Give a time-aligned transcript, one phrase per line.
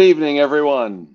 [0.00, 1.14] Good evening, everyone.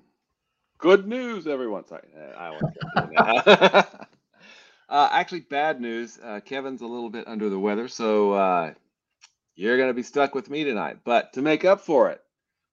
[0.78, 1.88] Good news, everyone.
[1.88, 3.16] Sorry, uh, I won't
[4.88, 6.20] uh, actually, bad news.
[6.22, 8.74] Uh, Kevin's a little bit under the weather, so uh,
[9.56, 10.98] you're going to be stuck with me tonight.
[11.04, 12.20] But to make up for it,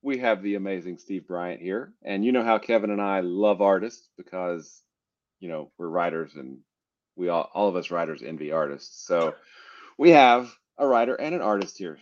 [0.04, 1.94] we have the amazing Steve Bryant here.
[2.04, 4.84] And you know how Kevin and I love artists because,
[5.40, 6.60] you know, we're writers and
[7.16, 9.04] we all, all of us writers envy artists.
[9.08, 9.34] So
[9.98, 11.98] we have a writer and an artist here,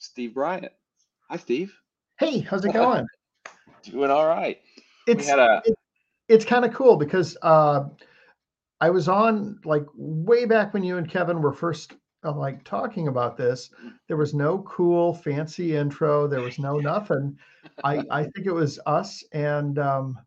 [0.00, 0.72] Steve Bryant.
[1.30, 1.72] Hi, Steve.
[2.18, 3.06] Hey, how's it going?
[3.90, 4.60] Doing all right.
[5.06, 5.78] It's a- it-
[6.28, 7.84] it's kind of cool because uh,
[8.80, 11.92] I was on like way back when you and Kevin were first
[12.24, 13.68] uh, like talking about this.
[14.08, 16.26] There was no cool fancy intro.
[16.26, 17.38] There was no nothing.
[17.84, 20.18] I I think it was us and um,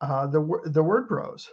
[0.00, 1.50] uh, the the Word Bros.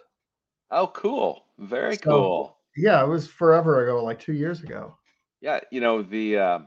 [0.69, 1.45] Oh, cool.
[1.57, 2.57] Very So- cool.
[2.75, 4.95] Yeah, it was forever ago, like two years ago.
[5.41, 6.59] Yeah, you know, the uh,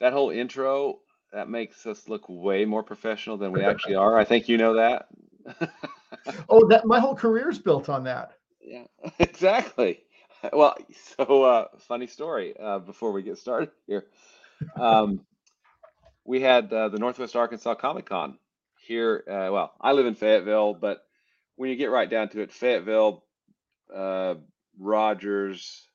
[0.00, 0.98] that whole intro
[1.34, 4.16] that makes us look way more professional than we actually are.
[4.16, 5.08] I think you know that.
[6.48, 8.38] Oh, that my whole career's built on that.
[8.62, 8.84] Yeah,
[9.18, 10.00] exactly.
[10.52, 10.74] Well,
[11.18, 14.06] so uh, funny story uh, before we get started here.
[14.76, 15.20] Um,
[16.24, 18.38] we had uh, the Northwest Arkansas Comic Con
[18.78, 19.22] here.
[19.28, 21.04] Uh, well, I live in Fayetteville, but
[21.56, 23.24] when you get right down to it, Fayetteville,
[23.94, 24.36] uh,
[24.78, 25.86] Rogers,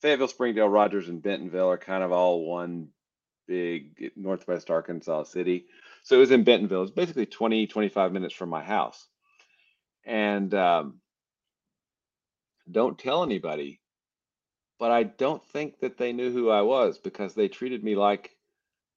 [0.00, 2.88] Fayetteville, Springdale, Rogers, and Bentonville are kind of all one
[3.46, 5.66] big Northwest Arkansas city.
[6.02, 6.82] So it was in Bentonville.
[6.82, 9.06] It's basically 20, 25 minutes from my house.
[10.04, 11.00] And um,
[12.70, 13.80] don't tell anybody,
[14.78, 18.35] but I don't think that they knew who I was because they treated me like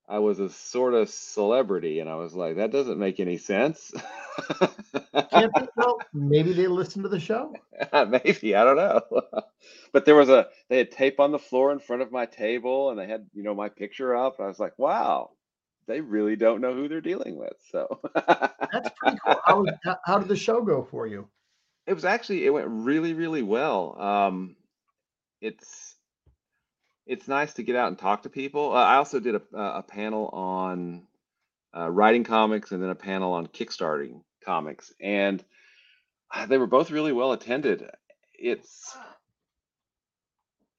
[0.09, 1.99] I was a sort of celebrity.
[1.99, 3.93] And I was like, that doesn't make any sense.
[5.31, 5.53] Can't
[6.13, 7.53] maybe they listen to the show.
[7.93, 9.01] Maybe, I don't know.
[9.91, 12.89] But there was a they had tape on the floor in front of my table
[12.91, 14.39] and they had, you know, my picture up.
[14.39, 15.31] I was like, wow,
[15.87, 17.53] they really don't know who they're dealing with.
[17.71, 17.99] So
[18.71, 19.65] That's pretty cool.
[19.83, 21.27] How- how did the show go for you?
[21.87, 23.99] it was actually it went really, really well.
[23.99, 24.55] Um
[25.41, 25.95] it's
[27.09, 28.71] it's nice to get out and talk to people.
[28.71, 31.07] Uh, I also did a a panel on
[31.75, 35.43] uh, writing comics and then a panel on kickstarting comics, and
[36.33, 37.89] uh, they were both really well attended.
[38.35, 38.95] It's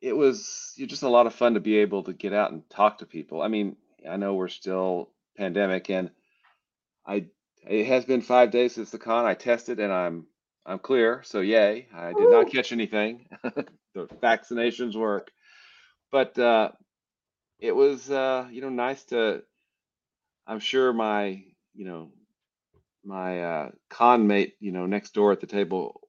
[0.00, 2.99] it was just a lot of fun to be able to get out and talk
[2.99, 3.43] to people.
[3.43, 3.77] I mean,
[4.09, 6.11] I know we're still pandemic, and
[7.05, 7.27] I
[7.67, 9.27] it has been five days since the con.
[9.27, 10.27] I tested and I'm
[10.65, 11.88] I'm clear, so yay!
[11.93, 13.27] I did not catch anything.
[13.43, 15.32] the vaccinations work,
[16.10, 16.70] but uh,
[17.58, 19.42] it was uh, you know nice to.
[20.46, 22.12] I'm sure my you know
[23.04, 26.00] my uh, con mate you know next door at the table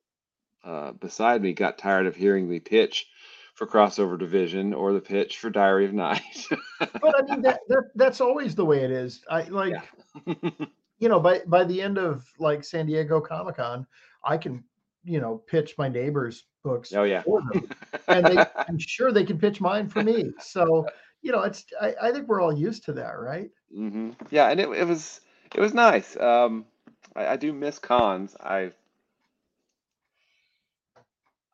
[0.63, 3.07] uh, beside me got tired of hearing the pitch
[3.55, 6.47] for crossover division or the pitch for Diary of Night.
[6.79, 9.21] but I mean that, that that's always the way it is.
[9.29, 9.73] I like
[10.25, 10.33] Yeah.
[10.99, 13.85] you know by by the end of like San Diego Comic Con,
[14.23, 14.63] I can
[15.03, 17.23] you know pitch my neighbors' books oh yeah.
[17.23, 17.61] for them,
[18.11, 20.33] and they, I'm sure they can pitch mine for me.
[20.39, 20.89] So
[21.21, 23.49] you know it's I, I think we're all used to that, right?
[23.73, 25.21] hmm Yeah, and it, it was
[25.53, 26.17] it was nice.
[26.17, 26.65] Um,
[27.15, 28.35] I, I do miss cons.
[28.39, 28.71] I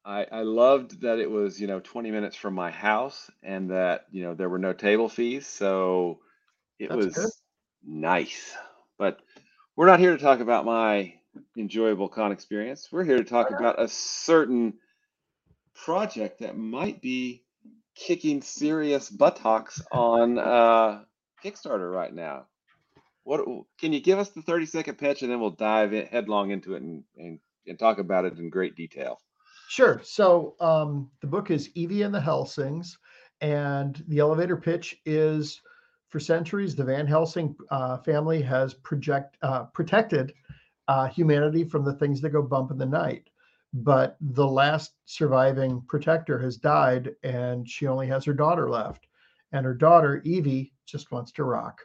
[0.05, 4.05] I I loved that it was, you know, 20 minutes from my house and that,
[4.11, 6.19] you know, there were no table fees, so
[6.79, 7.29] it That's good.
[7.29, 7.41] was
[7.85, 8.55] nice.
[8.97, 9.19] But
[9.75, 11.13] we're not here to talk about my
[11.57, 12.89] enjoyable con experience.
[12.91, 14.75] We're here to talk about a certain
[15.83, 17.43] project that might be
[17.95, 21.03] kicking serious buttocks on uh,
[21.43, 22.45] Kickstarter right now.
[23.23, 23.41] What
[23.79, 26.75] can you give us the 30 second pitch and then we'll dive in, headlong into
[26.75, 29.19] it and, and, and talk about it in great detail.
[29.69, 29.99] Sure.
[30.03, 32.97] So um, the book is Evie and the Helsings,
[33.41, 35.61] and the elevator pitch is
[36.07, 40.33] for centuries the Van Helsing uh, family has project uh, protected
[40.87, 43.29] uh, humanity from the things that go bump in the night.
[43.73, 49.07] But the last surviving protector has died, and she only has her daughter left,
[49.51, 51.81] and her daughter Evie just wants to rock.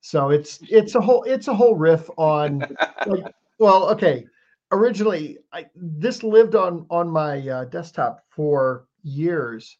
[0.00, 2.60] So it's it's a whole it's a whole riff on
[3.06, 4.26] like well okay.
[4.72, 9.78] Originally I, this lived on on my uh, desktop for years.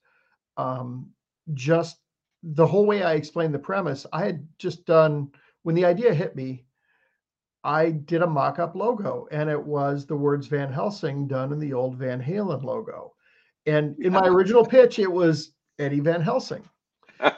[0.57, 1.11] Um,
[1.55, 1.99] just
[2.43, 5.29] the whole way i explained the premise i had just done
[5.63, 6.66] when the idea hit me
[7.67, 11.73] i did a mock-up logo and it was the words van helsing done in the
[11.73, 13.13] old van halen logo.
[13.67, 16.63] And in my original pitch it was eddie van helsing.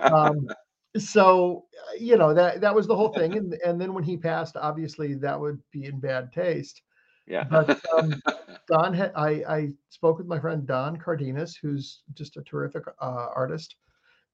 [0.00, 0.48] Um,
[0.96, 1.66] so
[2.00, 3.36] you know that that was the whole thing.
[3.36, 6.82] And and then when he passed obviously that would be in bad taste.
[7.28, 7.44] Yeah.
[7.44, 8.14] but um,
[8.69, 13.26] Don, had, I, I spoke with my friend Don Cardenas, who's just a terrific uh,
[13.34, 13.76] artist,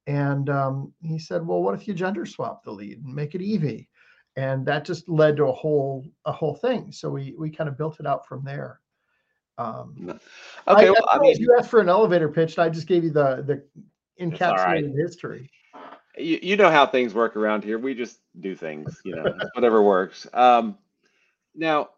[0.07, 3.43] and um, he said, "Well, what if you gender swap the lead and make it
[3.43, 3.89] Evie?"
[4.37, 6.91] And that just led to a whole a whole thing.
[6.91, 8.81] So we we kind of built it out from there.
[9.59, 9.95] Um,
[10.67, 10.89] okay.
[10.89, 13.11] I, well, I mean, you asked for an elevator pitch, and I just gave you
[13.11, 14.83] the the all right.
[14.83, 15.51] encapsulated history.
[16.19, 17.79] you, you know how things work around here.
[17.79, 20.27] We just do things, you know, whatever works.
[20.33, 20.79] Um,
[21.55, 21.91] now,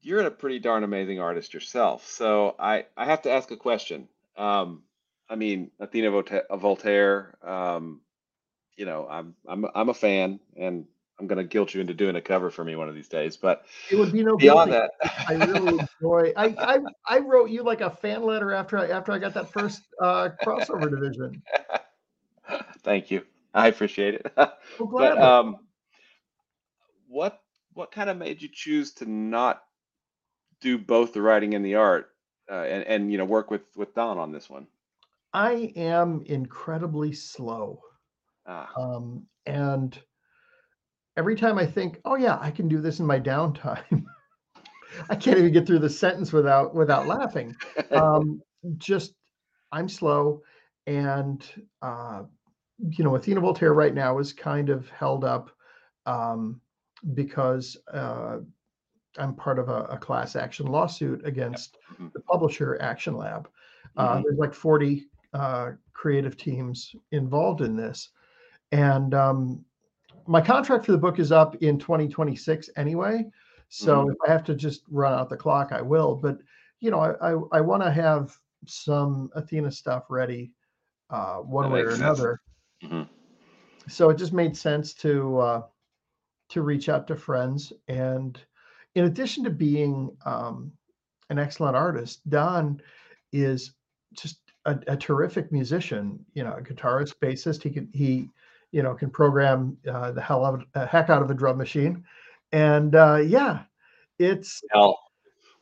[0.00, 2.06] you're a pretty darn amazing artist yourself.
[2.06, 4.08] So I, I have to ask a question.
[4.36, 4.82] Um,
[5.28, 6.10] I mean, Athena
[6.50, 8.00] Voltaire, um,
[8.78, 10.86] you know, I'm, I'm, I'm a fan and
[11.20, 13.36] I'm going to guilt you into doing a cover for me one of these days.
[13.36, 14.72] But It would be no beyond guilty.
[14.72, 14.92] that,
[15.28, 16.32] I really enjoy.
[16.36, 19.52] I, I I wrote you like a fan letter after I after I got that
[19.52, 21.42] first uh, crossover division.
[22.82, 23.24] thank you.
[23.54, 24.32] I appreciate it.
[24.78, 25.56] Well, But um,
[27.08, 27.40] what
[27.74, 29.62] what kind of made you choose to not
[30.60, 32.10] do both the writing and the art,
[32.50, 34.66] uh, and and you know work with with Don on this one?
[35.32, 37.82] I am incredibly slow.
[38.48, 40.00] Ah, Um, and
[41.16, 44.04] every time I think, oh yeah, I can do this in my downtime,
[45.10, 47.54] I can't even get through the sentence without without laughing.
[47.92, 48.40] Um,
[48.78, 49.14] just
[49.70, 50.42] I'm slow,
[50.86, 51.46] and
[51.82, 52.22] uh,
[52.78, 55.50] you know, Athena Voltaire right now is kind of held up
[56.06, 56.60] um,
[57.14, 58.38] because uh,
[59.18, 62.12] I'm part of a, a class action lawsuit against Mhm.
[62.14, 63.48] the publisher Action Lab.
[63.96, 64.22] Uh, Mhm.
[64.24, 68.10] There's like 40 uh, creative teams involved in this.
[68.72, 69.64] And um,
[70.26, 73.24] my contract for the book is up in 2026 anyway.
[73.68, 74.12] So Mhm.
[74.12, 76.14] if I have to just run out the clock, I will.
[76.14, 76.38] But,
[76.80, 80.52] you know, I, I, I want to have some Athena stuff ready
[81.10, 82.00] uh, one That way or sense.
[82.00, 82.40] another.
[82.82, 83.08] Mhm.
[83.88, 85.62] So it just made sense to uh,
[86.50, 87.72] to reach out to friends.
[87.88, 88.38] And
[88.94, 90.72] in addition to being um,
[91.30, 92.82] an excellent artist, Don
[93.32, 93.72] is
[94.14, 96.24] just a, a terrific musician.
[96.34, 97.62] You know, a guitarist, bassist.
[97.62, 98.28] He can he
[98.72, 102.04] you know can program uh, the hell of a heck out of a drum machine.
[102.52, 103.62] And uh, yeah,
[104.18, 104.98] it's hell,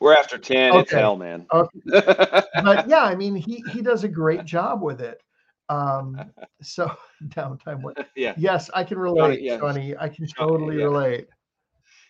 [0.01, 0.75] we're after ten.
[0.77, 1.47] It's hell, man.
[1.53, 1.79] Okay.
[1.87, 5.21] but yeah, I mean he he does a great job with it.
[5.69, 6.33] Um,
[6.63, 6.95] so
[7.29, 7.83] downtime.
[7.83, 8.09] What?
[8.17, 9.95] yeah, Yes, I can relate, yeah, Shawnee.
[9.99, 10.85] I can Shawnee, totally yeah.
[10.85, 11.29] relate.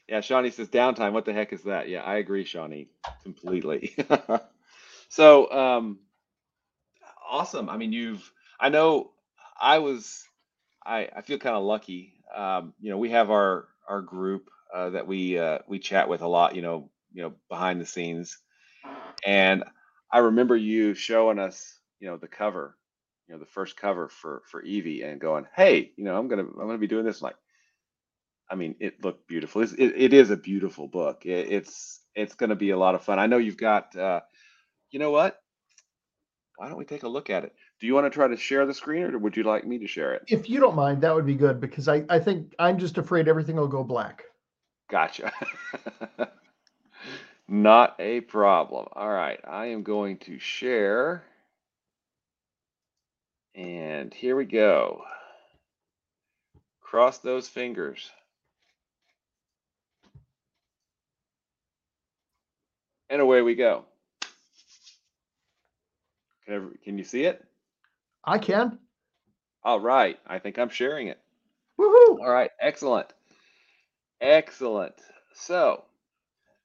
[0.08, 0.20] yeah.
[0.20, 1.12] Shawnee says downtime.
[1.12, 1.88] What the heck is that?
[1.88, 2.88] Yeah, I agree, Shawnee,
[3.22, 3.96] completely.
[5.08, 6.00] so, um,
[7.28, 7.68] awesome.
[7.68, 8.30] I mean, you've.
[8.58, 9.12] I know.
[9.60, 10.24] I was.
[10.86, 12.14] I I feel kind of lucky.
[12.34, 16.22] Um, you know, we have our our group uh, that we uh, we chat with
[16.22, 16.54] a lot.
[16.54, 18.38] You know, you know, behind the scenes,
[19.26, 19.64] and
[20.12, 22.76] I remember you showing us, you know, the cover,
[23.28, 26.44] you know, the first cover for for Evie, and going, "Hey, you know, I'm gonna
[26.44, 27.36] I'm gonna be doing this." like,
[28.50, 29.62] I mean, it looked beautiful.
[29.62, 31.26] It's, it, it is a beautiful book.
[31.26, 33.18] It, it's it's to be a lot of fun.
[33.18, 33.96] I know you've got.
[33.96, 34.20] Uh,
[34.90, 35.40] you know what?
[36.56, 37.54] Why don't we take a look at it?
[37.78, 39.86] Do you want to try to share the screen, or would you like me to
[39.86, 40.22] share it?
[40.28, 43.28] If you don't mind, that would be good because I, I think I'm just afraid
[43.28, 44.24] everything will go black.
[44.88, 45.30] Gotcha.
[47.48, 48.86] Not a problem.
[48.92, 51.24] All right, I am going to share.
[53.54, 55.02] And here we go.
[56.80, 58.10] Cross those fingers.
[63.10, 63.84] And away we go.
[66.44, 67.44] Can, ever, can you see it?
[68.26, 68.78] I can.
[69.62, 70.18] All right.
[70.26, 71.18] I think I'm sharing it.
[71.78, 72.18] Woohoo!
[72.20, 72.50] All right.
[72.60, 73.12] Excellent.
[74.20, 74.94] Excellent.
[75.34, 75.84] So,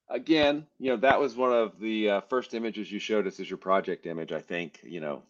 [0.10, 3.50] again, you know, that was one of the uh, first images you showed us as
[3.50, 5.24] your project image, I think, you know,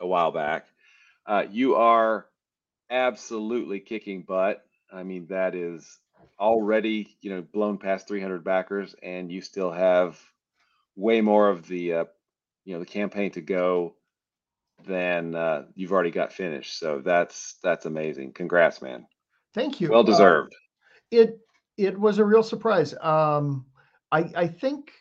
[0.00, 0.66] a while back.
[1.26, 2.26] Uh, you are
[2.88, 4.64] absolutely kicking butt.
[4.92, 5.98] I mean, that is
[6.38, 10.20] already, you know, blown past 300 backers, and you still have
[10.94, 12.04] way more of the, uh,
[12.64, 13.94] you know, the campaign to go
[14.84, 16.78] than uh, you've already got finished.
[16.78, 18.32] So that's that's amazing.
[18.32, 19.06] Congrats, man.
[19.54, 19.94] Thank you.
[19.94, 20.54] Well Uh, deserved.
[21.10, 21.38] it
[21.76, 22.94] it was a real surprise.
[23.00, 23.66] Um,
[24.12, 24.92] I I think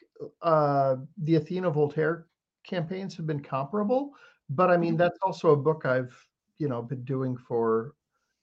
[0.42, 2.28] uh, the Athena Voltaire
[2.64, 4.12] campaigns have been comparable,
[4.50, 4.98] but I mean Mhm.
[4.98, 6.16] that's also a book I've
[6.60, 7.94] you know been doing for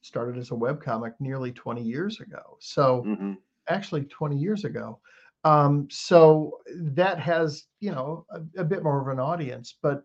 [0.03, 2.57] started as a webcomic nearly 20 years ago.
[2.61, 3.35] So hmm
[3.69, 5.01] actually 20 years ago.
[5.45, 10.03] Um, so that has you know a, a bit more of an audience, but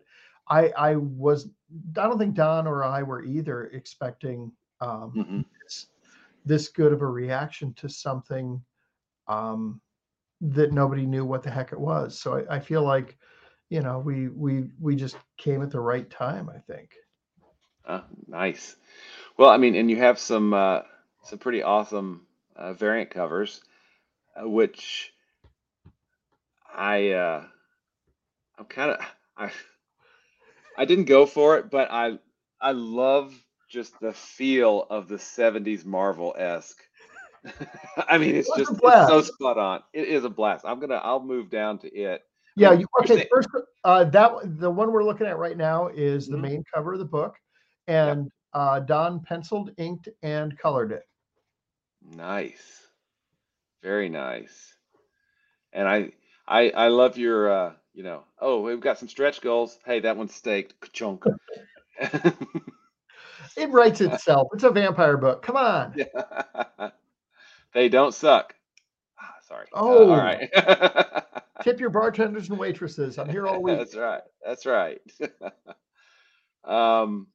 [0.50, 1.48] I I was
[1.96, 5.86] I don't think Don or I were either expecting um, hmm this,
[6.44, 8.62] this good of a reaction to something
[9.26, 9.80] um,
[10.40, 12.18] that nobody knew what the heck it was.
[12.18, 13.16] So I, I feel like,
[13.70, 16.48] you know, we we we just came at the right time.
[16.48, 16.92] I think.
[17.84, 18.76] Uh, nice.
[19.36, 20.82] Well, I mean, and you have some uh,
[21.24, 22.26] some pretty awesome
[22.56, 23.60] uh, variant covers,
[24.40, 25.12] uh, which
[26.74, 27.44] I uh,
[28.58, 29.00] I'm kind of
[29.36, 29.50] I
[30.78, 32.18] I didn't go for it, but I
[32.60, 33.34] I love
[33.70, 36.82] just the feel of the 70s Marvel esque.
[37.96, 39.82] I mean, it's It just it's so spot on.
[39.94, 40.64] It is a blast.
[40.66, 42.22] I'm gonna I'll move down to it.
[42.56, 42.72] Yeah.
[42.72, 43.26] You, okay.
[43.30, 43.48] First,
[43.84, 46.38] uh, that the one we're looking at right now is the Mhm.
[46.38, 47.34] main cover of the book,
[47.86, 51.02] and uh, Don penciled, inked, and colored it.
[52.02, 52.88] Nice.
[53.82, 54.76] Very nice.
[55.72, 56.12] And I
[56.46, 59.76] I I love your uh, you know, oh, we've got some stretch goals.
[59.84, 60.80] Hey, that one's staked.
[60.80, 61.24] Ka-chunk.
[63.56, 64.46] It writes itself.
[64.52, 65.42] It's a vampire book.
[65.42, 65.94] Come on.
[65.96, 66.90] Yeah.
[67.74, 68.54] They don't suck.
[69.20, 69.66] Ah, sorry.
[69.74, 70.10] Uh, Oh.
[70.10, 70.48] all right.
[71.64, 73.18] Tip your bartenders and waitresses.
[73.18, 73.76] I'm here all week.
[73.78, 74.22] That's right.
[74.46, 75.00] That's right.
[76.64, 77.26] um,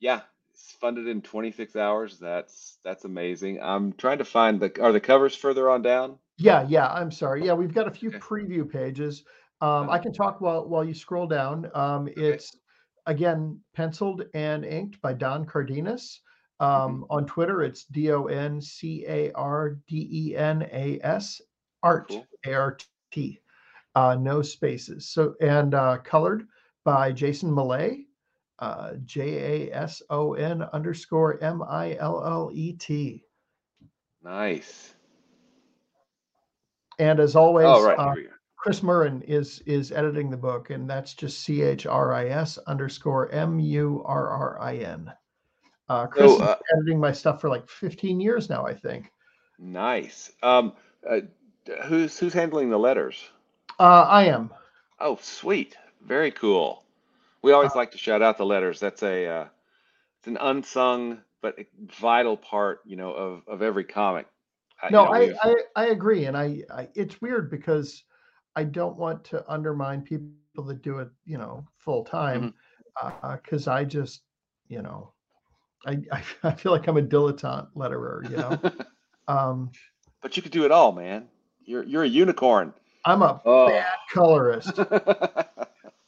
[0.00, 0.20] yeah,
[0.52, 2.18] it's funded in 26 hours.
[2.18, 3.58] That's that's amazing.
[3.60, 6.18] I'm trying to find the are the covers further on down?
[6.38, 6.88] Yeah, yeah.
[6.88, 7.44] I'm sorry.
[7.44, 8.18] Yeah, we've got a few Okay.
[8.18, 9.24] preview pages.
[9.60, 11.70] Um, I can talk while while you scroll down.
[11.74, 12.56] Um, it's
[13.06, 16.20] again penciled and inked by Don Cardenas.
[16.60, 21.40] Um, On Twitter, it's D O N C A R D E N A S
[21.82, 22.26] Art Cool.
[22.46, 22.76] A R
[23.12, 23.40] T.
[23.94, 25.08] Uh, no spaces.
[25.10, 26.46] So and uh, colored
[26.84, 27.98] by Jason Millet.
[28.60, 33.22] Uh, J A S O N underscore M I L L E T.
[34.22, 34.94] Nice.
[36.98, 37.96] And as always, Oh, right.
[37.98, 38.30] uh, Here we go.
[38.58, 42.58] Chris Murrin is is editing the book, and that's just C H R I S
[42.66, 45.12] underscore M U R R I N.
[45.88, 49.10] Uh, Chris So, uh, been editing my stuff for like 15 years now, I think.
[49.58, 50.32] Nice.
[50.42, 50.74] Um,
[51.08, 51.20] uh,
[51.86, 53.28] who's who's handling the letters?
[53.78, 54.50] Uh, I am.
[55.00, 55.76] Oh, sweet.
[56.04, 56.84] Very cool.
[57.42, 58.80] We always Uh, like to shout out the letters.
[58.80, 59.48] That's a uh,
[60.18, 61.56] it's an unsung but
[62.00, 64.26] vital part, you know, of of every comic.
[64.82, 68.02] Uh, you No, know, I, I I agree, and I, I it's weird because
[68.58, 72.48] I don't want to undermine people that do it, you know, full time, Mm-hmm.
[73.32, 74.22] because I just,
[74.68, 75.14] you know,
[75.86, 75.98] I,
[76.42, 78.62] I feel like I'm a dilettante letterer, you know.
[79.28, 79.74] um,
[80.22, 81.28] but you could do it all, man.
[81.64, 82.74] You're you're a unicorn.
[83.04, 83.66] I'm a Oh.
[83.66, 84.78] bad colorist.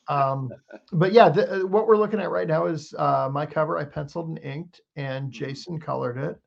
[0.09, 0.57] Um,
[0.93, 3.79] but yeah, the, uh, what we're looking at right now is uh, my cover.
[3.79, 6.41] I penciled and inked, and Jason colored it.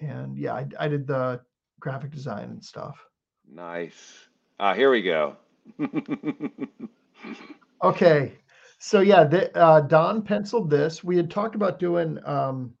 [0.00, 1.40] And yeah, I, I did the
[1.80, 3.08] graphic design and stuff.
[3.48, 4.27] nice.
[4.60, 5.36] Ah, here we go.
[7.84, 8.32] Okay,
[8.80, 11.04] so yeah, the, uh, Don penciled this.
[11.04, 12.74] We had talked about doing um,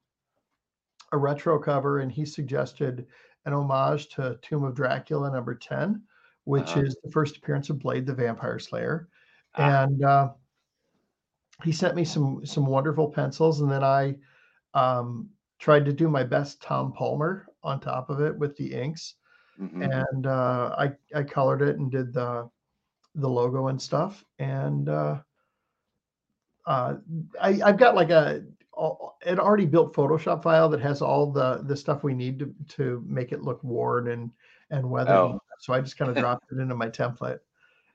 [1.12, 3.06] a retro cover, and he suggested
[3.46, 6.02] an homage to Tomb of Dracula number ten,
[6.44, 6.80] which Uh-huh.
[6.80, 9.08] is the first appearance of Blade the Vampire Slayer.
[9.54, 9.84] Ah.
[9.84, 10.30] and uh,
[11.62, 14.16] he sent me some some wonderful pencils and then i
[14.74, 15.28] um,
[15.60, 19.14] tried to do my best tom palmer on top of it with the inks,
[19.60, 19.82] Mhm.
[19.82, 22.48] and uh, I I colored it and did the
[23.14, 25.18] the logo and stuff, and uh,
[26.66, 26.96] uh,
[27.40, 28.44] I I've got like a
[29.26, 33.04] an already built Photoshop file that has all the the stuff we need to to
[33.06, 34.30] make it look worn and
[34.70, 35.14] and weathered.
[35.14, 35.40] Oh.
[35.58, 37.40] So I just kind of dropped it into my template.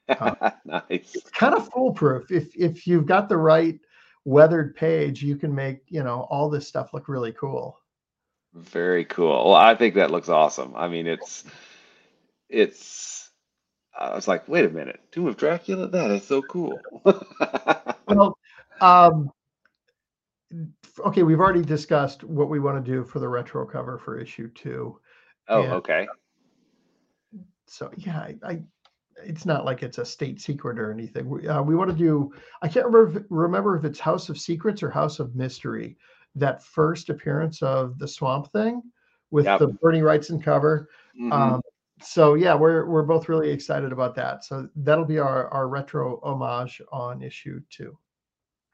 [0.10, 0.84] Uh, nice.
[0.90, 2.32] It's kind of foolproof.
[2.32, 3.80] If if you've got the right
[4.26, 7.80] weathered page, you can make you know all this stuff look really cool.
[8.54, 9.50] Very cool.
[9.50, 10.74] Well, I think that looks awesome.
[10.76, 11.44] I mean, it's
[12.50, 13.30] it's.
[13.98, 15.88] I was like, wait a minute, Tomb of Dracula.
[15.88, 16.80] That is so cool.
[18.06, 18.38] Well,
[18.82, 19.32] um,
[21.00, 24.50] okay, we've already discussed what we want to do for the retro cover for issue
[24.50, 25.00] two.
[25.48, 25.74] oh, Yeah.
[25.76, 26.08] okay.
[27.66, 28.64] So yeah, I, I
[29.26, 31.30] it's not like it's a state secret or anything.
[31.30, 32.34] We, uh, we want to do.
[32.62, 35.98] I can't remember remember if it's House of Secrets or House of Mystery.
[36.36, 38.82] That first appearance of the Swamp Thing
[39.32, 39.60] with Yep.
[39.60, 40.90] the Bernie Wrightson cover.
[41.20, 41.32] Mhm.
[41.32, 41.62] Um,
[42.02, 44.44] so yeah, we're we're both really excited about that.
[44.44, 47.98] So that'll be our our retro homage on issue two.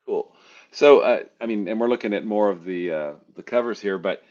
[0.05, 0.35] Cool.
[0.71, 3.97] So, uh, I mean, and we're looking at more of the uh, the covers here,
[3.97, 4.23] but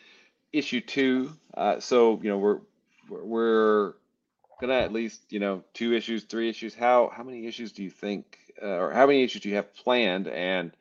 [0.52, 1.32] issue two.
[1.54, 2.60] Uh, so, you know, we're
[3.08, 3.94] we're we're
[4.60, 6.74] gonna at least, you know, two issues, three issues.
[6.74, 9.72] How how many issues do you think, uh, or how many issues do you have
[9.74, 10.28] planned?
[10.28, 10.72] And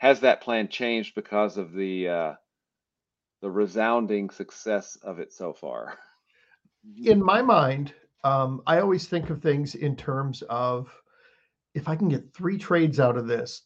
[0.00, 2.34] has that plan changed because of the uh,
[3.42, 5.98] the resounding success of it so far?
[7.04, 7.92] in my mind,
[8.24, 10.90] um, I always think of things in terms of
[11.74, 13.62] if I can get three trades out of this,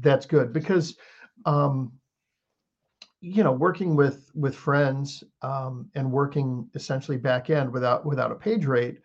[0.00, 0.96] that's good because
[1.46, 1.92] um,
[3.20, 8.36] you know working with with friends um, and working essentially back end without without a
[8.36, 8.98] page rate,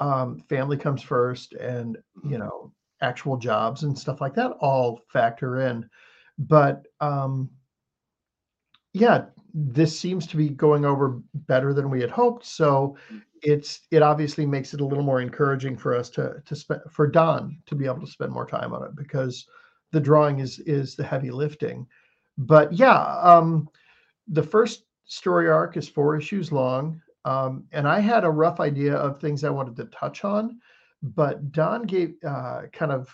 [0.00, 5.60] um, family comes first, and you know actual jobs and stuff like that all factor
[5.60, 5.88] in.
[6.38, 7.50] But um,
[8.92, 12.44] yeah, this seems to be going over better than we had hoped.
[12.46, 12.96] So
[13.42, 17.06] it's it obviously makes it a little more encouraging for us to to spend for
[17.06, 19.46] Don to be able to spend more time on it because
[19.92, 21.86] the drawing is is the heavy lifting.
[22.38, 23.68] But yeah, um,
[24.28, 28.94] the first story arc is four issues long, um, and I had a rough idea
[28.96, 30.58] of things I wanted to touch on,
[31.02, 33.08] but Don gave uh, kind of.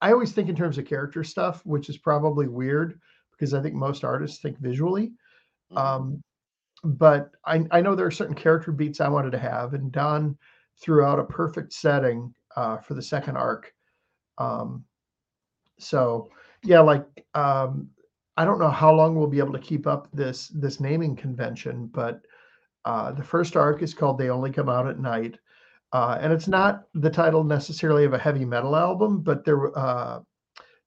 [0.00, 3.00] I always think in terms of character stuff, which is probably weird
[3.32, 5.12] because I think most artists think visually.
[5.72, 5.78] Mhm.
[5.78, 6.22] Um,
[6.84, 10.38] but I, I know there are certain character beats I wanted to have, and Don
[10.80, 13.72] threw out a perfect setting uh, for the second arc.
[14.38, 14.84] Um,
[15.78, 16.30] so
[16.62, 17.88] yeah, like um,
[18.36, 21.86] I don't know how long we'll be able to keep up this this naming convention,
[21.86, 22.20] but
[22.84, 25.38] uh, the first arc is called "They Only Come Out at Night,"
[25.92, 30.20] uh, and it's not the title necessarily of a heavy metal album, but there uh,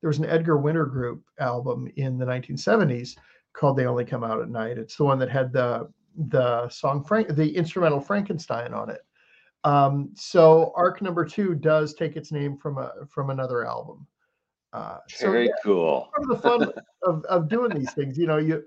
[0.01, 3.15] there was an Edgar Winter Group album in the 1970s
[3.53, 5.89] called "They Only Come Out at Night." It's the one that had the
[6.29, 9.01] the song Frank, the instrumental Frankenstein on it.
[9.63, 14.05] Um, so arc number two does take its name from a from another album.
[14.73, 16.09] Uh, so Very yeah, cool.
[16.15, 16.69] part of the fun
[17.03, 18.63] of, of doing these things, you know, you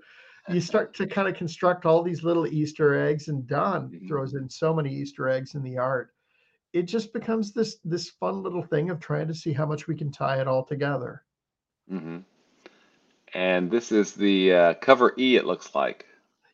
[0.49, 4.07] you start to kind of construct all these little Easter eggs, and Don Mhm.
[4.07, 6.13] throws in so many Easter eggs in the art.
[6.73, 9.95] It just becomes this this fun little thing of trying to see how much we
[9.95, 11.23] can tie it all together.
[11.89, 12.19] hmm
[13.33, 15.37] And this is the uh, cover E.
[15.37, 16.05] It looks like.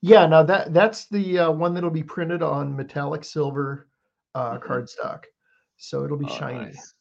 [0.02, 3.88] Yeah, now that that's the uh, one that'll be printed on metallic silver
[4.36, 4.60] uh, Mhm.
[4.60, 5.24] cardstock,
[5.78, 6.66] so it'll be Oh, shiny.
[6.66, 6.94] nice.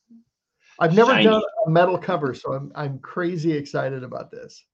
[0.79, 1.25] I've never Shiny.
[1.25, 4.64] done a metal cover, so I'm I'm crazy excited about this.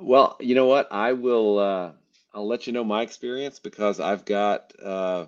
[0.00, 0.88] Well, you know what?
[0.92, 1.58] I will.
[1.58, 1.92] Uh,
[2.34, 5.26] I'll let you know my experience because I've got uh,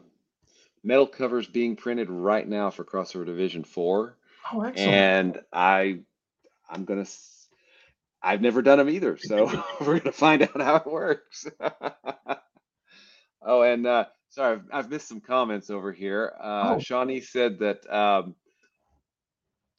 [0.82, 4.16] metal covers being printed right now for Crossover Division Four,
[4.52, 4.90] Oh, excellent!
[4.92, 6.00] and I,
[6.68, 7.06] I'm gonna.
[8.22, 9.46] I've never done them either, so
[9.80, 11.46] we're gonna find out how it works.
[13.42, 16.34] oh, and uh, sorry, I've, I've missed some comments over here.
[16.38, 16.78] Uh, Oh.
[16.78, 18.34] Shawnee said that um,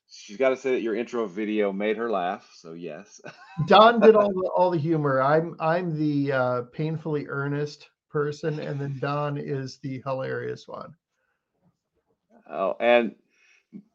[0.09, 2.49] she's got to say that your intro video made her laugh.
[2.55, 3.21] So yes.
[3.67, 5.21] Don did all the all the humor.
[5.21, 10.93] I'm I'm the uh, painfully earnest person, and then Don is the hilarious one.
[12.50, 13.15] Oh, and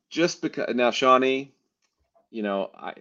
[0.09, 1.53] just because now, Shawnee,
[2.31, 2.95] you know, I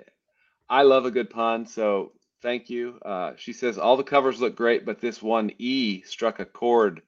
[0.70, 3.00] I love a good pun, so thank you.
[3.04, 7.02] Uh, she says all the covers look great, but this one E struck a chord.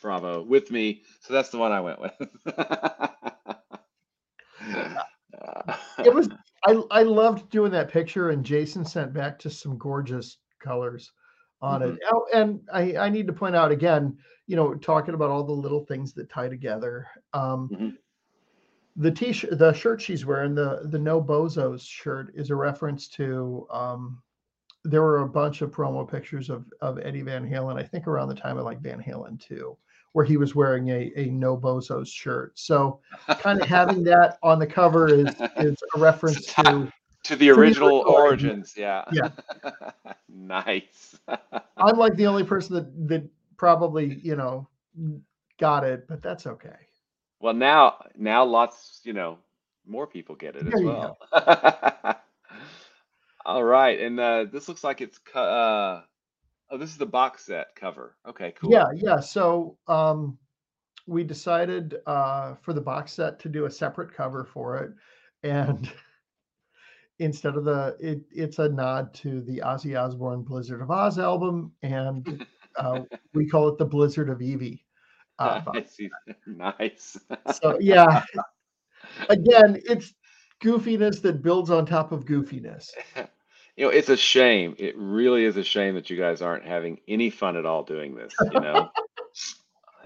[0.00, 2.28] Bravo with me, so that's the one I went with.
[6.04, 6.28] It was
[6.66, 11.12] I I loved doing that picture, and Jason sent back just some gorgeous colors
[11.62, 11.98] on it.
[12.12, 15.52] Oh, and I I need to point out again, you know, talking about all the
[15.52, 17.06] little things that tie together.
[17.32, 17.96] Um, Mhm.
[18.96, 23.66] The t-shirt, the shirt she's wearing, the the No Bozos shirt, is a reference to
[23.70, 24.20] um,
[24.84, 27.76] there were a bunch of promo pictures of of Eddie Van Halen.
[27.76, 29.76] I think around the time of like Van Halen too,
[30.12, 32.58] where he was wearing a a No Bozos shirt.
[32.58, 33.00] So
[33.38, 36.92] kind of having that on the cover is is a reference to
[37.30, 38.74] to the original original origins.
[38.76, 39.04] Yeah.
[39.12, 39.28] Yeah.
[40.28, 41.16] nice.
[41.76, 44.68] I'm like the only person that that probably you know
[45.58, 46.76] got it, but that's okay.
[47.40, 49.38] well, now now lots you know
[49.86, 51.18] more people get it as There you well.
[53.46, 56.02] All right, and uh, this looks like it's co- uh,
[56.70, 58.16] oh, this is the box set cover.
[58.28, 58.70] Okay, cool.
[58.70, 59.20] Yeah, yeah.
[59.20, 60.36] So um,
[61.06, 64.92] we decided uh, for the box set to do a separate cover for it,
[65.42, 65.90] and
[67.20, 71.72] instead of the it, it's a nod to the Ozzy Osbourne Blizzard of Oz album,
[71.82, 73.00] and uh,
[73.34, 74.84] we call it the Blizzard of Evie.
[75.38, 75.60] Uh,
[76.46, 77.18] nice.
[77.60, 78.24] so yeah,
[79.28, 80.14] again, it's
[80.62, 82.90] goofiness that builds on top of goofiness.
[83.76, 84.74] You know, it's a shame.
[84.78, 88.14] It really is a shame that you guys aren't having any fun at all doing
[88.14, 88.34] this.
[88.52, 88.90] You know,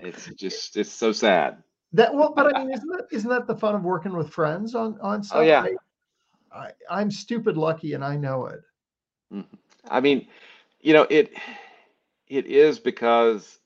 [0.00, 1.62] it's just it's so sad.
[1.92, 4.74] That well, but I mean, isn't that isn't that the fun of working with friends
[4.74, 5.38] on on stuff?
[5.38, 5.64] Oh yeah.
[6.54, 8.60] I, I'm stupid lucky, and I know it.
[9.32, 9.46] Mhm.
[9.88, 10.28] I mean,
[10.80, 11.32] you know, it
[12.28, 13.58] it is because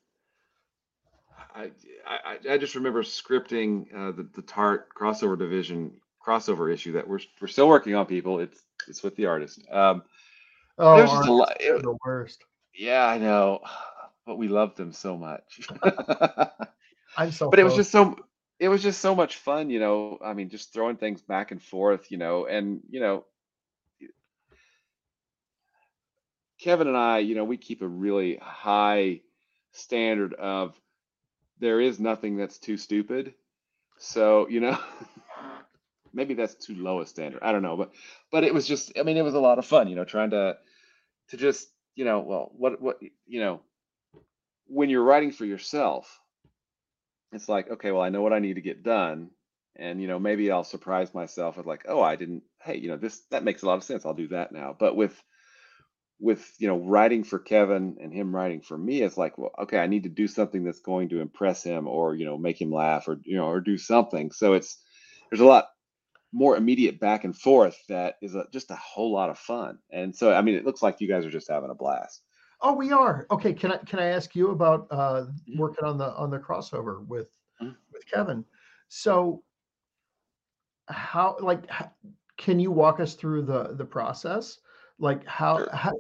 [1.55, 1.71] I
[2.07, 5.93] I, I just remember scripting uh, the the Tart crossover division
[6.25, 8.07] crossover issue that we're we're still working on.
[8.07, 9.61] People, it's it's with the artist.
[9.71, 10.03] Um,
[10.79, 11.57] Oh, there's just a lot.
[11.59, 12.45] they the worst.
[12.75, 13.61] yeah, I know,
[14.27, 15.69] but we loved them so much.
[17.17, 17.51] I'm so.
[17.51, 18.17] but it was just so
[18.59, 20.19] it was just so much fun, you know.
[20.25, 23.25] I mean, just throwing things back and forth, you know, and you know,
[26.59, 29.21] Kevin and I, you know, we keep a really high
[29.73, 30.79] standard of
[31.61, 33.35] there is nothing that's too stupid.
[33.99, 34.79] So, you know,
[36.13, 37.43] maybe that's too low a standard.
[37.43, 37.93] I don't know, but
[38.31, 40.31] but it was just I mean, it was a lot of fun, you know, trying
[40.31, 40.57] to
[41.29, 43.61] to just, you know, well, what what you know,
[44.67, 46.21] when you're writing for yourself,
[47.33, 49.31] it's like, okay, well, I know what I need to get done.
[49.77, 52.97] And, you know, maybe I'll surprise myself with like, oh, I didn't, hey, you know,
[52.97, 54.05] this that makes a lot of sense.
[54.05, 54.75] I'll do that now.
[54.79, 55.15] But with
[56.21, 59.79] with you know writing for Kevin and him writing for me, it's like, well, okay,
[59.79, 62.73] I need to do something that's going to impress him or you know make him
[62.73, 64.33] laugh or you know or do something.
[64.33, 64.79] So it's
[65.31, 65.69] there's a lot
[66.33, 69.79] more immediate back and forth that is a, just a whole lot of fun.
[69.91, 72.23] And so I mean, it looks like you guys are just having a blast.
[72.61, 73.27] Oh, we are.
[73.31, 77.07] Okay, can I can I ask you about uh working on the on the crossover
[77.07, 77.31] with
[77.63, 77.77] Mhm.
[77.93, 78.45] with Kevin?
[78.89, 79.45] So
[80.89, 81.71] how like
[82.37, 84.59] can you walk us through the the process?
[84.99, 85.71] Like how, Sure.
[85.73, 85.99] how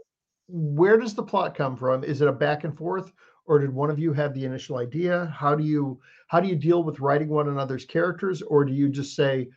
[0.48, 2.02] where does the plot come from?
[2.02, 3.12] Is it a back and forth
[3.46, 5.26] or did one of you have the initial idea?
[5.26, 8.88] How do you how do you deal with writing one another's characters or do you
[8.88, 9.48] just say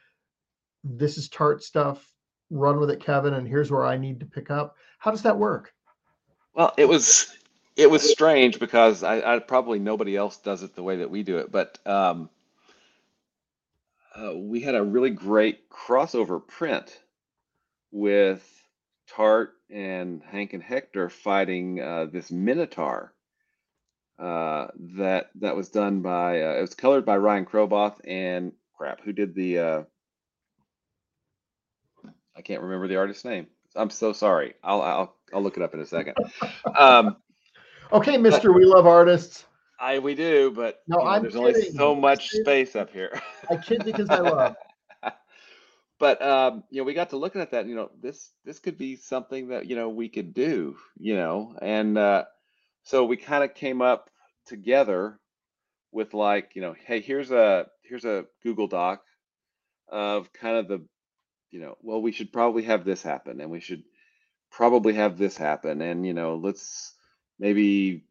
[0.83, 2.13] this is tart stuff,
[2.49, 4.75] run with it Kevin and here's where I need to pick up?
[4.99, 5.73] How does that work?
[6.53, 7.35] Well, it was
[7.75, 11.23] it was strange because I, I probably nobody else does it the way that we
[11.23, 12.29] do it, but um,
[14.15, 16.99] uh, we had a really great crossover print
[17.91, 18.45] with
[19.07, 23.13] Tart and Hank and Hector fighting uh, this Minotaur
[24.19, 29.01] uh, that that was done by uh, it was colored by Ryan Kroboth and crap,
[29.01, 29.83] who did the uh,
[32.35, 33.47] I can't remember the artist's name.
[33.75, 34.55] I'm so sorry.
[34.63, 36.15] I'll I'll I'll look it up in a second.
[36.77, 37.17] Um,
[37.93, 39.45] Okay, Mister, we love artists.
[39.77, 42.43] I we do, but No, you know, I'm there's only so much Kidding.
[42.45, 43.19] space up here.
[43.49, 44.55] I kid because I love.
[45.99, 47.67] But um, you know, we got to looking at that.
[47.67, 50.75] You know, this this could be something that you know we could do.
[50.97, 52.23] You know, and uh,
[52.81, 54.09] so we kind of came up
[54.47, 55.19] together
[55.91, 59.03] with like, you know, hey, here's a here's a Google Doc
[59.89, 60.83] of kind of the,
[61.51, 63.83] you know, well, we should probably have this happen, and we should
[64.51, 66.93] probably have this happen, and you know, let's
[67.39, 68.03] maybe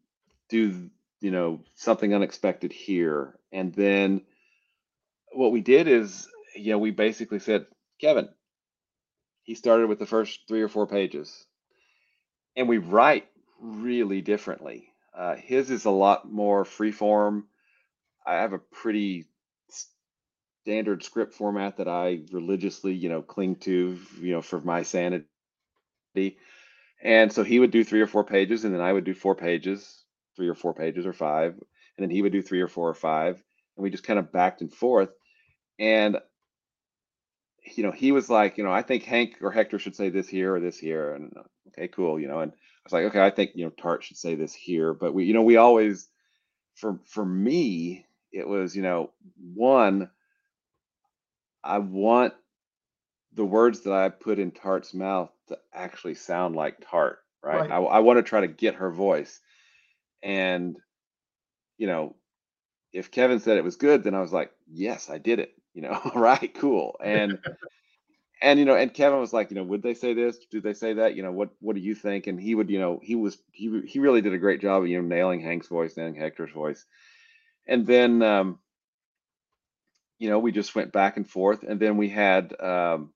[0.49, 4.23] do you know something unexpected here, and then
[5.33, 7.67] what we did is, you know, we basically said,
[8.01, 8.29] Kevin,
[9.43, 11.47] he started with the first three or four pages,
[12.57, 13.29] and we write
[13.61, 14.89] really differently.
[15.17, 17.47] Uh, his is a lot more free form.
[18.27, 19.27] I have a pretty
[20.63, 25.27] standard script format that I religiously, you know, cling to, you know, for my sanity.
[27.03, 29.35] And so he would do three or four pages, and then I would do four
[29.35, 30.05] pages,
[30.37, 31.63] three or four pages or five, and
[31.99, 33.43] then he would do three or four or five,
[33.77, 35.11] and we just kind of backed and forth.
[35.79, 36.19] And
[37.77, 40.29] you know, he was like, you know, I think Hank or Hector should say this
[40.29, 41.33] here or this here, and
[41.69, 44.17] okay, cool, you know, and I was like, okay, I think you know Tart should
[44.17, 46.09] say this here, but we, you know, we always,
[46.75, 49.11] for for me, it was, you know,
[49.55, 50.11] one,
[51.63, 52.35] I want
[53.35, 57.19] the words that I put in Tart's mouth to actually sound like Tart.
[57.43, 57.61] right?
[57.61, 57.71] Right.
[57.71, 59.41] I, I want to try to get her voice.
[60.23, 60.77] And,
[61.79, 62.17] you know,
[62.93, 65.53] if Kevin said it was good, then I was like, yes, I did it.
[65.75, 66.97] You know, all right, cool.
[67.03, 67.39] And
[68.43, 70.39] and you know, and Kevin was like, you know, would they say this?
[70.51, 71.15] Do they say that?
[71.15, 72.27] You know, what what do you think?
[72.27, 74.89] And he would, you know, he was he he really did a great job of
[74.89, 76.85] you know nailing Hank's voice, nailing Hector's voice.
[77.67, 78.59] And then um,
[80.19, 83.13] you know, we just went back and forth, and then we had um,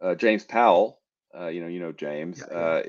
[0.00, 1.00] uh, James Powell.
[1.38, 2.38] Uh, you know, you know James.
[2.38, 2.64] Yeah, yeah.
[2.64, 2.82] Uh,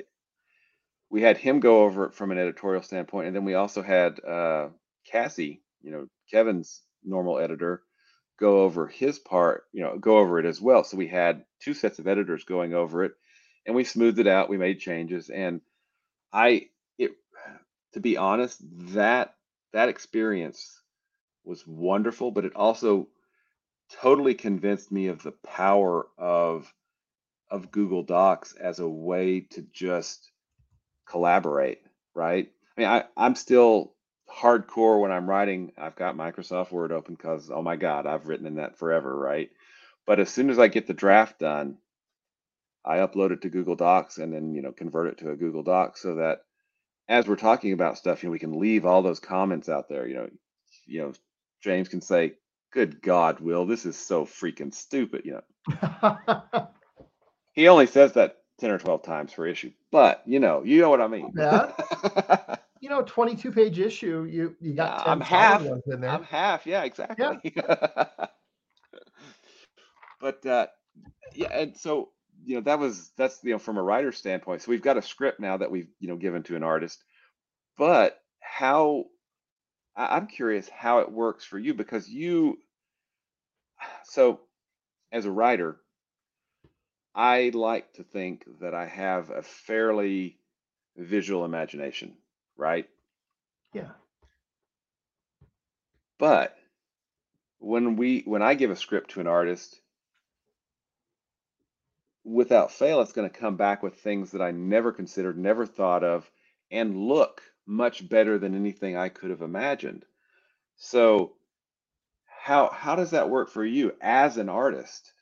[1.10, 4.23] we had him go over it from an editorial standpoint, and then we also had
[4.23, 4.69] uh,
[5.10, 7.84] Cassie, you know, Kevin's normal editor,
[8.39, 10.84] go over his part, you know, go over it as well.
[10.84, 13.13] So we had two sets of editors going over it,
[13.65, 14.49] and we smoothed it out.
[14.49, 15.62] We made changes, and
[16.34, 17.12] I, it,
[17.93, 18.60] to be honest,
[18.93, 19.36] that
[19.73, 20.81] that experience
[21.43, 23.08] was wonderful, but it also
[24.01, 26.73] totally convinced me of the power of
[27.49, 30.31] of Google Docs as a way to just
[31.08, 31.81] collaborate,
[32.13, 32.51] right?
[32.77, 33.93] I mean, I, I'm still
[34.29, 35.71] hardcore when I'm writing.
[35.77, 39.49] I've got Microsoft Word open because, oh my God, I've written in that forever, right?
[40.05, 41.77] But as soon as I get the draft done,
[42.84, 45.63] I upload it to Google Docs and then, you know, convert it to a Google
[45.63, 46.41] Doc so that
[47.08, 50.08] as we're talking about stuff, you know, we can leave all those comments out there.
[50.08, 50.29] You know,
[50.86, 51.13] you know,
[51.62, 52.34] James can say,
[52.71, 56.17] "Good God, Will, this is so freaking stupid." You know,
[57.55, 60.89] he only says that ten or twelve times per issue, but you know, you know
[60.89, 61.33] what I mean.
[61.35, 61.71] Yeah.
[62.81, 65.61] you know, 22 page issue, you you got Yeah, 10 I'm half.
[65.87, 66.09] in there.
[66.09, 66.65] I'm half.
[66.67, 67.39] Yeah, exactly.
[67.43, 68.05] Yeah.
[70.21, 70.67] but uh,
[71.33, 72.09] yeah, and so
[72.43, 74.61] you know that was that's you know from a writer's standpoint.
[74.61, 77.03] So we've got a script now that we've you know given to an artist,
[77.77, 79.05] but how
[79.95, 82.57] I- I'm curious how it works for you because you
[84.05, 84.41] so
[85.11, 85.77] as a writer,
[87.15, 90.38] I like to think that I have a fairly
[90.97, 92.17] visual imagination,
[92.58, 92.89] right?
[93.73, 93.91] yeah.
[96.19, 96.58] But
[97.60, 99.80] when we when I give a script to an artist,
[102.23, 106.04] without fail, it's going to come back with things that I never considered, never thought
[106.04, 106.30] of,
[106.71, 110.06] and look much better than anything I could have imagined.
[110.78, 111.34] So
[112.28, 115.13] how how does that work for you as an artist?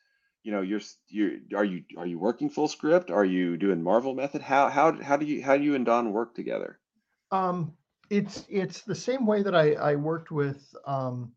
[0.43, 3.09] You know, you're you're are you are you working full script?
[3.09, 4.41] Are you doing Marvel method?
[4.41, 6.79] How how how do you how do you and Don work together?
[7.31, 7.73] Um,
[8.09, 11.31] it's it's the same way that I I worked with um,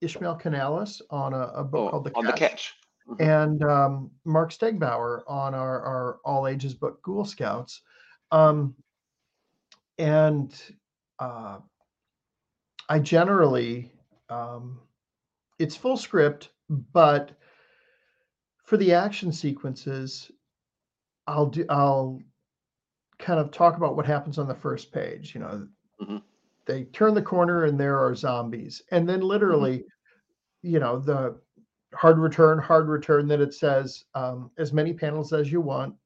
[0.00, 2.74] Ishmael Canales on a, a book Oh, called The on Catch, the catch.
[3.08, 3.20] Mhm.
[3.20, 7.82] and um, Mark Stegbauer on our our all ages book Ghoul Scouts,
[8.30, 8.76] um,
[9.98, 10.54] and
[11.18, 11.58] uh,
[12.88, 13.90] I generally
[14.28, 14.78] um,
[15.58, 17.32] it's full script, but
[18.62, 20.30] for the action sequences,
[21.26, 22.20] I'll do I'll
[23.18, 25.34] kind of talk about what happens on the first page.
[25.34, 25.68] You know,
[26.00, 26.22] Mhm.
[26.66, 29.86] they turn the corner and there are zombies, and then literally,
[30.62, 31.40] you know, the
[31.94, 33.28] hard return, hard return.
[33.28, 35.96] That it says um, as many panels as you want.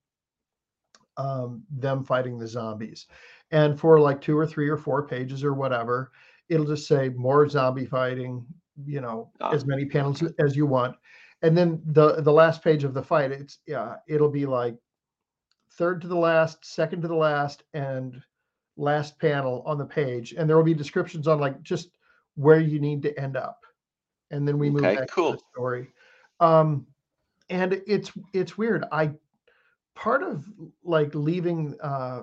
[1.18, 3.06] Um, them fighting the zombies,
[3.50, 6.12] and for like two or three or four pages or whatever,
[6.50, 8.46] it'll just say more zombie fighting.
[8.84, 9.50] You know, Ah.
[9.50, 10.94] as many panels as you want,
[11.42, 14.76] and then the the last page of the fight, it's yeah, it'll be like
[15.72, 18.22] third to the last, second to the last, and
[18.76, 21.90] last panel on the page, and there will be descriptions on like just
[22.34, 23.60] where you need to end up,
[24.30, 25.88] and then we move Okay, back to the story.
[26.40, 26.86] Um,
[27.50, 28.84] and it's it's weird.
[28.92, 29.12] I
[29.94, 30.44] part of
[30.84, 32.22] like leaving uh,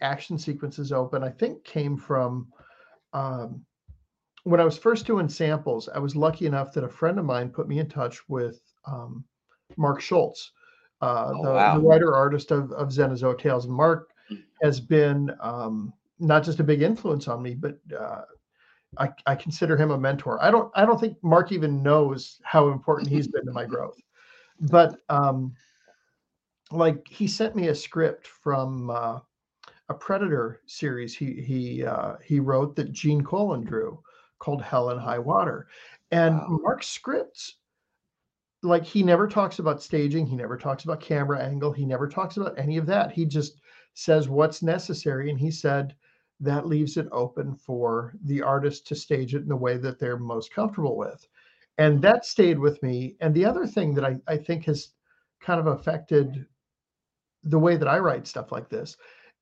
[0.00, 2.48] action sequences open, I think, came from
[3.12, 3.64] um,
[4.44, 5.88] when I was first doing samples.
[5.88, 9.24] I was lucky enough that a friend of mine put me in touch with um,
[9.76, 10.52] Mark Schultz,
[11.00, 11.74] uh, Oh, the, wow.
[11.74, 13.64] the writer artist of, of Xenozoic Tales.
[13.66, 14.38] And Mark Mm.
[14.62, 18.22] has been um, not just a big influence on me, but uh,
[18.98, 20.40] I, I consider him a mentor.
[20.40, 23.98] I don't I don't think Mark even knows how important he's been to my growth.
[24.60, 25.54] But um,
[26.70, 29.18] like he sent me a script from uh,
[29.88, 34.00] a Predator series he he uh, he wrote that Gene Colan drew
[34.42, 35.68] called Hell and High Water,
[36.10, 36.58] and Wow.
[36.62, 37.56] Mark's scripts
[38.62, 42.36] like he never talks about staging he never talks about camera angle he never talks
[42.36, 43.10] about any of that.
[43.12, 43.60] He just
[43.94, 45.94] says what's necessary and he said
[46.40, 50.18] that leaves it open for the artist to stage it in the way that they're
[50.18, 51.26] most comfortable with.
[51.78, 53.16] And that stayed with me.
[53.20, 54.90] And the other thing that i, I think has
[55.40, 56.46] kind of affected
[57.44, 58.96] the way that i write stuff like this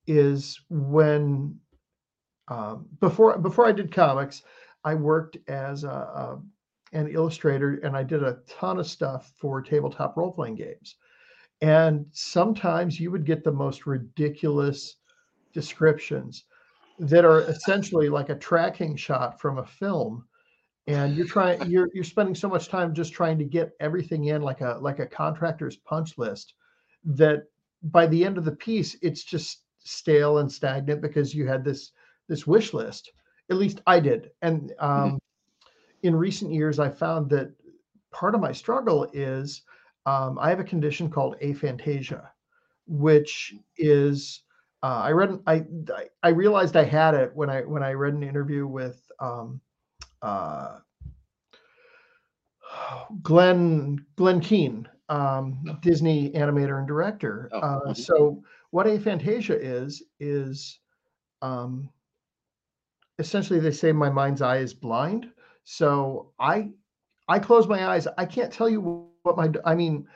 [0.07, 1.59] is when
[2.47, 4.41] um, before before i did comics
[4.83, 6.41] i worked as a, a
[6.93, 10.95] an illustrator and I did a ton of stuff for tabletop role playing games.
[11.61, 14.97] And sometimes you would get the most ridiculous
[15.53, 16.45] descriptions
[16.99, 20.25] that are essentially like a tracking shot from a film
[20.87, 24.41] and you're trying you're you're spending so much time just trying to get everything in
[24.41, 26.53] like a like a contractor's punch list
[27.03, 27.43] that
[27.83, 31.91] by the end of the piece it's just stale and stagnant because you had this
[32.27, 33.11] this wish list
[33.51, 35.17] at least i did and um, mm-hmm.
[36.03, 37.51] in recent years i found that
[38.11, 39.61] part of my struggle is
[40.05, 42.27] um, i have a condition called aphantasia
[42.87, 44.41] which is
[44.83, 45.63] uh, i read I,
[46.23, 49.61] I realized i had it when i when i read an interview with um,
[50.21, 50.77] uh,
[53.21, 55.77] Glenn Glenn Keane, um, oh.
[55.81, 57.49] Disney animator and director.
[57.51, 57.59] Oh.
[57.59, 57.93] Uh, mm-hmm.
[57.93, 60.79] so what aphantasia is is
[61.41, 61.89] um,
[63.21, 65.29] essentially they say my mind's eye is blind.
[65.63, 66.71] So I
[67.27, 68.07] I close my eyes.
[68.17, 70.07] I can't tell you what my I mean.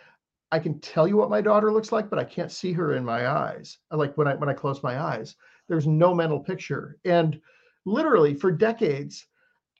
[0.51, 3.03] I can tell you what my daughter looks like, but I can't see her in
[3.03, 3.77] my eyes.
[3.91, 5.35] Like when I when I close my eyes,
[5.67, 6.97] there's no mental picture.
[7.05, 7.39] And
[7.85, 9.27] literally for decades,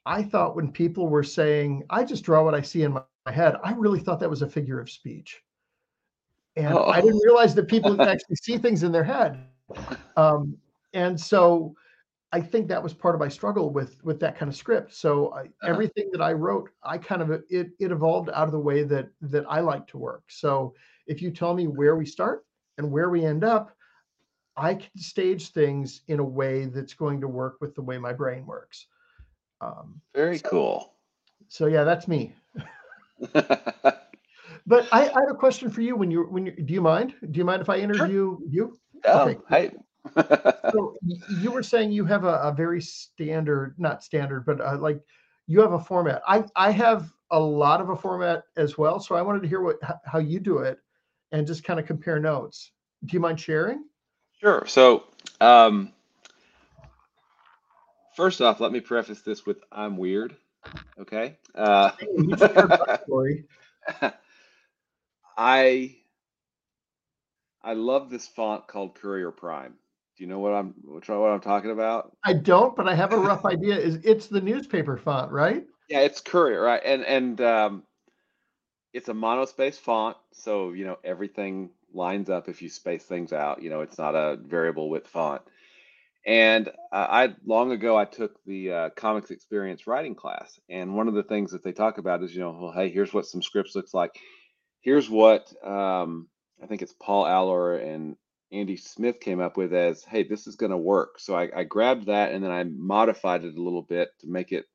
[0.04, 3.56] I thought when people were saying, I just draw what I see in my, head,
[3.64, 5.42] I really thought that was a figure of speech.
[6.54, 6.84] And oh.
[6.84, 9.48] I didn't realize that people actually see things in their head.
[10.16, 10.56] Um,
[10.94, 11.74] and so
[12.32, 14.92] I think that was part of my struggle with with that kind of script.
[14.94, 15.68] So I, uh-huh.
[15.68, 19.08] everything that I wrote, I kind of it it evolved out of the way that
[19.22, 20.24] that I like to work.
[20.28, 20.74] So
[21.06, 22.44] if you tell me where we start
[22.78, 23.74] and where we end up,
[24.56, 28.12] I can stage things in a way that's going to work with the way my
[28.12, 28.86] brain works.
[29.60, 30.94] Um, Very so, cool.
[31.48, 32.32] So yeah, that's me.
[33.32, 35.96] but I, I, have a question for you.
[35.96, 37.14] When you when you do you mind?
[37.30, 38.48] Do you mind if I interview sure.
[38.48, 38.78] you?
[39.06, 39.38] okay.
[39.48, 39.70] Hey.
[40.72, 40.96] So
[41.28, 45.00] you were saying you have a, a very standard, not standard, but uh, like
[45.46, 46.22] you have a format.
[46.26, 49.00] I I have a lot of a format as well.
[49.00, 50.78] So I wanted to hear what how you do it,
[51.32, 52.72] and just kind of compare notes.
[53.04, 53.84] Do you mind sharing?
[54.40, 54.64] Sure.
[54.66, 55.04] So
[55.40, 55.92] um,
[58.16, 60.34] First off, let me preface this with I'm weird.
[60.98, 61.36] Okay.
[61.54, 61.90] Uh,
[65.36, 65.96] I
[67.62, 69.74] I love this font called Courier Prime.
[70.16, 72.16] Do you know what I'm what I'm talking about?
[72.24, 73.76] I don't, but I have a rough idea.
[73.76, 75.64] Is it's the newspaper font, right?
[75.90, 76.80] Yeah, it's Courier, right?
[76.82, 77.82] And and um,
[78.94, 83.62] it's a monospace font, so you know everything lines up if you space things out.
[83.62, 85.42] You know, it's not a variable width font.
[86.26, 86.72] And uh,
[87.08, 91.22] I long ago I took the uh, comics experience writing class, and one of the
[91.24, 93.92] things that they talk about is you know, well, hey, here's what some scripts looks
[93.92, 94.18] like.
[94.80, 96.28] Here's what um,
[96.62, 98.16] I think it's Paul Allor and
[98.52, 101.18] Andy Schmidt came up with as, hey, this is going to work.
[101.18, 104.52] So I, I grabbed that and then I modified it a little bit to make
[104.52, 104.66] it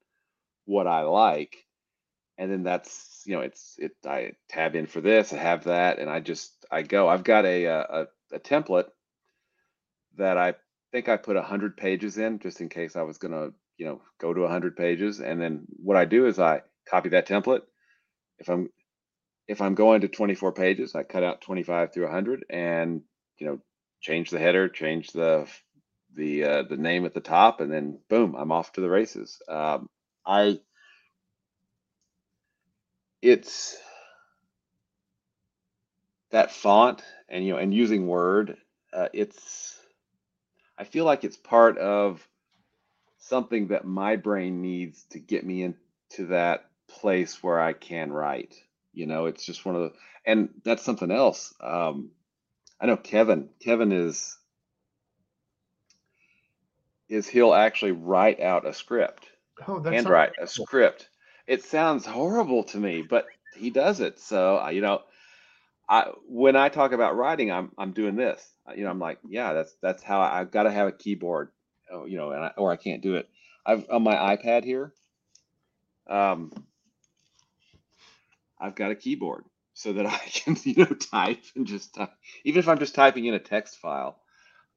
[0.65, 1.65] what I like,
[2.37, 3.91] and then that's you know, it's it.
[4.05, 7.07] I tab in for this, I have that, and I just I go.
[7.07, 8.87] I've got a uh, a, a template
[10.17, 10.55] that I
[10.91, 14.01] think I put 100 pages in just in case I was going to, you know,
[14.19, 15.19] go to 100 pages.
[15.21, 17.61] And then what I do is I copy that template.
[18.39, 18.69] If I'm
[19.47, 23.01] if I'm going to 24 pages, I cut out 25 through 100 and,
[23.41, 23.59] you know,
[24.01, 25.47] change the header, change the
[26.15, 29.41] the uh, the name at the top, and then boom, I'm off to the races.
[29.49, 29.89] Um,
[30.25, 30.59] I
[33.21, 33.75] it's
[36.29, 38.57] that font and you know and using Word,
[38.93, 39.75] uh, it's
[40.77, 42.25] I feel like it's part of
[43.17, 48.55] something that my brain needs to get me into that place where I can write.
[48.93, 49.93] You know, it's just one of the,
[50.27, 51.55] and that's something else.
[51.59, 52.11] Um,
[52.81, 53.49] I know Kevin.
[53.59, 54.37] Kevin is
[57.07, 59.27] is he'll actually write out a script,
[59.67, 61.09] oh, handwrite a script.
[61.45, 64.19] It sounds horrible to me, but he does it.
[64.19, 65.01] So uh, you know,
[65.87, 69.19] I when I talk about writing, I'm I'm doing this uh, you know, I'm like,
[69.27, 71.49] yeah, that's that's how I, have got to have a keyboard,
[71.91, 73.29] oh, you know, and I, or I can't do it.
[73.65, 74.93] I've on my iPad here.
[76.07, 76.51] Um,
[78.59, 79.45] I've got a keyboard
[79.81, 82.11] so that I can, you know, type and just type,
[82.43, 84.19] even if I'm just typing in a text file.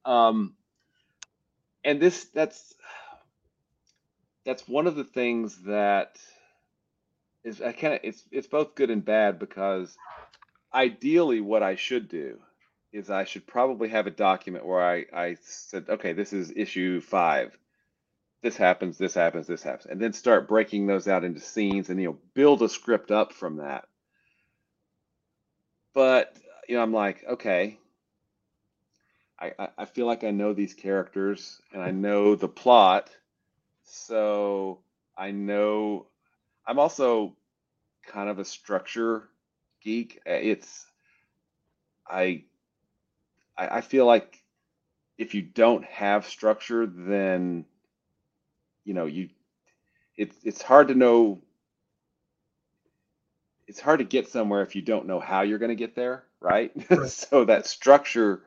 [0.04, 0.54] Um,
[1.84, 2.74] and this that's
[4.44, 6.18] that's one of the things that
[7.42, 9.96] is I kind of it's it's both good and bad because
[10.72, 12.38] ideally what I should do
[12.92, 17.00] is I should probably have a document where I, I said, okay, this is issue
[17.00, 17.56] five.
[18.40, 22.00] This happens, this happens, this happens, and then start breaking those out into scenes and
[22.00, 23.86] you know build a script up from that.
[25.94, 26.36] But
[26.68, 27.78] you know, I'm like, okay,
[29.38, 33.10] I, I feel like I know these characters and I know the plot,
[33.84, 34.80] so
[35.16, 36.06] I know
[36.66, 37.36] I'm also
[38.06, 39.28] kind of a structure
[39.82, 40.20] geek.
[40.26, 40.86] Eh, it's
[42.08, 42.44] I,
[43.56, 44.42] I I feel like
[45.18, 47.66] if you don't have structure, then
[48.84, 49.28] you know you
[50.16, 51.40] it's it's hard to know
[53.74, 56.22] it's hard to get somewhere if you don't know how you're going to get there,
[56.40, 56.70] right?
[56.90, 57.10] Right.
[57.10, 58.42] so that structure,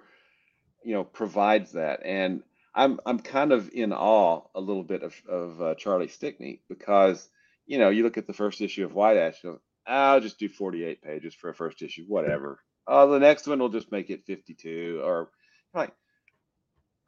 [0.86, 1.99] you know, provides that.
[2.05, 6.61] And I'm I'm kind of in awe a little bit of of uh, Charlie Stickney
[6.69, 7.28] because
[7.65, 10.39] you know you look at the first issue of White Ash, you go, I'll just
[10.39, 12.59] do 48 pages for a first issue, whatever.
[12.89, 15.30] Oh, the next one will just make it 52, or
[15.73, 15.93] like,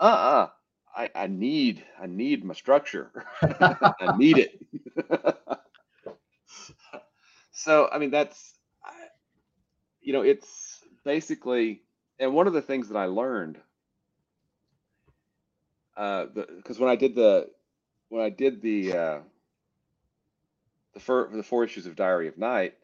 [0.01, 0.49] uh-uh.
[0.93, 3.13] I, I need I need my structure.
[3.41, 4.59] I need it.
[7.60, 8.53] So I mean that's
[10.01, 11.82] you know it's basically
[12.20, 13.57] and one of the things that I learned
[15.97, 17.49] uh because when I did the
[18.07, 19.20] when I did the uh
[20.93, 22.76] the fir- the four issues of Diary of Night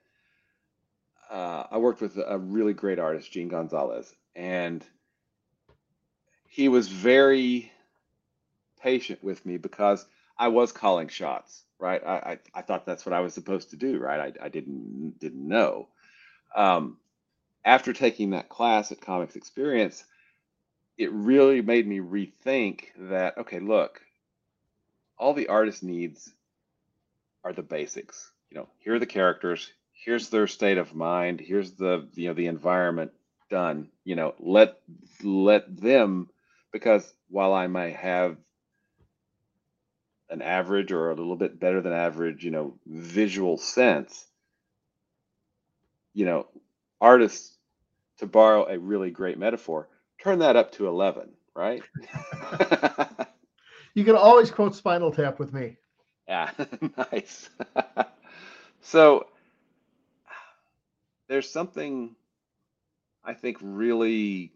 [1.32, 4.86] uh I worked with a really great artist Gene Gonzalez and
[6.50, 7.72] he was very
[8.82, 10.06] patient with me because
[10.38, 12.02] I was calling shots, right?
[12.06, 14.34] I, I, I thought that's what I was supposed to do, right?
[14.42, 15.88] I, I didn't didn't know.
[16.56, 16.98] Um,
[17.64, 20.04] after taking that class at Comics Experience,
[20.98, 23.38] it really made me rethink that.
[23.38, 24.02] Okay, look,
[25.18, 26.32] all the artist needs
[27.44, 28.32] are the basics.
[28.50, 29.72] You know, here are the characters.
[29.94, 31.40] Here's their state of mind.
[31.40, 33.12] Here's the you know the environment
[33.50, 33.90] done.
[34.04, 34.78] You know, let
[35.24, 36.30] let them
[36.72, 38.38] because while I may have
[40.30, 44.26] an average or a little bit better than average, you know, visual sense,
[46.14, 46.48] you know,
[47.00, 47.58] artists,
[48.18, 51.84] to borrow a really great metaphor, turn that up to 11, right?
[53.96, 55.78] You can always quote Spinal Tap with me.
[56.28, 56.52] yeah,
[57.12, 57.50] nice.
[58.82, 59.28] so
[61.30, 62.14] there's something
[63.24, 64.52] I think really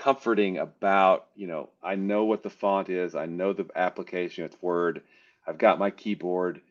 [0.00, 4.60] comforting about, you know, I know what the font is, I know the application, it's
[4.62, 5.02] Word,
[5.46, 6.62] I've got my keyboard,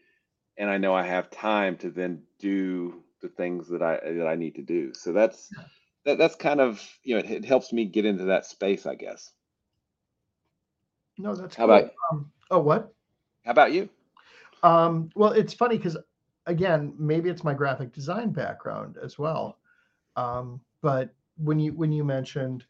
[0.58, 4.36] and I know I have time to then do the things that I that I
[4.36, 4.94] need to do.
[4.96, 5.52] So that's
[6.06, 8.96] that, that's kind of, you know, it, it helps me get into that space, I
[8.96, 9.32] guess.
[11.20, 11.76] No, that's How cool.
[11.76, 12.94] about Um, oh, what?
[13.46, 13.90] how about you?
[14.64, 15.98] Um, well, it's funny because
[16.48, 19.60] again, maybe it's my graphic design background as well.
[20.16, 22.66] Um, but when you when you mentioned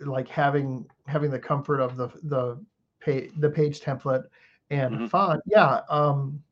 [0.00, 2.64] like having having the comfort of the the
[3.00, 4.24] page the page template
[4.70, 5.10] and Mhm.
[5.10, 5.80] font, yeah.
[5.88, 6.42] Um,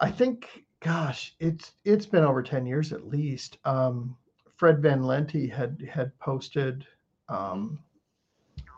[0.00, 3.58] I think, gosh, it's it's been over ten years at least.
[3.64, 4.16] Um,
[4.56, 6.86] Fred Van Lente had had posted
[7.28, 7.78] um,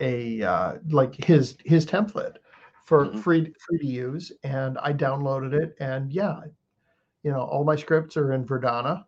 [0.01, 2.37] a uh, like his his template
[2.85, 3.19] for Mhm.
[3.23, 6.41] free free to use, and I downloaded it, and yeah,
[7.23, 9.05] you know, all my scripts are in Verdana,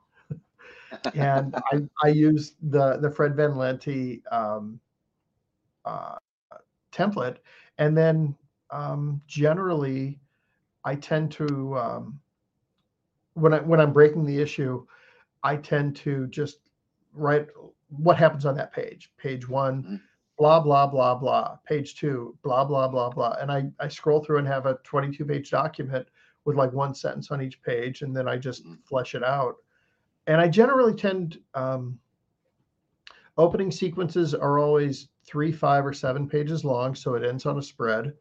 [1.14, 4.80] and I I use the the Fred Van Lente um,
[5.84, 6.16] uh,
[6.93, 7.39] template,
[7.78, 8.36] and then
[8.70, 10.20] um, generally
[10.84, 12.20] I tend to um,
[13.34, 14.86] when I when I'm breaking the issue,
[15.43, 16.59] I tend to just
[17.12, 17.49] write
[17.89, 19.12] what happens on that page.
[19.18, 20.01] Page one, Mhm.
[20.36, 21.57] blah blah blah blah.
[21.66, 23.36] Page two, blah blah blah blah.
[23.41, 26.09] And I I scroll through and have a 22 page document
[26.45, 28.84] with like one sentence on each page, and then I just Mhm.
[28.84, 29.57] flesh it out.
[30.29, 31.99] And I generally tend um,
[33.39, 37.62] opening sequences are always three, five, or seven pages long, so it ends on a
[37.62, 38.12] spread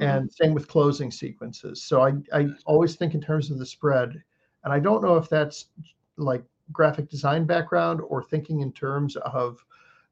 [0.00, 0.18] Mhm.
[0.18, 1.84] and same with closing sequences.
[1.84, 4.20] So I, I always think in terms of the spread,
[4.64, 5.66] and I don't know if that's
[6.16, 9.64] like graphic design background or thinking in terms of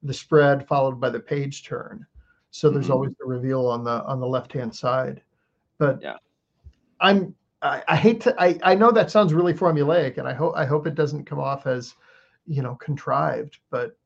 [0.04, 2.06] the spread followed by the page turn.
[2.52, 2.92] So there's Mhm.
[2.92, 5.22] always the reveal on the on the left hand side.
[5.78, 6.18] But Yeah.
[7.00, 10.54] I'm I, I hate to I, I know that sounds really formulaic and I hope
[10.56, 11.94] I hope it doesn't come off as
[12.46, 13.96] you know contrived, but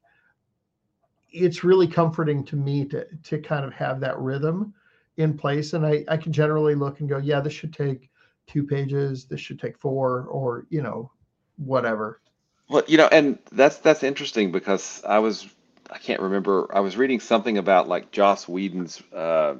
[1.30, 4.74] it's really comforting to me to to kind of have that rhythm
[5.16, 8.10] in place and I, I can generally look and go yeah this should take
[8.46, 11.10] two pages this should take four or you know
[11.56, 12.20] whatever.
[12.68, 15.46] Well, you know, and that's that's interesting because I was
[15.90, 19.56] I can't remember I was reading something about like Joss Whedon's uh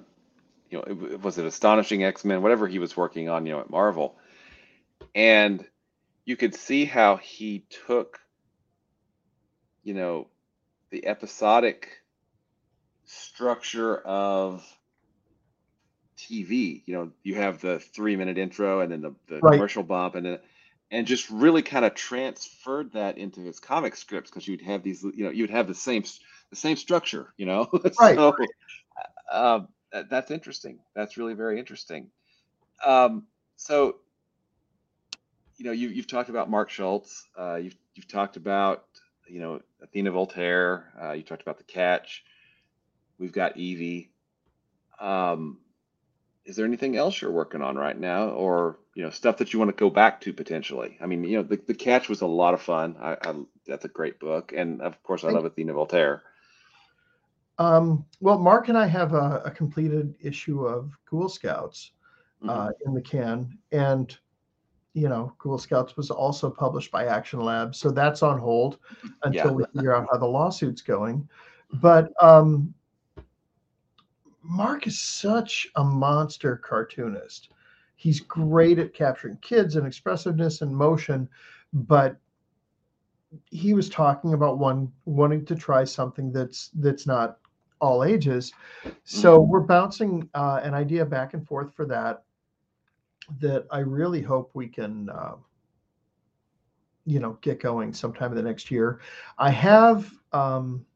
[0.71, 3.71] you know it, was it Astonishing X-Men whatever he was working on you know at
[3.71, 4.17] Marvel.
[5.15, 5.65] And
[6.25, 8.21] you could see how he took
[9.83, 10.29] you know
[10.91, 11.89] the episodic
[13.05, 14.65] structure of
[16.19, 19.53] TV you know you have the 3 minute intro and then the, the Right.
[19.53, 20.39] commercial bump and then
[20.91, 25.03] and just really kind of transferred that into his comic scripts because you'd have these
[25.03, 26.05] you know you'd have the same
[26.51, 27.69] the same structure you know?
[28.01, 28.35] Right, so
[29.31, 29.61] uh,
[29.93, 32.11] that, that's interesting that's really very interesting
[32.85, 33.27] um,
[33.57, 33.97] so
[35.57, 37.27] you know, you, you've talked about Mark Schultz.
[37.39, 38.85] Uh, you've you've talked about
[39.29, 40.93] you know Athena Voltaire.
[41.01, 42.25] Uh, you talked about the catch.
[43.19, 44.11] We've got Evie.
[45.01, 45.59] Um,
[46.45, 49.59] is there anything else you're working on right now, or you know stuff that you
[49.59, 50.99] want to go back to potentially?
[51.01, 52.97] I mean, you know, the, the catch was a lot of fun.
[53.01, 53.35] I, I
[53.67, 56.23] that's a great book, and of course, I love Athena Voltaire.
[57.59, 61.93] Um, well, Mark and I have a, a completed issue of Ghoul Scouts
[62.43, 62.89] uh, mm-hmm.
[62.89, 64.17] in the can, and
[64.93, 68.79] you know, Ghoul Scouts was also published by Action Lab, so that's on hold
[69.23, 69.53] until yeah.
[69.53, 71.29] we figure out how the lawsuit's going.
[71.75, 72.73] But um,
[74.43, 77.51] Mark is such a monster cartoonist.
[77.97, 81.29] He's great at capturing kids and expressiveness and motion,
[81.73, 82.17] but
[83.51, 87.39] he was talking about one wanting to try something that's that's not
[87.81, 88.53] all ages.
[89.05, 89.51] So mm-hmm.
[89.51, 92.23] we're bouncing uh, an idea back and forth for that.
[93.41, 95.35] That I really hope we can, uh,
[97.05, 99.01] you know, get going sometime in the next year.
[99.37, 100.87] I have um,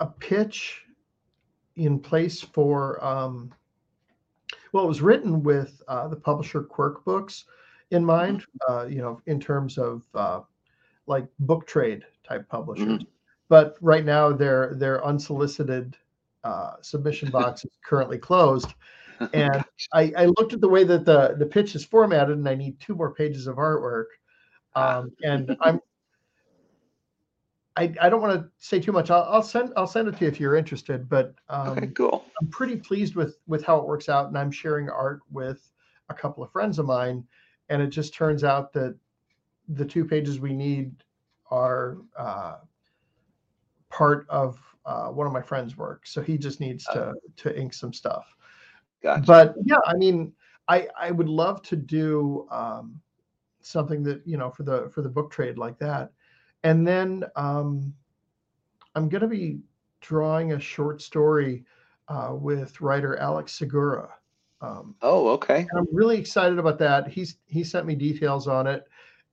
[0.00, 0.84] a pitch
[1.76, 3.04] in place for.
[3.04, 3.52] Um,
[4.72, 7.44] well, it was written with uh, the publisher Quirk Books
[7.90, 8.40] in mind.
[8.40, 8.72] Mm-hmm.
[8.72, 10.40] Uh, you know, in terms of uh,
[11.06, 12.86] like book trade type publishers.
[12.86, 13.17] Mm-hmm
[13.48, 15.96] but right now their their unsolicited
[16.44, 18.74] uh, submission box is currently closed.
[19.32, 22.54] And I, I, looked at the way that the the pitch is formatted, and I
[22.54, 24.04] need two more pages of artwork.
[24.76, 24.98] Ah.
[24.98, 25.80] Um, and I'm
[27.78, 29.08] I, I don't want to say too much.
[29.08, 31.08] I'll, I'll, send I'll send it to you if you're interested.
[31.08, 32.24] But um, okay, cool.
[32.40, 35.70] I'm pretty pleased with with how it works out, and I'm sharing art with
[36.08, 37.24] a couple of friends of mine,
[37.68, 38.96] and it just turns out that
[39.68, 40.92] the two pages we need
[41.52, 42.56] are uh,
[43.98, 47.74] part of uh, one of my friends' work, so he just needs to to ink
[47.74, 48.26] some stuff.
[49.02, 49.22] Gotcha.
[49.26, 50.32] But yeah, I mean,
[50.68, 53.00] I I would love to do um,
[53.60, 56.12] something that you know for the for the book trade like that,
[56.62, 57.92] and then um,
[58.94, 59.58] I'm going to be
[60.00, 61.64] drawing a short story
[62.06, 64.10] uh, with writer Alex Segura.
[64.60, 65.66] Um, oh, okay.
[65.76, 67.08] I'm really excited about that.
[67.08, 68.84] He's he sent me details on it,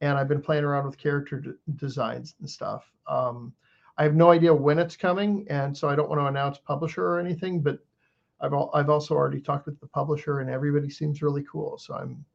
[0.01, 2.91] and I've been playing around with character d- designs and stuff.
[3.07, 3.53] Um,
[3.97, 7.05] I have no idea when it's coming, and so I don't want to announce publisher
[7.05, 7.61] or anything.
[7.61, 7.79] But
[8.41, 11.77] I've al- I've also already talked with the publisher, and everybody seems really cool.
[11.77, 12.25] So I'm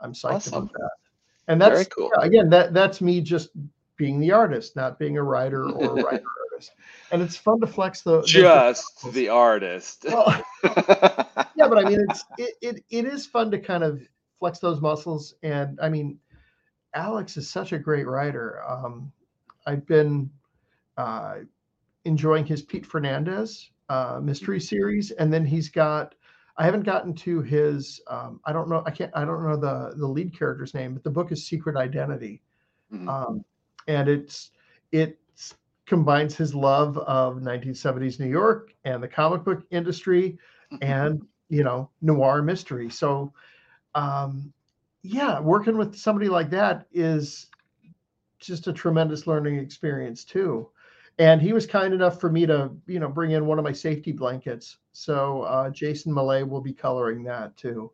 [0.00, 0.54] I'm psyched awesome.
[0.54, 0.90] about that.
[1.48, 2.10] And that's Very cool.
[2.18, 3.50] Yeah, again that that's me just
[3.96, 6.72] being the artist, not being a writer or writer artist.
[7.12, 10.06] And it's fun to flex the just the, the artist.
[10.08, 14.02] Well, yeah, but I mean it's it, it it is fun to kind of
[14.38, 15.34] flex those muscles.
[15.42, 16.18] And I mean,
[16.94, 18.62] Alex is such a great writer.
[18.68, 19.12] Um,
[19.66, 20.30] I've been
[20.96, 21.36] uh,
[22.04, 24.64] enjoying his Pete Fernandez uh, mystery mm-hmm.
[24.64, 26.14] series, and then he's got.
[26.58, 28.00] I haven't gotten to his.
[28.08, 28.82] Um, I don't know.
[28.86, 29.12] I can't.
[29.14, 32.42] I don't know the the lead character's name, but the book is Secret Identity,
[32.92, 33.08] mm-hmm.
[33.08, 33.44] um,
[33.86, 34.50] and it's
[34.92, 35.18] it
[35.84, 40.38] combines his love of 1970s New York and the comic book industry,
[40.72, 40.82] mm-hmm.
[40.82, 42.88] and you know noir mystery.
[42.88, 43.32] So,
[43.94, 44.52] um,
[45.02, 47.48] yeah, working with somebody like that is
[48.38, 50.68] just a tremendous learning experience too
[51.18, 53.72] and he was kind enough for me to you know bring in one of my
[53.72, 54.78] safety blankets.
[54.92, 57.90] So uh, jason Millet will be coloring that too.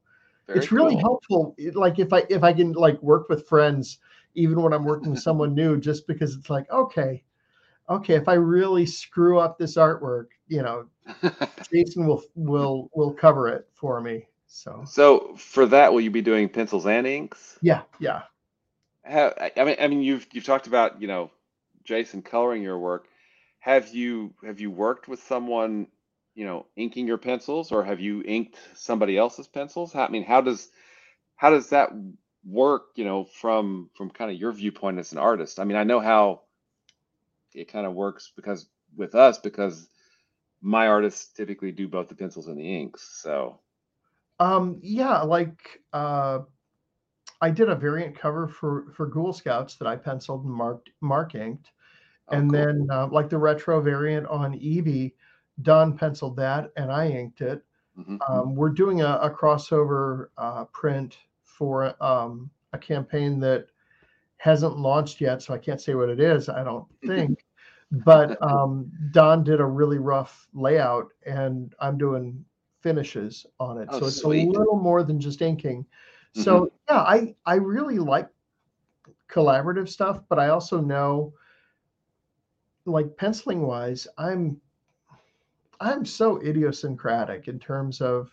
[0.47, 1.01] Very it's really cool.
[1.01, 3.99] helpful like if i if i can like work with friends
[4.35, 7.23] even when i'm working with someone new just because it's like okay
[7.89, 10.87] okay if i really screw up this artwork you know
[11.73, 14.85] jason will will will cover it for me so.
[14.87, 17.59] So for that will you be doing pencils and inks?
[17.63, 18.23] Yeah yeah.
[19.05, 21.31] How, i mean i mean you've you've talked about you know
[21.85, 23.09] jason coloring your work
[23.63, 25.87] have you have you worked with someone
[26.35, 29.93] you know inking your pencils or have you inked somebody else's pencils?
[29.93, 30.69] How, i mean how does
[31.37, 31.91] how does that
[32.45, 35.61] work you know from from kind of your viewpoint as an artist?
[35.61, 36.43] I mean i know how
[37.55, 39.89] it kind of works because with us because
[40.61, 43.61] my artists typically do both the pencils and the inks so.
[44.41, 46.41] Um yeah like uh
[47.41, 51.37] i did a variant cover for for ghoul scouts that i penciled and marked mark
[51.37, 51.71] inked
[52.33, 52.61] Oh, and cool.
[52.61, 55.15] then uh, like the retro variant on Evie,
[55.61, 57.63] Don penciled that and I inked it.
[57.99, 58.17] Mm-hmm.
[58.27, 63.67] Um, we're doing a, a crossover uh, print for um, a campaign that
[64.39, 66.49] hasn't launched yet, so I can't say what it is.
[66.49, 67.45] I don't think.
[67.91, 72.45] but um, Don did a really rough layout, and I'm doing
[72.81, 74.49] finishes on it, oh, so it's sweet.
[74.49, 75.87] a little more than just inking.
[76.35, 76.75] So mm-hmm.
[76.89, 78.29] yeah, I I really like
[79.31, 81.35] collaborative stuff, but I also know
[82.85, 84.61] like penciling wise, I'm
[85.81, 88.31] I'm so idiosyncratic in terms of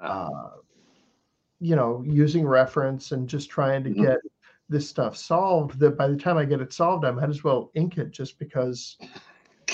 [0.00, 0.50] uh,
[1.60, 4.00] you know, using reference and just trying to Mhm.
[4.00, 4.18] get
[4.68, 5.78] this stuff solved.
[5.78, 8.38] That by the time I get it solved, I might as well ink it just
[8.38, 8.96] because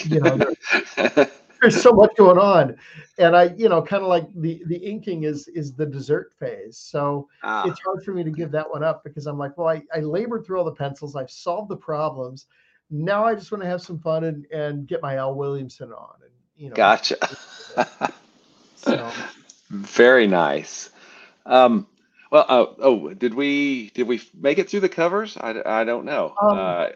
[0.04, 0.38] you know
[1.60, 2.76] there's so much going on.
[3.18, 6.78] And i you know kind of like the the inking is is the dessert phase.
[6.78, 9.68] So Ah, it's hard for me to give that one up because i'm like well
[9.68, 11.16] i, I labored through all the pencils.
[11.16, 12.46] I've solved the problems
[12.90, 16.14] now i just want to have some fun and and get my al williamson on
[16.22, 17.16] and you know gotcha.
[18.74, 19.10] so
[19.70, 20.90] Very nice.
[21.46, 21.86] Um,
[22.30, 25.36] well, uh, oh, did we did we make it through the covers?
[25.36, 26.34] I, I don't know.
[26.42, 26.86] Um, Uh,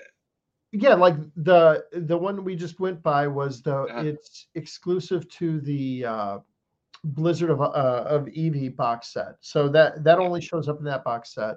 [0.72, 4.02] yeah like the the one we just went by was the Uh-huh.
[4.02, 6.38] it's exclusive to the uh
[7.04, 11.04] blizzard of uh of Evie box set so that that only shows up in that
[11.04, 11.56] box set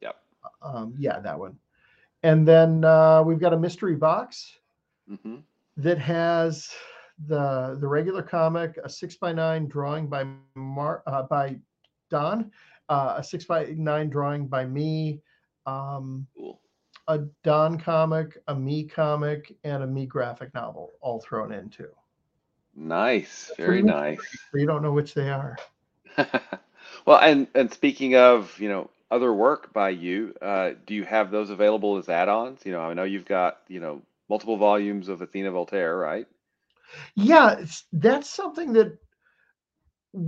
[0.00, 0.16] Yep.
[0.62, 1.58] um yeah that one
[2.24, 4.58] and then uh we've got a mystery box
[5.08, 5.42] mhm.
[5.76, 6.70] that has
[7.28, 10.24] the the regular comic a six by nine drawing by
[10.56, 11.56] Mar uh, by
[12.10, 12.50] Don
[12.88, 15.20] uh, a six by nine drawing by me
[15.66, 16.60] um Cool.
[17.08, 21.86] a Don comic, a me comic, and a me graphic novel all thrown into.
[22.74, 23.52] Nice.
[23.56, 24.20] Very nice.
[24.50, 25.56] So you don't know which they are.
[27.06, 31.30] Well, and and speaking of, you know, other work by you, uh, do you have
[31.30, 32.60] those available as add-ons?
[32.64, 36.26] You know, I know you've got, you know, multiple volumes of Athena Voltaire, right?
[37.14, 38.98] Yeah, it's, that's something that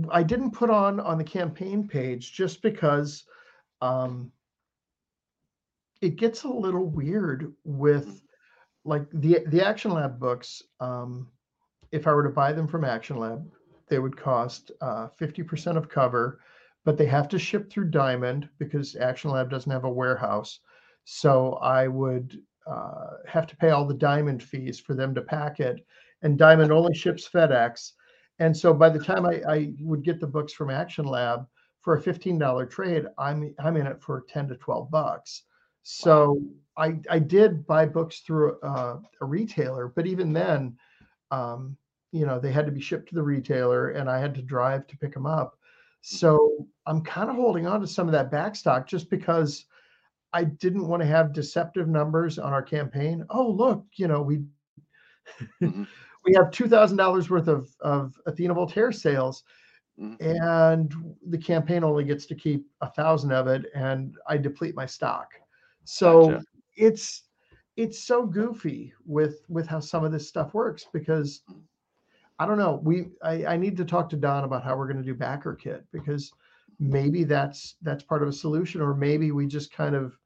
[0.09, 3.23] I didn't put on on the campaign page just because
[3.81, 4.31] um,
[6.01, 8.21] it gets a little weird with
[8.83, 10.61] like the the Action Lab books.
[10.79, 11.29] Um,
[11.91, 13.49] if I were to buy them from Action Lab,
[13.87, 16.41] they would cost uh, 50% of cover,
[16.87, 20.61] but they have to ship through Diamond because Action Lab doesn't have a warehouse.
[21.03, 25.59] So I would uh, have to pay all the Diamond fees for them to pack
[25.59, 25.85] it,
[26.21, 27.91] and Diamond only ships FedEx.
[28.39, 31.45] And so by the time I, I would get the books from Action Lab
[31.81, 35.43] for a $15 trade, I'm I'm in it for 10 to 12 bucks.
[35.83, 36.41] So
[36.77, 40.77] I I did buy books through uh, a retailer, but even then,
[41.31, 41.75] um,
[42.13, 44.87] you know, they had to be shipped to the retailer, and I had to drive
[44.87, 45.56] to pick them up.
[46.09, 49.65] So I'm kind of holding on to some of that backstock just because
[50.33, 53.25] I didn't want to have deceptive numbers on our campaign.
[53.29, 54.43] Oh, look, you know, we
[55.61, 55.87] Mhm.
[56.25, 59.43] we have two thousand dollars worth of of Athena Voltaire sales,
[59.97, 60.17] Mhm.
[60.21, 60.93] and
[61.27, 65.31] the campaign only gets to keep a thousand of it, and I deplete my stock.
[65.85, 66.43] So Gotcha.
[66.75, 67.29] it's
[67.77, 71.41] it's so goofy with with how some of this stuff works because
[72.39, 72.79] I don't know.
[72.83, 75.55] We I, I need to talk to Don about how we're going to do backer
[75.55, 76.31] kit because
[76.79, 80.17] maybe that's that's part of a solution, or maybe we just kind of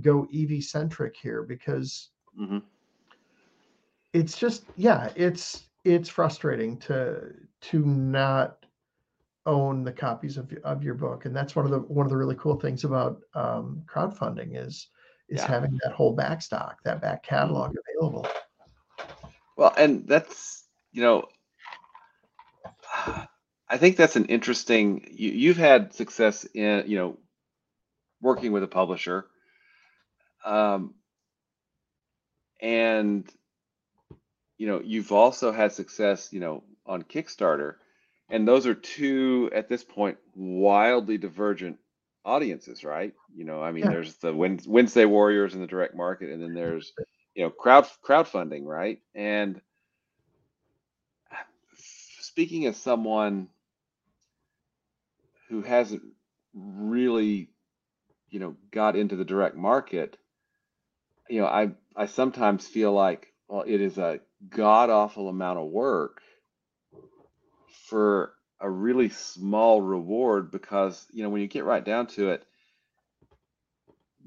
[0.00, 2.62] go Evie centric here because Mhm.
[4.12, 8.64] it's just yeah it's it's frustrating to to not
[9.46, 12.16] own the copies of, of your book and that's one of the one of the
[12.16, 14.88] really cool things about um, crowdfunding is
[15.28, 15.48] is Yeah.
[15.48, 18.26] having that whole back stock that back catalog available
[19.56, 21.26] Well, and that's, you know,
[23.70, 27.18] I think that's an interesting, you, you've had success in, you know,
[28.20, 29.26] working with a publisher.
[30.44, 30.94] Um,
[32.60, 33.30] and,
[34.58, 37.76] you know, you've also had success, you know, on Kickstarter.
[38.28, 41.78] And those are two, at this point, wildly divergent
[42.24, 43.14] audiences, right?
[43.34, 43.90] You know, I mean, Yeah.
[43.90, 46.92] there's the Wednesday Warriors in the direct market, and then there's,
[47.34, 49.00] you know, crowd crowdfunding, right?
[49.14, 49.60] And
[51.78, 53.48] speaking as someone
[55.50, 56.02] who hasn't
[56.54, 57.50] really,
[58.30, 60.18] you know, got into the direct market,
[61.28, 65.68] you know, I I sometimes feel like, well, it is a god awful amount of
[65.70, 66.22] work
[67.88, 72.46] for a really small reward because, you know, when you get right down to it,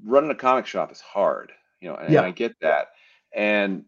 [0.02, 2.24] running a comic shop is hard, you know, and, Yeah.
[2.24, 2.88] I get that.
[3.34, 3.84] And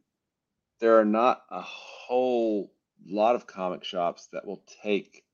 [0.80, 2.72] there are not a whole
[3.07, 5.26] lot of comic shops that will take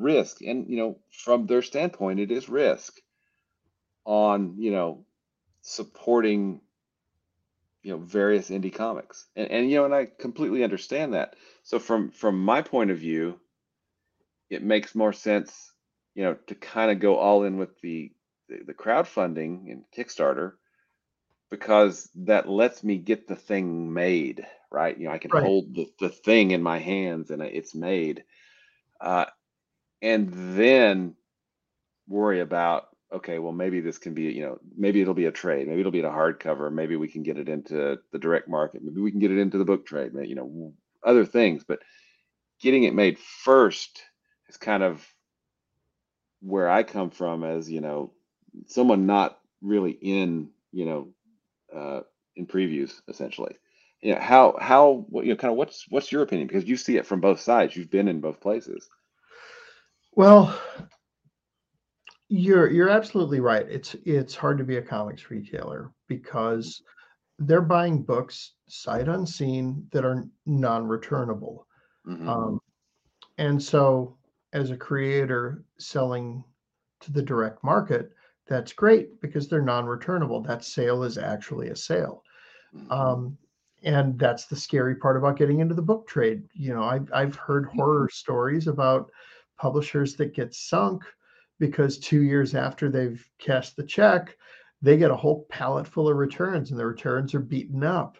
[0.00, 0.42] risk.
[0.42, 3.00] And, you know, from their standpoint, it is risk
[4.04, 5.04] on, you know,
[5.62, 6.60] supporting,
[7.82, 9.26] you know, various indie comics.
[9.36, 11.36] And, and you know, and I completely understand that.
[11.62, 13.40] So from from my point of view,
[14.50, 15.72] it makes more sense,
[16.14, 18.12] you know, to kind of go all in with the
[18.48, 20.54] the, the crowdfunding and Kickstarter
[21.50, 24.98] because that lets me get the thing made, right?
[24.98, 25.42] You know, I can Right.
[25.42, 28.24] hold the, the thing in my hands and it's made.
[29.00, 29.26] Uh,
[30.02, 31.14] and then
[32.08, 35.68] worry about, okay, well, maybe this can be, you know, maybe it'll be a trade,
[35.68, 39.00] maybe it'll be a hardcover, maybe we can get it into the direct market, maybe
[39.00, 40.72] we can get it into the book trade, you know,
[41.04, 41.64] other things.
[41.66, 41.80] But
[42.60, 44.02] getting it made first
[44.48, 45.06] is kind of
[46.40, 48.12] where I come from as, you know,
[48.66, 51.08] someone not really in, you know,
[51.74, 52.00] uh,
[52.36, 53.54] in previews essentially.
[54.00, 56.96] You know, how how you know kind of what's what's your opinion because you see
[56.96, 57.76] it from both sides.
[57.76, 58.88] You've been in both places.
[60.12, 60.60] Well,
[62.28, 63.66] you're you're absolutely right.
[63.68, 66.82] It's it's hard to be a comics retailer because
[67.38, 71.66] they're buying books sight unseen that are non-returnable.
[72.04, 72.28] Mhm.
[72.28, 72.60] Um,
[73.38, 74.18] and so,
[74.52, 76.44] as a creator selling
[77.00, 78.12] to the direct market,
[78.48, 80.42] that's great because they're non-returnable.
[80.42, 82.22] That sale is actually a sale.
[82.72, 82.90] Mhm.
[82.90, 83.38] Um,
[83.82, 86.48] and that's the scary part about getting into the book trade.
[86.54, 89.10] You know, I've I've heard horror stories about
[89.60, 91.04] publishers that get sunk
[91.58, 94.36] because two years after they've cashed the check,
[94.82, 98.18] they get a whole pallet full of returns, and the returns are beaten up,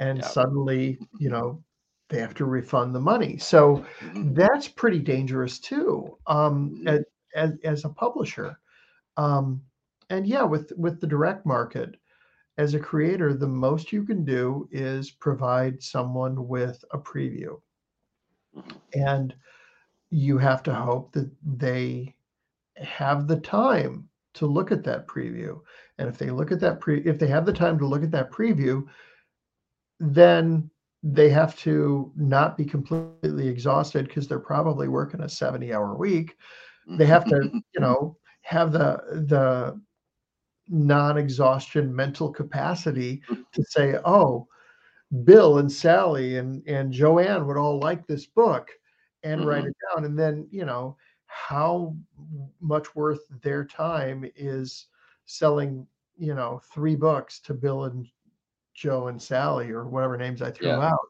[0.00, 0.24] and Yeah.
[0.24, 1.62] suddenly, you know,
[2.08, 3.38] they have to refund the money.
[3.38, 4.34] So Mhm.
[4.34, 7.04] that's pretty dangerous too, um, Mhm.
[7.34, 8.58] as, as a publisher.
[9.16, 9.62] Um,
[10.10, 11.96] and yeah, with with the direct market,
[12.58, 17.60] as a creator, the most you can do is provide someone with a preview,
[18.54, 18.80] Mhm.
[18.94, 19.34] and
[20.10, 22.14] you have to hope that they
[22.76, 25.60] have the time to look at that preview.
[25.98, 28.10] And if they look at that pre, if they have the time to look at
[28.12, 28.86] that preview,
[29.98, 30.70] then
[31.02, 36.36] they have to not be completely exhausted because they're probably working a 70 hour week
[36.88, 39.80] they have to you know have the the
[40.68, 44.46] non-exhaustion mental capacity to say oh
[45.24, 48.70] bill and sally and and joanne would all like this book
[49.22, 50.96] and write it down and then you know
[51.26, 51.94] how
[52.60, 54.86] much worth their time is
[55.26, 58.06] selling you know three books to bill and
[58.74, 60.90] joe and sally or whatever names i threw Yeah.
[60.90, 61.08] out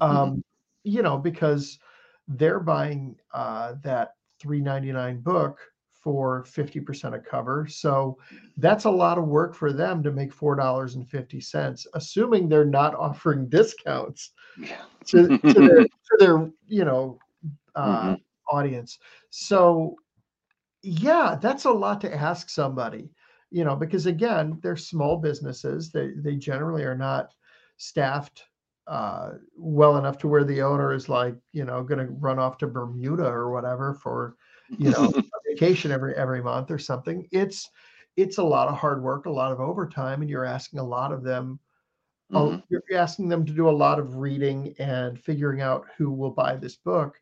[0.00, 0.44] um
[0.84, 1.78] you know because
[2.28, 5.58] they're buying uh that 399 book
[5.92, 8.16] for 50% of cover so
[8.56, 14.30] that's a lot of work for them to make $4.50 assuming they're not offering discounts
[15.06, 17.18] to, to their to their you know
[17.74, 18.22] uh, Mhm.
[18.50, 18.98] audience
[19.30, 19.94] so
[20.82, 23.10] yeah that's a lot to ask somebody
[23.50, 27.34] you know because again they're small businesses they they generally are not
[27.76, 28.44] staffed
[28.86, 32.56] uh, well enough to where the owner is like you know going to run off
[32.58, 34.36] to bermuda or whatever for
[34.76, 35.12] you know
[35.48, 37.70] vacation every every month or something it's
[38.16, 41.12] it's a lot of hard work a lot of overtime and you're asking a lot
[41.12, 41.58] of them
[42.30, 42.62] Mhm.
[42.68, 46.56] you're asking them to do a lot of reading and figuring out who will buy
[46.56, 47.20] this book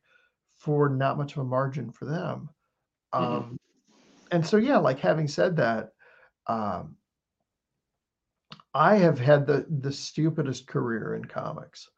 [0.66, 2.50] for not much of a margin for them
[3.18, 3.46] Mhm.
[3.46, 3.58] um,
[4.32, 5.90] and so yeah like having said that
[6.48, 6.96] um,
[8.74, 11.90] i have had the the stupidest career in comics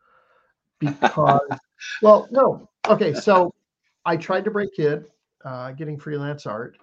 [0.80, 1.58] because
[2.02, 3.52] well no okay so
[4.06, 5.04] i tried to break in
[5.44, 6.78] uh, getting freelance art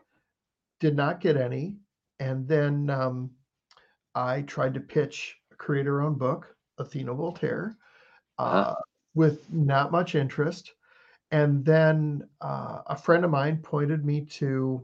[0.79, 1.77] did not get any
[2.19, 3.31] and then um,
[4.15, 7.77] i tried to pitch a creator owned book athena voltaire
[8.39, 8.75] uh, Uh-huh.
[9.15, 10.74] with not much interest
[11.36, 14.81] and then uh, a friend of mine pointed me to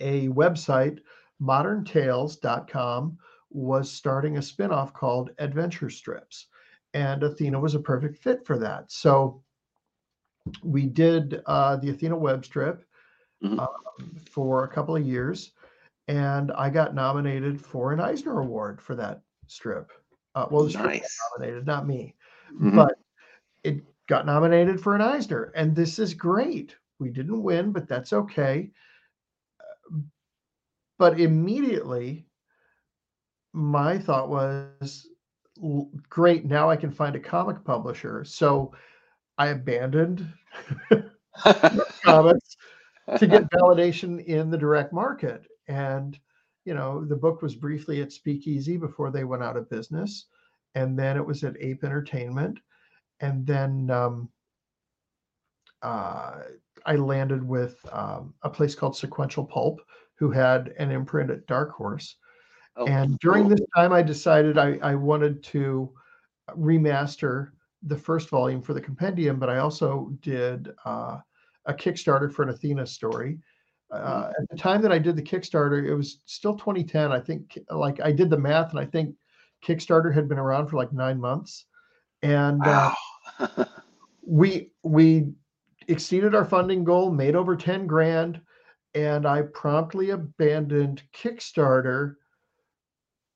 [0.00, 0.98] a website
[1.40, 3.16] moderntales.com
[3.50, 6.46] was starting a spin-off called adventure strips.
[6.94, 8.90] And athena was a perfect fit for that.
[8.90, 9.40] So
[10.64, 12.84] we did uh, the athena web strip
[13.40, 13.60] Mhm.
[13.60, 15.52] um, for a couple of years.
[16.08, 19.92] And i got nominated for an eisner award for that strip.
[20.34, 22.16] Uh, well the strip got nominated not me.
[22.52, 22.74] Mhm.
[22.74, 22.98] but
[23.62, 26.74] it got nominated for an Eisner, and this is great.
[26.98, 28.72] We didn't win, but that's okay.
[30.98, 32.26] But immediately,
[33.52, 35.06] my thought was,
[36.08, 38.24] great, now I can find a comic publisher.
[38.24, 38.72] So
[39.38, 40.26] I abandoned
[42.02, 42.56] comics
[43.16, 45.44] to get validation in the direct market.
[45.68, 46.18] And,
[46.64, 50.26] you know, the book was briefly at Speakeasy before they went out of business.
[50.74, 52.58] And then it was at Ape Entertainment.
[53.20, 54.28] And then um,
[55.82, 56.40] uh,
[56.86, 59.80] I landed with um, a place called Sequential Pulp,
[60.14, 62.16] who had an imprint at Dark Horse.
[62.76, 63.56] Oh, and during cool.
[63.56, 65.92] this time, I decided I, I wanted to
[66.50, 67.50] remaster
[67.82, 71.18] the first volume for the compendium, but I also did uh,
[71.66, 73.38] a Kickstarter for an Athena story.
[73.90, 77.10] Uh, at the time that I did the Kickstarter, it was still 2010.
[77.10, 79.14] I think, like, I did the math, and I think
[79.66, 81.66] Kickstarter had been around for like nine months,
[82.22, 82.96] and uh, Wow.
[84.26, 85.32] we we
[85.88, 88.40] exceeded our funding goal, made over 10 grand,
[88.94, 92.16] and I promptly abandoned Kickstarter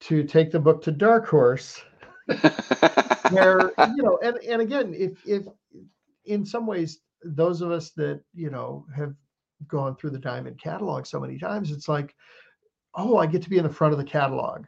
[0.01, 1.83] to take the book to Dark Horse
[3.31, 5.47] where you know and and again if if
[6.25, 9.15] in some ways those of us that you know have
[9.69, 12.15] gone through the Diamond catalog so many times, it's like,
[12.95, 14.67] oh, I get to be in the front of the catalog.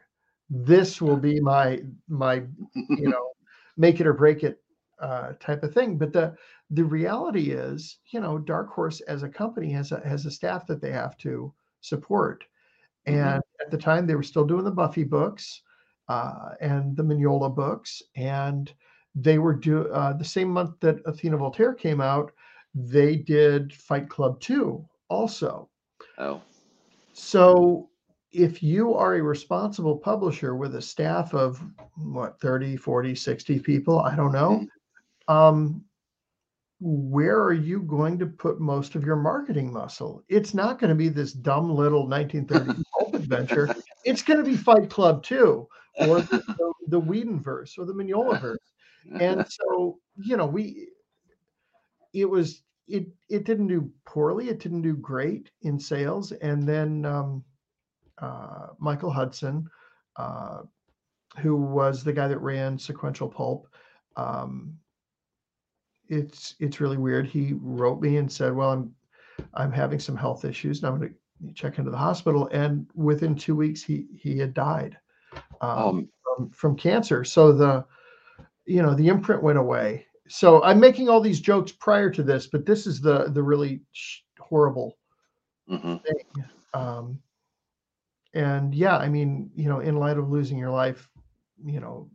[0.49, 3.31] This will be my my you know
[3.75, 4.59] make it or break it
[4.99, 5.97] uh, type of thing.
[5.97, 6.35] But the
[6.69, 10.67] the reality is, you know, Dark Horse as a company has a has a staff
[10.67, 12.43] that they have to support.
[13.07, 13.13] Mhm.
[13.13, 15.61] And at the time, they were still doing the Buffy books
[16.09, 18.73] uh, and the Mignola books, and
[19.15, 22.31] they were do uh, the same month that Athena Voltaire came out.
[22.75, 25.69] They did Fight Club 2 also.
[26.17, 26.41] Oh,
[27.13, 27.89] So
[28.31, 31.63] if you are a responsible publisher with a staff of
[31.95, 34.67] what 30, 40, 60 people, I don't know.
[35.27, 35.83] Um
[36.79, 40.23] where are you going to put most of your marketing muscle?
[40.29, 43.75] It's not going to be this dumb little 1930s pulp adventure.
[44.05, 45.67] It's going to be Fight Club 2
[46.01, 48.57] or the, the, the Whedonverse or the Mignolaverse.
[49.19, 50.89] And so, you know, we
[52.13, 56.31] it was it it didn't do poorly, it didn't do great in sales.
[56.31, 57.43] And then um
[58.19, 59.69] uh, Michael Hudson,
[60.15, 60.63] uh,
[61.39, 63.67] who was the guy that ran Sequential Pulp.
[64.15, 64.77] Um,
[66.09, 67.27] it's it's really weird.
[67.27, 68.95] He wrote me and said, "Well, I'm
[69.53, 73.35] I'm having some health issues, and I'm going to check into the hospital." And within
[73.35, 74.97] two weeks, he he had died
[75.61, 77.23] um, um, from, from cancer.
[77.23, 77.85] So the
[78.65, 80.05] you know the imprint went away.
[80.29, 83.81] So I'm making all these jokes prior to this, but this is the the really
[83.91, 84.97] sh- horrible
[85.69, 86.01] mhm.
[86.03, 86.45] thing.
[86.73, 87.19] Um,
[88.33, 91.09] and yeah, I mean, you know, in light of losing your life,
[91.65, 92.09] you know,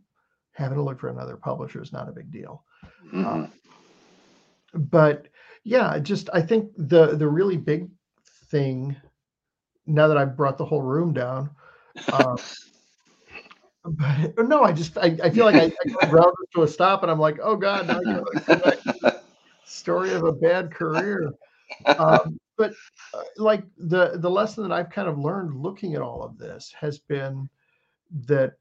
[0.53, 2.63] having to look for another publisher is not a big deal.
[3.11, 3.51] Mhm.
[4.73, 5.27] But
[5.63, 7.89] yeah, just I think the the really big
[8.47, 8.95] thing
[9.85, 11.49] now that I've brought the whole room down.
[12.11, 12.37] Um,
[13.85, 15.71] but no, I just I, I feel like I,
[16.01, 17.87] I ground to a stop, and I'm like, oh god,
[19.65, 21.33] story of a bad career.
[21.97, 22.73] Um, but
[23.13, 26.73] uh, like the the lesson that I've kind of learned looking at all of this
[26.79, 27.49] has been
[28.27, 28.53] that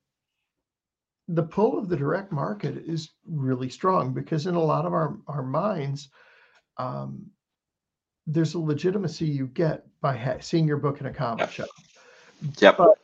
[1.29, 5.19] the pull of the direct market is really strong because in a lot of our
[5.29, 6.09] our minds,
[6.79, 7.27] um,
[8.27, 11.51] there's a legitimacy you get by ha- seeing your book in a comic Yep.
[11.51, 11.69] shop
[12.59, 12.77] Yep.
[12.77, 12.99] But-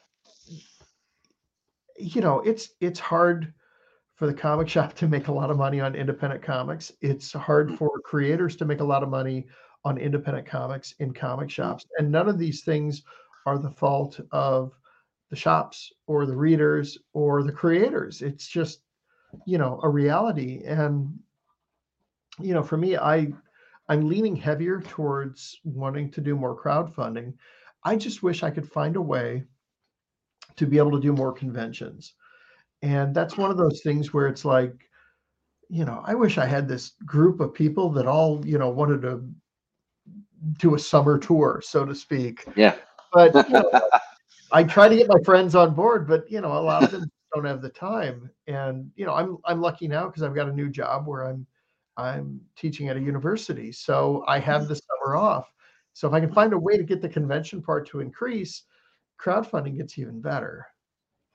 [1.96, 3.52] you know it's it's hard
[4.14, 7.70] for the comic shop to make a lot of money on independent comics it's hard
[7.70, 7.78] Mm.
[7.78, 9.46] for creators to make a lot of money
[9.84, 11.52] on independent comics in comic Mm.
[11.52, 13.02] shops and none of these things
[13.46, 14.77] are the fault of
[15.30, 18.22] the shops or the readers or the creators.
[18.22, 18.80] It's just
[19.46, 20.62] you know a reality.
[20.64, 21.18] And
[22.40, 23.26] you know for me i
[23.88, 27.34] i'm leaning heavier towards wanting to do more crowdfunding.
[27.84, 29.44] I just wish i could find a way
[30.56, 32.14] to be able to do more conventions.
[32.82, 34.88] And that's one of those things where it's like
[35.68, 39.02] you know i wish i had this group of people that all you know wanted
[39.02, 39.22] to
[40.58, 42.46] do a summer tour so to speak.
[42.56, 42.76] Yeah.
[43.12, 43.70] but you know,
[44.52, 47.10] I try to get my friends on board, but you know, a lot of them
[47.34, 48.30] don't have the time.
[48.46, 51.46] And you know, I'm I'm lucky now because I've got a new job where I'm
[51.96, 55.50] I'm teaching at a university, so I have the summer off.
[55.92, 58.62] So if I can find a way to get the convention part to increase,
[59.20, 60.64] crowdfunding gets even better.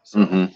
[0.05, 0.53] So Mhm.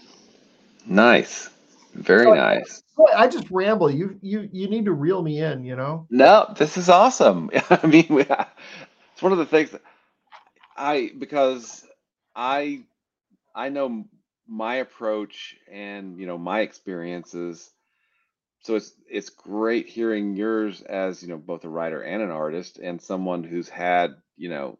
[0.86, 1.50] Nice.
[1.94, 2.82] Very So- nice.
[2.96, 3.90] boy, I just ramble.
[3.90, 5.64] You you you need to reel me in.
[5.64, 6.06] You know.
[6.10, 7.50] No, this is awesome.
[7.70, 8.22] I mean, we,
[9.12, 9.74] it's one of the things
[10.76, 11.84] I because
[12.38, 12.84] I
[13.54, 14.06] I know
[14.46, 17.70] my approach and you know my experiences.
[18.60, 22.78] So it's it's great hearing yours as you know both a writer and an artist
[22.78, 24.78] and someone who's had you know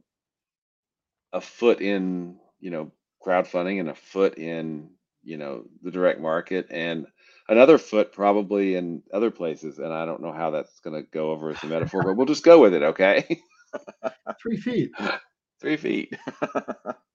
[1.32, 2.90] a foot in you know
[3.24, 4.90] crowdfunding and a foot in
[5.22, 7.06] you know the direct market and
[7.48, 11.30] another foot probably in other places and i don't know how that's going to go
[11.30, 13.42] over as a metaphor but we'll just go with it okay
[14.42, 14.92] Three feet.
[15.60, 16.14] three feet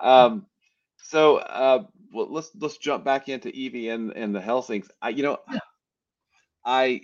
[0.00, 0.46] um
[1.02, 1.82] so uh
[2.12, 5.38] well, let's let's jump back into evie and and the helsings i you know
[6.64, 7.00] i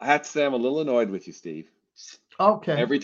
[0.00, 1.70] i have to say i'm a little annoyed with you steve
[2.40, 2.82] Okay.
[2.82, 3.00] Every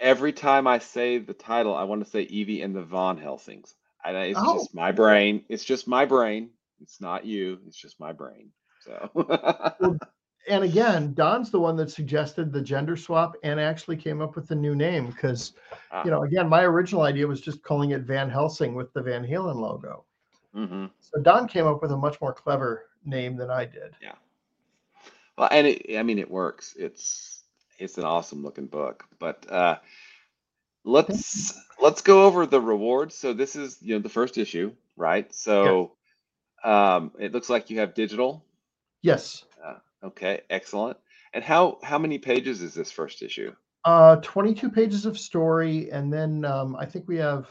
[0.00, 3.74] every time I say the title, I want to say Evie and the Von Helsings.
[4.04, 4.44] And it's Oh.
[4.44, 5.44] just my brain.
[5.48, 6.50] It's just my brain.
[6.80, 7.60] It's not you.
[7.66, 8.50] It's just my brain.
[8.80, 9.10] So
[10.48, 14.48] and again, Don's the one that suggested the gender swap and actually came up with
[14.48, 15.52] the new name because,
[15.90, 16.04] Ah.
[16.04, 19.24] you know, again, my original idea was just calling it Van Helsing with the Van
[19.24, 20.04] Halen logo.
[20.52, 23.94] hmm So Don came up with a much more clever name than I did.
[24.00, 24.14] Yeah.
[25.38, 26.74] Well, and it, I mean, it works.
[26.78, 27.44] It's
[27.78, 29.04] it's an awesome looking book.
[29.18, 29.78] But uh,
[30.84, 33.16] let's let's go over the rewards.
[33.16, 35.32] So this is you know the first issue, right?
[35.34, 35.92] So
[36.64, 38.44] um, it looks like you have digital.
[39.00, 39.44] Yes.
[40.04, 40.96] Okay, excellent.
[41.34, 43.54] And how how many pages is this first issue?
[43.84, 47.48] Uh, 22 pages of story, and then um, I think we have,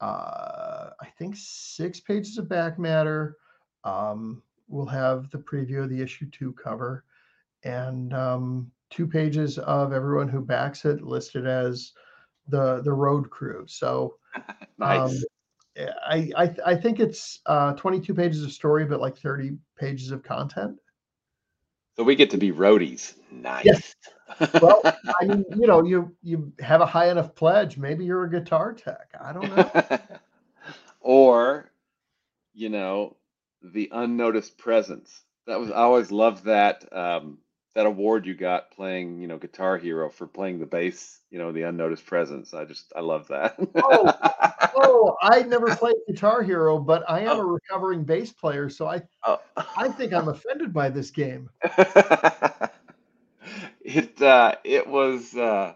[0.00, 3.36] uh, I think six pages of back matter.
[3.84, 7.04] Um, we'll have the preview of the issue two cover,
[7.64, 11.92] and um, two pages of everyone who backs it listed as
[12.48, 13.64] the the road crew.
[13.68, 14.16] So
[14.78, 15.24] nice.
[15.78, 20.10] um, I I, I think it's uh, 22 pages of story, but like 30 pages
[20.10, 20.76] of content.
[22.00, 23.12] So we get to be roadies.
[23.30, 23.66] Nice.
[23.66, 23.94] Yes.
[24.62, 24.80] Well,
[25.20, 27.76] I mean, you know, you you have a high enough pledge.
[27.76, 29.14] Maybe you're a guitar tech.
[29.22, 29.98] I don't know.
[31.00, 31.70] or,
[32.54, 33.18] you know,
[33.62, 35.24] the unnoticed presence.
[35.46, 37.36] That was I always loved that um,
[37.74, 41.20] that award you got playing, you know, Guitar Hero for playing the bass.
[41.30, 42.52] You know, the unnoticed presence.
[42.52, 43.54] I just I love that.
[43.76, 44.12] Oh,
[44.76, 49.02] oh, I never played Guitar Hero, but I am a recovering bass player, so I
[49.24, 49.40] Oh.
[49.56, 51.48] I think I'm offended by this game.
[53.82, 55.36] it uh, it was.
[55.36, 55.74] Uh,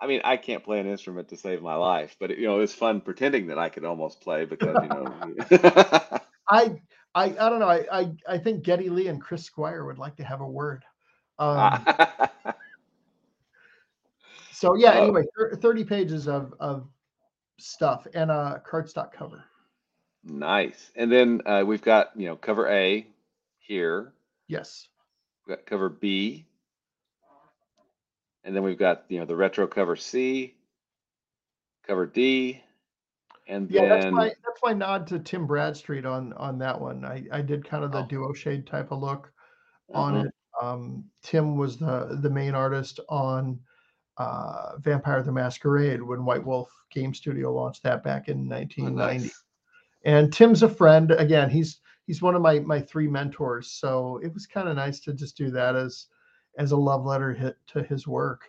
[0.00, 2.56] I mean, I can't play an instrument to save my life, but it, you know,
[2.56, 5.14] it was fun pretending that I could almost play because you know.
[6.50, 6.76] I
[7.14, 7.68] I I don't know.
[7.68, 10.84] I I, I think Geddy Lee and Chris Squire would like to have a word.
[11.38, 11.84] Um,
[14.52, 14.92] so yeah.
[14.94, 15.02] Oh.
[15.02, 16.88] Anyway, thir- 30 pages of of
[17.58, 19.44] stuff and a cardstock cover.
[20.24, 20.90] nice.
[20.96, 23.06] And then uh, we've got you know cover A
[23.58, 24.12] here.
[24.48, 24.88] Yes.
[25.46, 26.46] We've got cover B.
[28.44, 30.54] And then we've got you know the retro cover C,
[31.86, 32.62] cover D,
[33.48, 37.06] and Yeah, that's then my that's my nod to Tim Bradstreet on on that one.
[37.06, 38.06] I I did kind of the Oh.
[38.06, 39.32] duo shade type of look
[39.94, 40.26] on Mhm.
[40.26, 40.33] it.
[40.60, 43.58] Um, Tim was the the main artist on
[44.18, 49.24] uh, Vampire the Masquerade when White Wolf Game Studio launched that back in Oh, 1990.
[49.24, 49.44] nice.
[50.04, 51.10] And Tim's a friend.
[51.12, 53.72] Again, he's he's one of my my three mentors.
[53.72, 56.06] So it was kind of nice to just do that as
[56.58, 58.44] as a love letter hit to his work.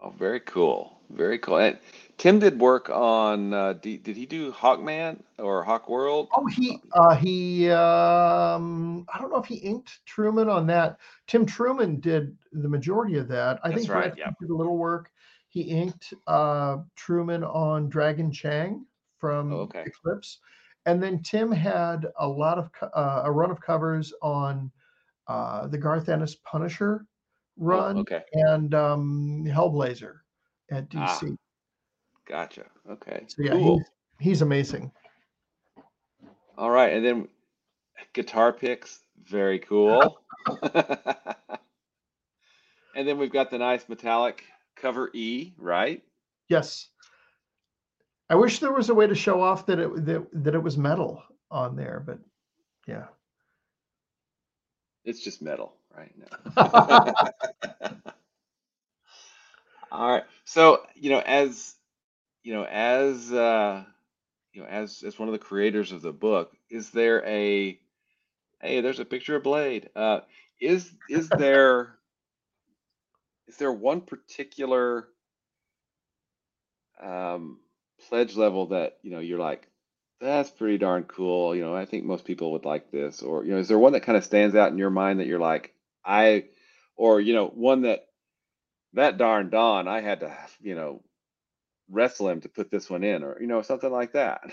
[0.00, 0.95] Oh, very cool.
[1.10, 1.58] Very cool.
[1.58, 1.78] And
[2.18, 3.52] Tim did work on.
[3.52, 6.28] Uh, did, did he do Hawkman or Hawkworld?
[6.34, 10.98] Oh, he uh he um I don't know if he inked Truman on that.
[11.26, 13.60] Tim Truman did the majority of that.
[13.62, 14.34] I That's think right, yep.
[14.40, 15.10] did a little work.
[15.48, 18.80] He inked uh Truman on Dragonchiang
[19.18, 19.84] from Oh, okay.
[19.86, 20.38] Eclipse.
[20.86, 24.70] And then Tim had a lot of uh, a run of covers on
[25.28, 27.06] uh the Garth Ennis Punisher
[27.58, 28.22] run Oh, okay.
[28.32, 30.18] and um Hellblazer
[30.70, 31.36] at Ah, DC.
[32.26, 32.64] Gotcha.
[32.90, 33.24] Okay.
[33.28, 33.78] so yeah, cool.
[33.78, 33.86] he's,
[34.28, 34.90] he's amazing.
[36.58, 37.28] All right, and then
[38.12, 40.18] guitar picks, very cool.
[42.96, 44.44] and then we've got the nice metallic
[44.74, 46.02] cover E, right?
[46.48, 46.88] Yes.
[48.28, 50.76] I wish there was a way to show off that it that, that it was
[50.76, 52.18] metal on there, but
[52.86, 53.04] yeah.
[55.04, 56.12] It's just metal, right?
[56.56, 57.12] No.
[59.90, 60.24] All right.
[60.44, 61.74] So, you know, as
[62.42, 63.84] you know, as uh,
[64.52, 67.78] you know, as as one of the creators of the book, is there a
[68.60, 69.90] hey, there's a picture of Blade.
[69.96, 70.20] Uh,
[70.60, 71.98] is is there
[73.48, 75.08] is there one particular
[77.00, 77.60] um,
[78.08, 79.68] pledge level that you know you're like,
[80.20, 81.54] that's pretty darn cool.
[81.54, 83.22] You know, I think most people would like this.
[83.22, 85.26] Or you know, is there one that kind of stands out in your mind that
[85.26, 85.74] you're like,
[86.04, 86.46] I,
[86.96, 88.06] or you know, one that
[88.96, 91.02] that darn Don, I had to you know
[91.88, 94.40] wrestle him to put this one in, or you know, something like that.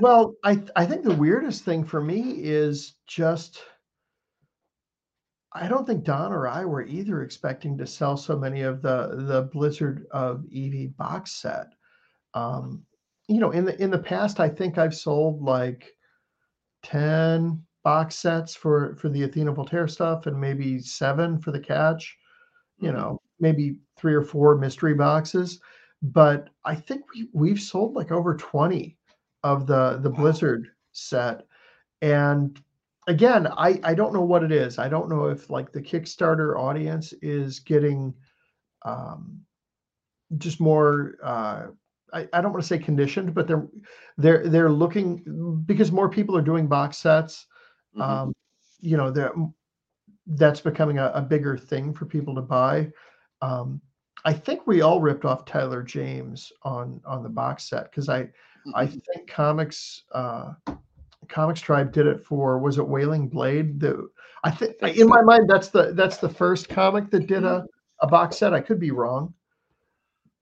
[0.00, 3.62] Well, I I think the weirdest thing for me is just
[5.52, 9.24] I don't think Don or I were either expecting to sell so many of the
[9.26, 11.74] the Blizzard of Evie box set.
[12.34, 12.84] Um,
[13.28, 15.92] you know, in the in the past, I think I've sold like
[16.82, 22.16] 10 box sets for for the Athena Voltaire stuff and maybe seven for the catch,
[22.84, 25.60] you know, maybe three or four mystery boxes.
[26.02, 28.98] But I think we we've sold like over 20
[29.42, 30.16] of the the Wow.
[30.22, 31.46] Blizzard set.
[32.02, 32.60] And
[33.08, 34.78] again, I I don't know what it is.
[34.78, 38.14] I don't know if like the Kickstarter audience is getting
[38.84, 39.40] um
[40.38, 41.66] just more uh
[42.12, 43.66] I, I don't want to say conditioned, but they're
[44.18, 47.46] they're they're looking because more people are doing box sets.
[47.94, 48.02] Mhm.
[48.04, 48.32] Um,
[48.80, 49.32] you know, that
[50.26, 52.90] that's becoming a, a bigger thing for people to buy.
[53.42, 53.80] Um,
[54.24, 58.28] I think we all ripped off Tyler James on on the box set because I
[58.74, 60.54] I think comics uh,
[61.26, 63.80] ComixTribe did it for was it Wailing Blade?
[63.80, 64.08] The
[64.42, 67.64] I think in my mind that's the that's the first comic that did a
[68.00, 68.54] a box set.
[68.54, 69.34] I could be wrong.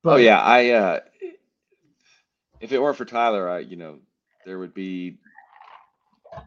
[0.04, 1.00] oh yeah, I uh,
[2.60, 3.98] if it weren't for Tyler, I you know
[4.46, 5.18] there would be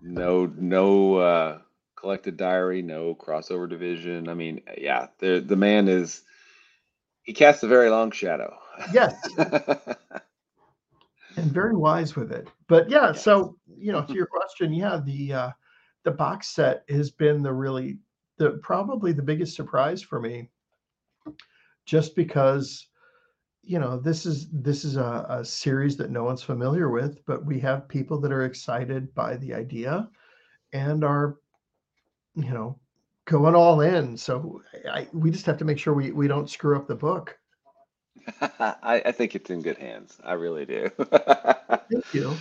[0.01, 1.59] no no uh,
[2.05, 4.29] collected diary, no crossover division.
[4.29, 6.21] I mean, yeah, the the man is
[7.23, 8.55] he casts a very long shadow.
[8.93, 9.15] Yes.
[11.35, 12.47] and very wise with it.
[12.67, 13.23] But yeah, Yes.
[13.23, 15.51] so you know, to your question, yeah, the uh
[16.03, 17.97] the box set has been the really
[18.37, 20.51] the probably the biggest surprise for me
[21.87, 22.87] just because
[23.63, 27.43] you know this is this is a, a series that no one's familiar with but
[27.45, 30.07] we have people that are excited by the idea
[30.73, 31.37] and are
[32.35, 32.77] you know
[33.25, 34.61] going all in so
[34.91, 37.37] I, we just have to make sure we, we don't screw up the book
[38.41, 40.17] I, I think it's in good hands.
[40.23, 40.89] I really do.
[41.91, 42.35] thank you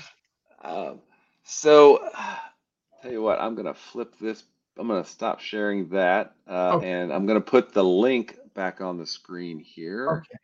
[0.65, 1.01] um,
[1.45, 2.09] so,
[3.03, 4.45] tell you what, I'm gonna flip this.
[4.79, 6.91] I'm gonna stop sharing that, uh, Okay.
[6.91, 10.09] and I'm gonna put the link back on the screen here.
[10.09, 10.39] okay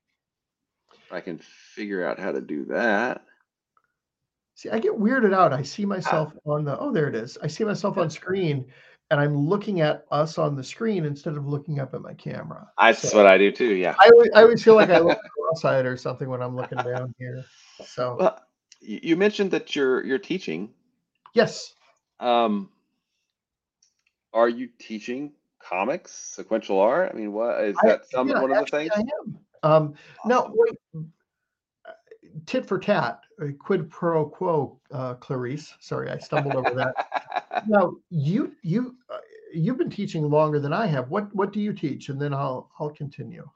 [1.12, 1.38] I can
[1.74, 3.24] figure out how to do that.
[4.55, 5.53] See, I get weirded out.
[5.53, 7.36] I see myself on the, oh, there it is.
[7.42, 8.66] I see myself on screen
[9.11, 12.70] and I'm looking at us on the screen instead of looking up at my camera.
[12.80, 13.74] That's So what I do too.
[13.74, 13.96] Yeah.
[13.98, 17.14] I always, I always feel like I look cross-eyed or something when I'm looking down
[17.18, 17.44] here.
[17.84, 18.40] So Well,
[18.80, 20.72] you mentioned that you're you're teaching.
[21.34, 21.74] yes,
[22.20, 22.70] Um,
[24.32, 27.11] are you teaching comics, sequential art?
[27.12, 28.90] I mean, what is I, that some yeah, one of the things?
[28.94, 29.38] I am.
[29.62, 29.94] Um,
[30.24, 30.54] no, Awesome.
[30.54, 31.00] wait, uh,
[32.47, 33.20] tit for tat,
[33.59, 35.74] quid pro quo, uh, Clarice.
[35.80, 36.95] Sorry, I stumbled over that.
[37.66, 39.18] Now you you uh,
[39.53, 41.11] you've been teaching longer than I have.
[41.11, 42.09] What what do you teach?
[42.09, 43.49] And then I'll I'll continue.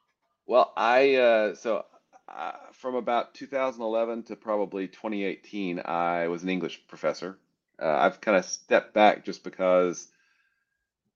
[0.47, 1.85] Well, I uh, so
[2.28, 7.39] uh, from about 2011 to probably 2018, I was an English professor.
[7.80, 10.09] Uh, I've kind of stepped back just because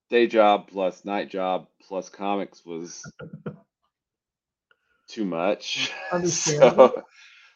[0.09, 3.03] day job plus night job plus comics was
[5.07, 5.91] too much.
[6.11, 6.89] Understandable.
[6.95, 7.03] So,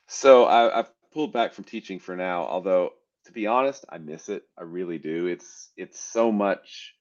[0.07, 2.45] so I, I've pulled back from teaching for now.
[2.45, 2.93] Although,
[3.25, 4.43] to be honest, I miss it.
[4.57, 5.27] I really do.
[5.27, 6.95] It's it's so much.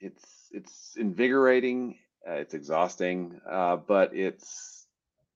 [0.00, 1.98] It's it's invigorating.
[2.26, 4.86] Uh, it's exhausting, uh, but it's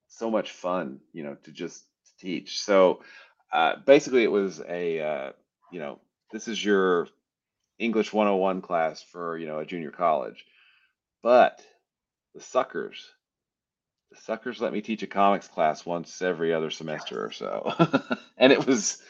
[0.08, 1.00] so much fun.
[1.12, 1.84] You know, to just
[2.18, 2.60] teach.
[2.60, 3.02] So,
[3.52, 5.32] uh, basically, it was a uh,
[5.72, 6.00] you know
[6.32, 7.08] this is your
[7.78, 10.44] English 101 class for you know a junior college,
[11.22, 11.62] but
[12.34, 13.10] the suckers
[14.14, 17.72] suckers let me teach a comics class once every other semester or so
[18.38, 19.02] and it was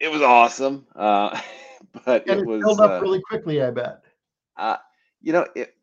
[0.00, 1.38] it was awesome uh
[2.04, 4.02] but And it it was filled up uh, really quickly, I bet.
[4.56, 4.76] uh
[5.22, 5.74] you know it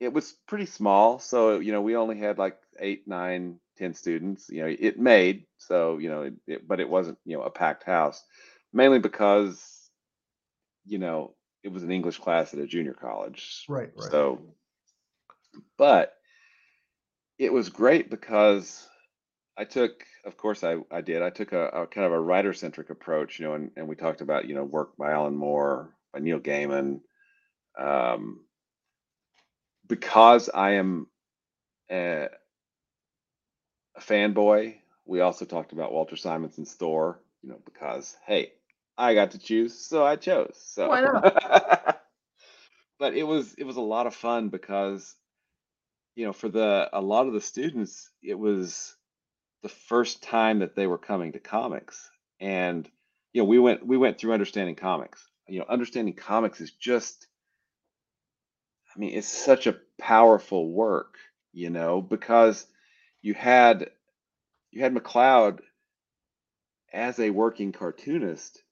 [0.00, 4.48] it was pretty small so you know we only had like eight nine ten students
[4.50, 7.50] you know it made so you know it, it, but it wasn't you know a
[7.50, 8.22] packed house
[8.72, 9.90] mainly because
[10.86, 14.10] you know it was an english class at a junior college Right, right.
[14.10, 14.38] so
[15.78, 16.15] but
[17.38, 18.88] it was great because
[19.56, 21.22] I took, of course, I, I did.
[21.22, 23.96] I took a, a kind of a writer centric approach, you know, and, and we
[23.96, 27.00] talked about, you know, work by Alan Moore, by Neil Gaiman.
[27.78, 28.40] Um,
[29.86, 31.06] because I am
[31.90, 32.28] a,
[33.96, 38.52] a fanboy, we also talked about Walter Simonson's Thor, you know, because, hey,
[38.98, 40.56] I got to choose, so I chose.
[40.62, 41.02] So, Why
[42.98, 45.14] but it was it was a lot of fun because
[46.16, 48.96] you know, for the a lot of the students, it was
[49.62, 52.10] the first time that they were coming to comics.
[52.40, 52.90] And
[53.32, 55.28] you know, we went we went through understanding comics.
[55.48, 57.28] You know, understanding comics is just
[58.94, 61.18] I mean, it's such a powerful work,
[61.52, 62.66] you know, because
[63.20, 63.90] you had
[64.72, 65.60] you had McCloud
[66.92, 68.62] as a working cartoonist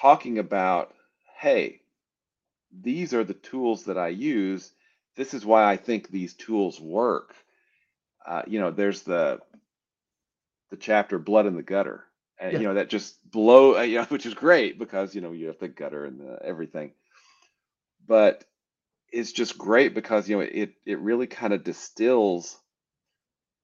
[0.00, 0.94] talking about,
[1.40, 1.80] hey,
[2.82, 4.72] these are the tools that I use.
[5.16, 7.34] This is why I think these tools work.
[8.26, 9.40] Uh, you know, there's the
[10.70, 12.04] the chapter "Blood in the Gutter,"
[12.38, 12.58] and Yeah.
[12.60, 15.48] you know that just blow, uh, you know, which is great because you know you
[15.48, 16.92] have the gutter and the everything.
[18.06, 18.44] But
[19.12, 22.58] it's just great because you know it it really kind of distills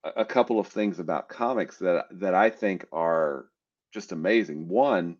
[0.04, 3.46] a, a couple of things about comics that that I think are
[3.92, 4.68] just amazing.
[4.68, 5.18] One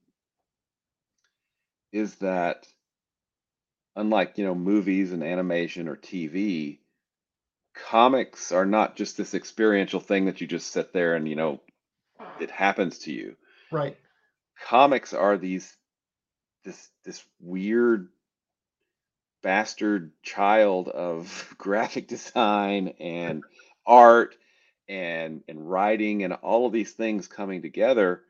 [1.93, 2.67] is that
[3.97, 6.79] unlike you know movies and animation or TV,
[7.75, 11.61] comics are not just this experiential thing that you just sit there and you know
[12.41, 13.37] it happens to you.
[13.71, 13.97] Right.
[14.67, 15.77] Comics are these
[16.65, 18.09] this this weird
[19.43, 23.43] bastard child of graphic design and
[23.87, 24.37] art
[24.89, 28.23] and and writing and all of these things coming together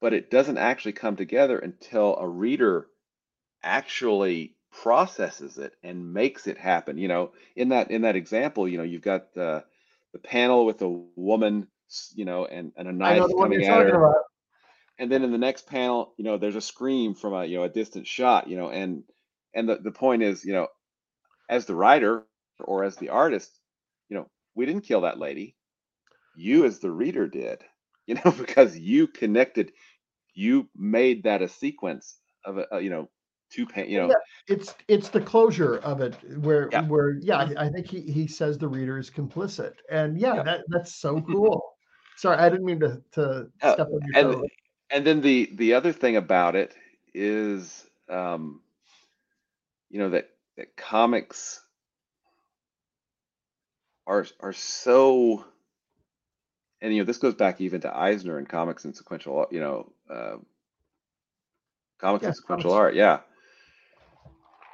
[0.00, 2.86] but it doesn't actually come together until a reader
[3.64, 8.76] actually processes it and makes it happen you know in that in that example you
[8.76, 9.64] know you've got the
[10.12, 11.66] the panel with a woman
[12.14, 14.16] you know and, and a knife know the one coming at her about.
[14.98, 17.64] and then in the next panel you know there's a scream from a you know
[17.64, 19.04] a distant shot you know and
[19.54, 20.68] and the, the point is you know
[21.48, 22.24] as the writer
[22.60, 23.60] or as the artist,
[24.08, 25.56] you know, we didn't kill that lady.
[26.36, 27.62] You as the reader did,
[28.06, 29.72] you know, because you connected,
[30.34, 33.08] you made that a sequence of a, a you know,
[33.50, 34.08] two pain, you know.
[34.08, 34.14] Yeah,
[34.48, 36.82] it's it's the closure of it where Yeah.
[36.88, 39.74] where yeah, I, I think he he says the reader is complicit.
[39.90, 40.42] And yeah, Yeah.
[40.42, 41.76] that that's so cool.
[42.16, 44.46] Sorry, I didn't mean to to Uh, step on your and toe.
[44.90, 46.74] and then the the other thing about it
[47.14, 48.60] is um
[49.88, 51.64] you know that that comics
[54.06, 55.44] are are so
[56.80, 59.92] and you know this goes back even to Eisner and comics and sequential you know
[60.10, 60.36] uh,
[61.98, 62.72] comics Yeah, and sequential comics.
[62.72, 63.20] art yeah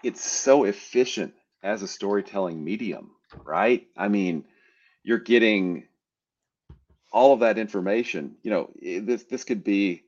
[0.03, 3.11] it's so efficient as a storytelling medium
[3.45, 3.87] right?
[3.97, 4.45] I mean
[5.03, 5.85] you're getting
[7.13, 10.03] all of that information you know this this could be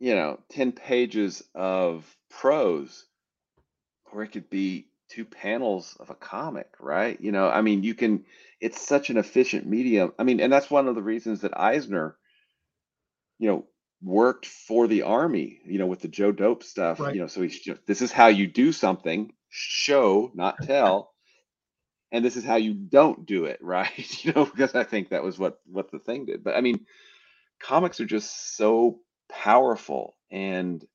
[0.00, 3.04] you know 10 pages of prose
[4.12, 7.20] or it could be two panels of a comic right?
[7.20, 8.24] You know i mean you can
[8.60, 10.12] it's such an efficient medium.
[10.18, 12.16] I mean and that's one of the reasons that eisner
[13.38, 13.64] you know
[14.02, 17.14] worked for the army you know with the joe dope stuff Right.
[17.14, 21.12] you know so he's just this is how you do something show not tell
[22.12, 25.24] and this is how you don't do it right you know because i think that
[25.24, 26.86] was what what the thing did but i mean
[27.60, 29.00] comics are just so
[29.30, 30.86] powerful and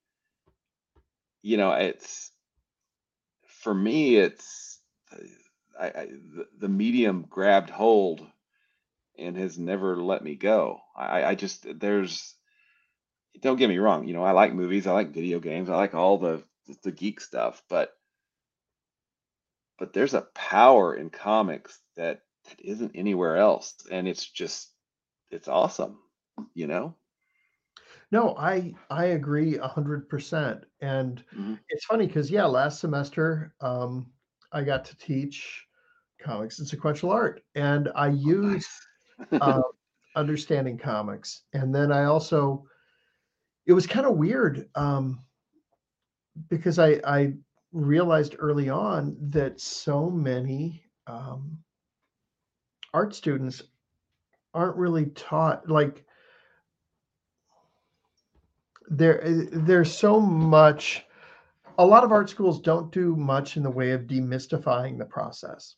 [1.44, 2.32] you know it's
[3.48, 4.80] for me it's
[5.80, 8.26] I, I the, the medium grabbed hold
[9.20, 12.36] and has never let me go I, I just there's
[13.42, 15.94] don't get me wrong you know i like movies i like video games i like
[15.96, 16.44] all the
[16.84, 17.94] the geek stuff but
[19.80, 24.74] but there's a power in comics that that isn't anywhere else and it's just
[25.32, 26.00] it's awesome
[26.54, 26.96] you know
[28.12, 30.66] No, I I agree a hundred percent.
[30.82, 31.60] And Mhm.
[31.70, 34.12] it's funny because yeah, last semester um,
[34.52, 35.66] I got to teach
[36.20, 39.42] comics and sequential art, and I used Nice.
[39.42, 39.62] uh,
[40.16, 42.66] understanding comics, and then I also
[43.68, 45.20] it was kind of weird um,
[46.50, 47.34] because I I
[47.74, 51.58] realized early on that so many um,
[52.94, 53.62] art students
[54.54, 56.06] aren't really taught like
[58.90, 59.22] there
[59.52, 61.06] there's so much
[61.78, 65.76] a lot of art schools don't do much in the way of demystifying the process.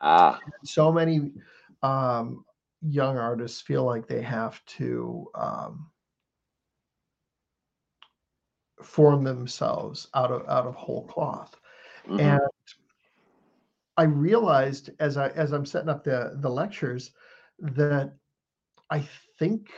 [0.00, 0.40] Ah.
[0.64, 1.30] So many
[1.82, 2.44] um,
[2.80, 5.90] young artists feel like they have to um,
[8.84, 11.54] form themselves out of out of whole cloth
[12.08, 12.20] mhm.
[12.20, 12.40] and
[13.96, 17.12] i realized as i as i'm setting up the the lectures
[17.58, 18.12] that
[18.90, 19.06] i
[19.38, 19.70] think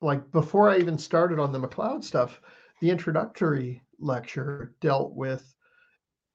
[0.00, 2.40] like before i even started on the mccloud stuff
[2.80, 5.54] the introductory lecture dealt with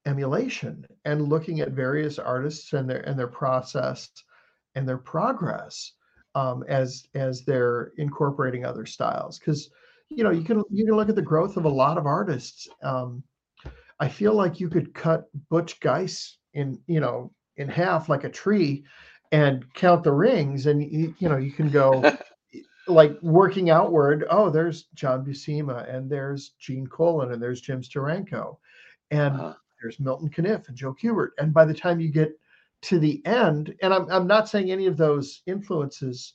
[0.06, 4.10] emulation and looking at various artists and their and their process
[4.76, 5.94] and their progress
[6.34, 9.70] um, as as they're incorporating other styles because
[10.10, 12.68] you know you can you can look at the growth of a lot of artists
[12.84, 13.24] um,
[14.00, 18.30] i feel like you could cut butch guice in you know in half like a
[18.30, 18.84] tree
[19.32, 22.04] and count the rings and you, you know you can go
[22.88, 28.58] like working outward oh there's john buscema and there's gene Colan and there's jim Steranko
[29.12, 29.54] and Uh-huh.
[29.82, 31.30] there's Milton Caniff and Joe Kubert.
[31.38, 32.32] And by the time you get
[32.84, 36.34] to the end, and I'm, I'm not saying any of those influences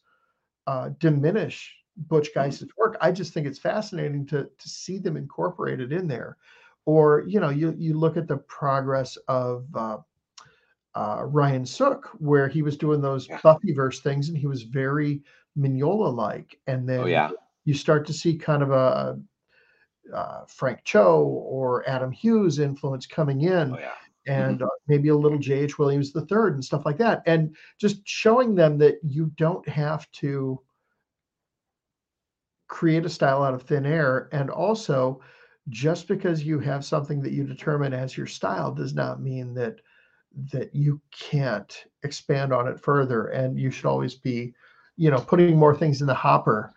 [0.67, 2.97] uh, diminish Butch Guice's work.
[3.01, 6.37] I just think it's fascinating to to see them incorporated in there.
[6.85, 9.99] Or you know, you you look at the progress of uh,
[10.95, 13.39] uh, Ryan Sook, where he was doing those Yeah.
[13.39, 15.23] Buffyverse things, and he was very
[15.57, 16.59] Mignola like.
[16.67, 17.31] And then oh yeah
[17.65, 19.21] you start to see kind of a
[20.13, 23.93] uh, Frank Cho or Adam Hughes influence coming in oh yeah
[24.27, 25.79] and uh, maybe a little J.H.
[25.79, 27.23] Williams the third and stuff like that.
[27.27, 30.61] And just showing them that you don't have to
[32.73, 34.31] create a style out of thin air.
[34.33, 35.21] And also,
[35.69, 39.77] just because you have something that you determine as your style does not mean that
[40.51, 43.27] that you can't expand on it further.
[43.27, 44.55] And you should always be,
[44.97, 46.73] you know, putting more things in the hopper.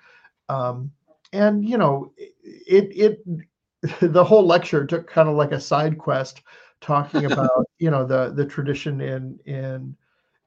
[0.49, 0.91] Um,
[1.31, 6.41] and you know, it it the whole lecture took kind of like a side quest
[6.81, 9.95] talking about you know the the tradition in in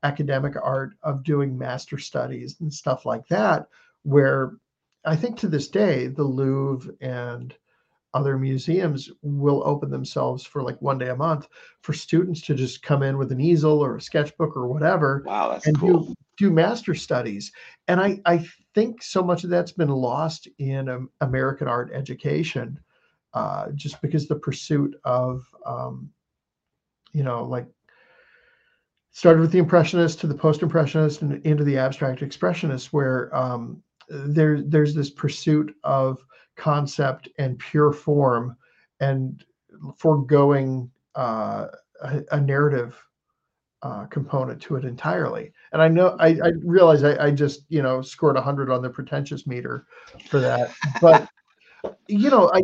[0.02, 3.66] academic art of doing master studies and stuff like that
[4.02, 4.52] where
[5.08, 7.54] i think to this day the louvre and
[8.14, 11.46] other museums will open themselves for like one day a month
[11.82, 15.50] for students to just come in with an easel or a sketchbook or whatever wow
[15.50, 16.04] that's and cool.
[16.04, 17.52] do do master studies.
[17.88, 22.80] And i i think so much of that's been lost in um, american art education
[23.34, 26.10] uh, just because the pursuit of um,
[27.12, 27.66] you know, like
[29.10, 34.62] started with the impressionist to the post-impressionist and into the abstract expressionist, where um, there
[34.62, 36.24] there's this pursuit of
[36.56, 38.56] concept and pure form,
[39.00, 39.44] and
[39.96, 41.66] foregoing uh,
[42.02, 42.96] a, a narrative
[43.82, 45.52] uh, component to it entirely.
[45.72, 48.82] And I know I, I realize I, I, just you know scored a hundred on
[48.82, 49.86] the pretentious meter
[50.28, 51.28] for that, but
[52.08, 52.62] you know I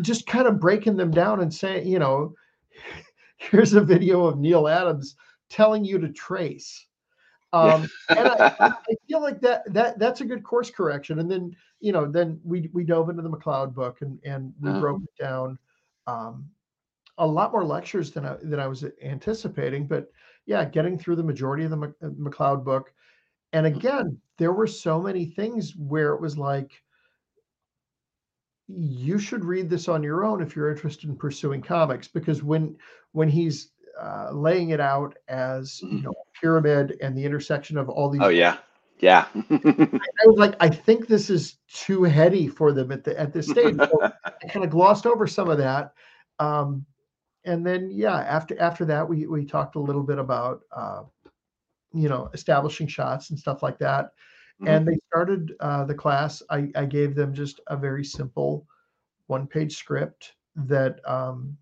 [0.00, 2.34] just kind of breaking them down and saying you know
[3.36, 5.16] here's a video of Neal Adams
[5.50, 6.86] telling you to trace.
[7.54, 11.20] Um, and I, I, feel like that that that's a good course correction.
[11.20, 14.70] And then you know then we we dove into the McCloud book and and we
[14.70, 14.80] uh-huh.
[14.80, 15.58] broke it down.
[16.06, 16.46] Um,
[17.18, 20.10] a lot more lectures than I than I was anticipating, but
[20.46, 22.92] yeah, getting through the majority of the McCloud book.
[23.52, 23.78] And mm-hmm.
[23.78, 26.82] again, there were so many things where it was like,
[28.66, 32.76] you should read this on your own if you're interested in pursuing comics, because when
[33.12, 33.70] when he's
[34.00, 38.22] uh, laying it out as you know pyramid and the intersection of all these.
[38.22, 38.58] Oh yeah,
[38.98, 39.26] yeah.
[39.50, 43.48] I was like, I think this is too heady for them at the at this
[43.48, 43.76] stage.
[43.76, 45.92] So I kind of glossed over some of that.
[46.38, 46.84] Um,
[47.44, 51.02] and then yeah, after after that, we we talked a little bit about uh,
[51.92, 54.06] you know establishing shots and stuff like that.
[54.60, 54.68] Mm-hmm.
[54.68, 56.42] And they started uh, the class.
[56.48, 58.66] I, I gave them just a very simple
[59.26, 61.56] one page script that um,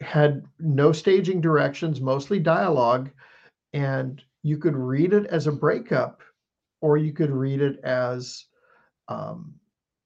[0.00, 3.10] had no staging directions, mostly dialogue,
[3.72, 6.22] and you could read it as a breakup,
[6.80, 8.44] or you could read it as,
[9.08, 9.54] um,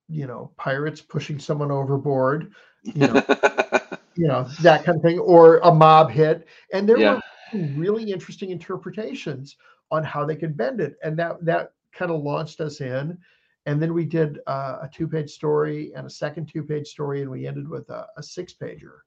[0.08, 2.52] you know, pirates pushing someone overboard,
[2.82, 3.14] you know,
[4.14, 6.46] you know that kind of thing, or a mob hit.
[6.72, 7.20] And there yeah.
[7.52, 9.56] were really interesting interpretations
[9.90, 13.18] on how they could bend it, and that that kind of launched us in.
[13.66, 17.46] And then we did uh, a two-page story and a second two-page story, and we
[17.46, 19.00] ended with a, a six-pager.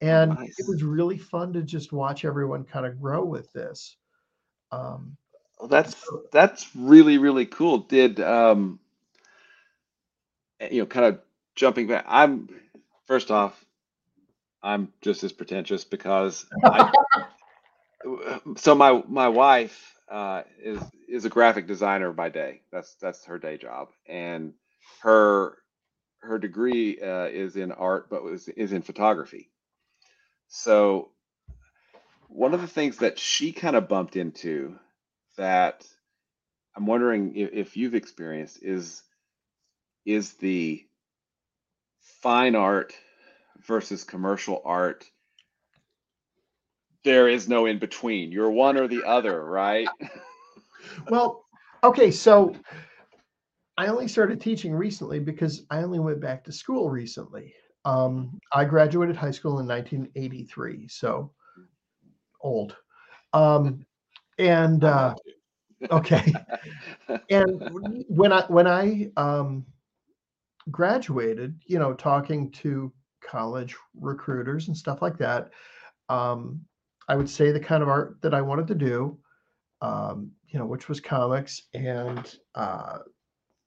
[0.00, 0.58] And nice.
[0.58, 3.96] it was really fun to just watch everyone kind of grow with this.
[4.70, 5.16] Um,
[5.58, 5.96] well, that's
[6.32, 7.78] that's really really cool.
[7.78, 8.78] Did um,
[10.60, 11.20] eh, you know kind of
[11.54, 12.04] jumping back?
[12.06, 12.48] I'm
[13.06, 13.64] first off,
[14.62, 16.92] I'm just as pretentious because I,
[18.56, 22.60] so my my wife uh, is is a graphic designer by day.
[22.70, 24.52] That's that's her day job, and
[25.00, 25.56] her
[26.18, 29.50] her degree uh, is in art, but was is in photography.
[30.48, 31.10] So
[32.28, 34.78] one of the things that she kind of bumped into
[35.36, 35.86] that
[36.76, 39.02] I'm wondering if, if you've experienced is
[40.04, 40.84] is the
[42.22, 42.94] fine art
[43.66, 45.04] versus commercial art,
[47.02, 48.30] there is no in between.
[48.30, 49.88] You're one or the other, right?
[51.08, 51.44] well,
[51.82, 52.54] okay, so
[53.76, 57.54] I only started teaching recently because I only went back to school recently.
[57.86, 61.30] Um, I graduated high school in 1983, so
[62.40, 62.76] old.
[63.32, 63.86] Um,
[64.38, 65.14] and uh,
[65.90, 66.34] okay,
[67.30, 69.64] and when I when I um,
[70.70, 72.92] graduated, you know, talking to
[73.22, 75.50] college recruiters and stuff like that.
[76.08, 76.60] Um,
[77.08, 79.18] I would say the kind of art that I wanted to do,
[79.80, 82.98] um, you know, which was comics and uh,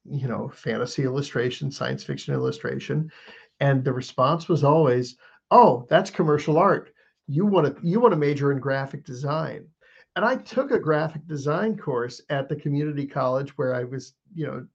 [0.06, 3.12] you know, fantasy illustration, science fiction illustration,
[3.60, 5.18] and the response was always,
[5.52, 6.94] "Oh, that's commercial art.
[7.28, 9.68] You want to you want to major in graphic design."
[10.16, 14.48] And I took a graphic design course at the community college where I was, you
[14.48, 14.68] know,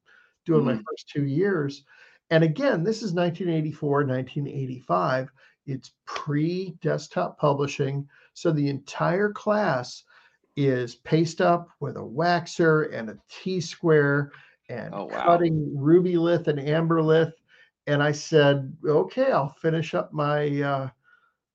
[0.47, 0.67] doing mm.
[0.67, 1.85] my first two years
[2.31, 5.29] and again, this is 1984, 1985.
[5.67, 8.09] It's pre desktop publishing.
[8.35, 10.05] So the entire class
[10.57, 14.33] is paste up with a waxer and a T square
[14.69, 15.25] and oh, wow.
[15.25, 17.33] cutting Rubylith and Amberlith.
[17.87, 20.89] And I said, okay, I'll finish up my, uh,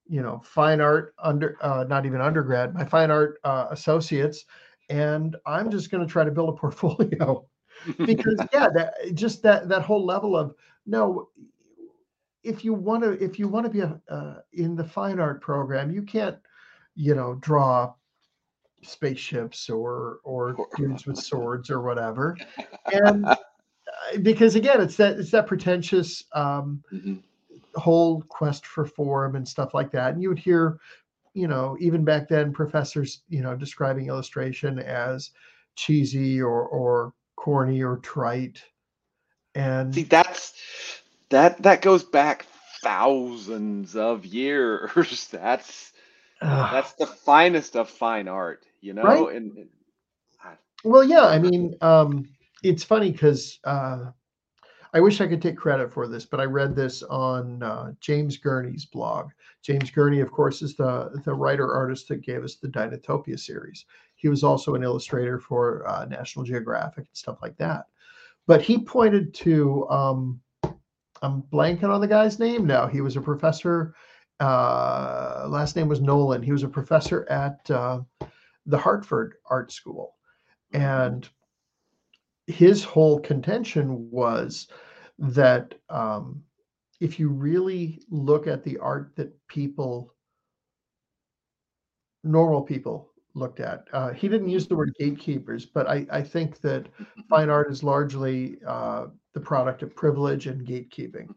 [0.08, 4.46] you know, fine art under, uh, not even undergrad, my fine art uh, associates.
[4.90, 7.46] And I'm just going to try to build a portfolio
[8.06, 11.30] because yeah, that just that that whole level of no,
[12.44, 15.42] if you want to if you want to be a, uh, in the fine art
[15.42, 16.38] program, you can't,
[16.96, 17.94] you know, draw
[18.82, 22.36] spaceships or or dudes with swords or whatever,
[22.92, 23.26] and
[24.22, 27.16] because again, it's that it's that pretentious um, mm-hmm.
[27.80, 30.80] whole quest for form and stuff like that, and you would hear
[31.34, 35.32] you know, even back then, professors, you know, describing illustration as
[35.76, 38.62] cheesy or or corny or trite.
[39.56, 40.54] And see, that's
[41.30, 42.46] that that goes back
[42.84, 45.28] thousands of years.
[45.32, 45.94] That's
[46.42, 49.04] uh, that's the finest of fine art, you know.
[49.04, 49.36] Right?
[49.36, 49.70] And, and
[50.86, 52.30] well, yeah, I mean, um,
[52.64, 54.12] it's funny because uh,
[54.94, 58.38] I wish I could take credit for this, but I read this on uh, James
[58.38, 59.30] Gurney's blog.
[59.62, 63.86] James Gurney, of course, is the the writer artist that gave us the Dinotopia series.
[64.16, 67.86] He was also an illustrator for uh, National Geographic and stuff like that.
[68.48, 70.42] But he pointed to um,
[71.22, 72.88] I'm blanking on the guy's name now.
[72.88, 73.94] He was a professor.
[74.40, 76.42] Uh, last name was Nolan.
[76.42, 78.00] He was a professor at uh,
[78.66, 80.16] the Hartford Art School,
[80.74, 81.30] and
[82.50, 84.68] his whole contention was
[85.20, 86.42] that um,
[87.00, 90.14] if you really look at the art that people,
[92.24, 93.06] normal people,
[93.36, 96.88] looked at, uh, he didn't use the word gatekeepers, but I, I think that
[97.30, 101.34] fine art is largely uh, the product of privilege and gatekeeping.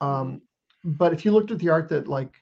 [0.00, 0.40] Um,
[0.84, 2.32] but if you looked at the art that, like,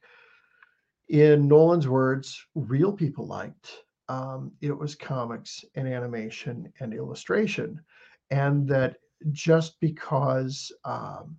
[1.08, 7.80] in Nolan's words, real people liked, um, it was comics and animation and illustration
[8.32, 8.96] and that
[9.30, 11.36] just because um,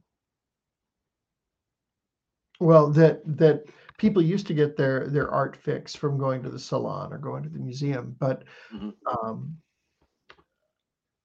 [2.59, 3.63] well that that
[3.97, 7.43] people used to get their their art fix from going to the salon or going
[7.43, 8.93] to the museum but Mhm.
[9.11, 9.57] um,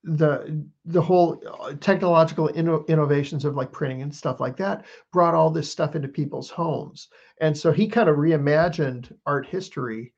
[0.04, 5.34] the the whole uh, technological inno- innovations of like printing and stuff like that brought
[5.34, 7.08] all this stuff into people's homes
[7.40, 10.14] and so he kind of reimagined art history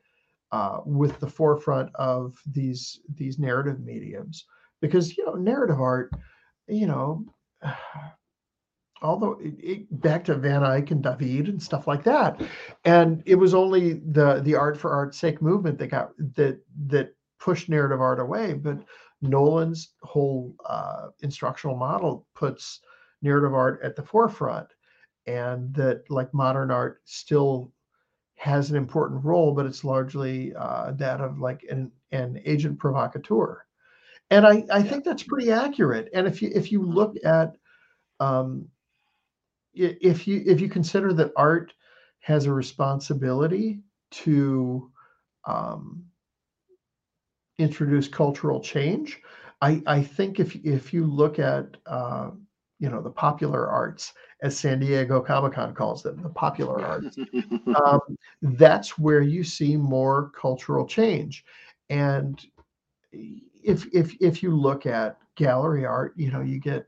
[0.53, 4.45] uh, with the forefront of these these narrative mediums
[4.81, 6.11] because you know narrative art
[6.69, 7.25] you know
[9.03, 12.41] although it, it, back to van eyck and david and stuff like that
[12.85, 17.15] and it was only the the art for art's sake movement that got that that
[17.39, 18.79] pushed narrative art away but
[19.23, 22.81] nolan's whole uh, instructional model puts
[23.23, 24.69] narrative art at the forefront
[25.27, 27.73] and that like modern art still
[28.37, 33.65] has an important role but it's largely uh, that of like an, an agent provocateur
[34.31, 36.09] and I, I think that's pretty accurate.
[36.15, 37.57] And if you if you look at
[38.21, 38.69] um,
[39.75, 41.73] if you if you consider that art
[42.21, 43.81] has a responsibility
[44.11, 44.91] to
[45.47, 46.05] um,
[47.59, 49.21] introduce cultural change,
[49.61, 52.31] I, I think if if you look at uh,
[52.79, 54.13] you know the popular arts,
[54.43, 57.17] as San Diego Comic Con calls them, the popular arts,
[57.85, 58.01] um,
[58.43, 61.45] that's where you see more cultural change.
[61.89, 62.41] And
[63.63, 66.87] if if if you look at gallery art, you know, you get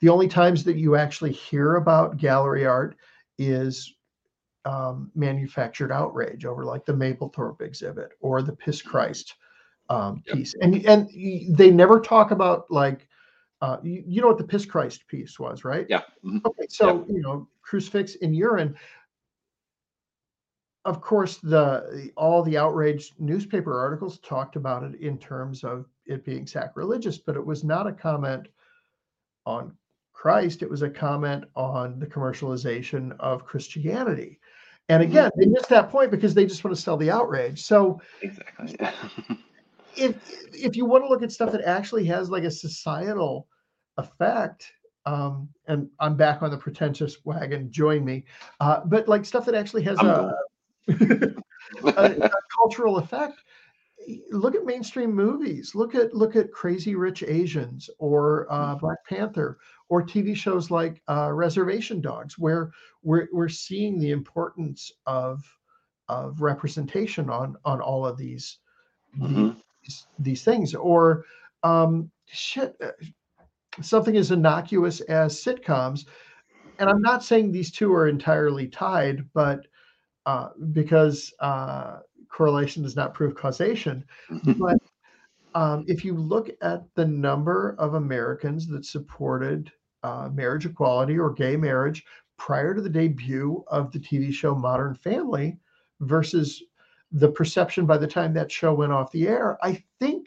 [0.00, 2.96] the only times that you actually hear about gallery art
[3.38, 3.94] is
[4.64, 9.34] um, manufactured outrage over like the Mapplethorpe exhibit or the Piss Christ
[9.88, 10.36] um, Yep.
[10.36, 11.08] piece, and and
[11.56, 13.08] they never talk about like
[13.60, 15.86] uh, you, you know what the Piss Christ piece was, right?
[15.88, 16.02] yeah.
[16.24, 16.44] Mhm.
[16.46, 18.74] Okay, so you know, crucifix in urine.
[20.84, 26.24] Of course, the all the outraged newspaper articles talked about it in terms of it
[26.24, 28.48] being sacrilegious, but it was not a comment
[29.46, 29.76] on
[30.12, 30.62] Christ.
[30.62, 34.40] It was a comment on the commercialization of Christianity.
[34.88, 35.06] And Mhm.
[35.06, 37.62] again, they missed that point because they just want to sell the outrage.
[37.62, 38.76] So Exactly.
[39.96, 40.16] if
[40.52, 43.46] if you want to look at stuff that actually has like a societal
[43.98, 44.72] effect
[45.04, 48.24] um and i'm back on the pretentious wagon join me
[48.60, 50.32] uh but like stuff that actually has I'm a,
[51.00, 51.36] a,
[51.96, 53.42] a cultural effect.
[54.32, 55.74] Look at mainstream movies.
[55.74, 61.00] Look at look at crazy rich asians or uh, black panther or tv shows like
[61.08, 62.72] uh, reservation dogs where
[63.02, 65.44] we're, we're seeing the importance of
[66.08, 68.58] of representation on on all of these
[69.20, 69.56] Mhm.
[69.84, 70.74] these, these things.
[70.74, 71.24] Or
[71.62, 72.90] um shit uh,
[73.80, 76.06] something as innocuous as sitcoms.
[76.78, 79.66] And i'm not saying these two are entirely tied but
[80.26, 84.04] uh, because uh, correlation does not prove causation
[84.58, 84.76] but
[85.54, 89.70] um, if you look at the number of americans that supported
[90.02, 92.04] uh, marriage equality or gay marriage
[92.38, 95.56] prior to the debut of the tv show modern family
[96.00, 96.62] versus
[97.12, 100.26] the perception by the time that show went off the air i think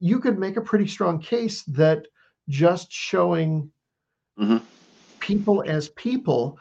[0.00, 2.06] you could make a pretty strong case that
[2.48, 3.70] just showing
[4.38, 4.62] Mhm.
[5.20, 6.58] people as people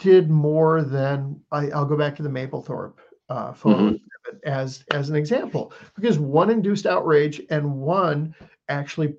[0.00, 2.98] did more than I, I'll go back to the Mapplethorpe
[3.30, 4.00] uh, photo Mhm.
[4.44, 8.34] as as an example because one induced outrage and one
[8.68, 9.16] actually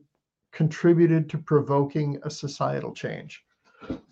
[0.52, 3.44] contributed to provoking a societal change.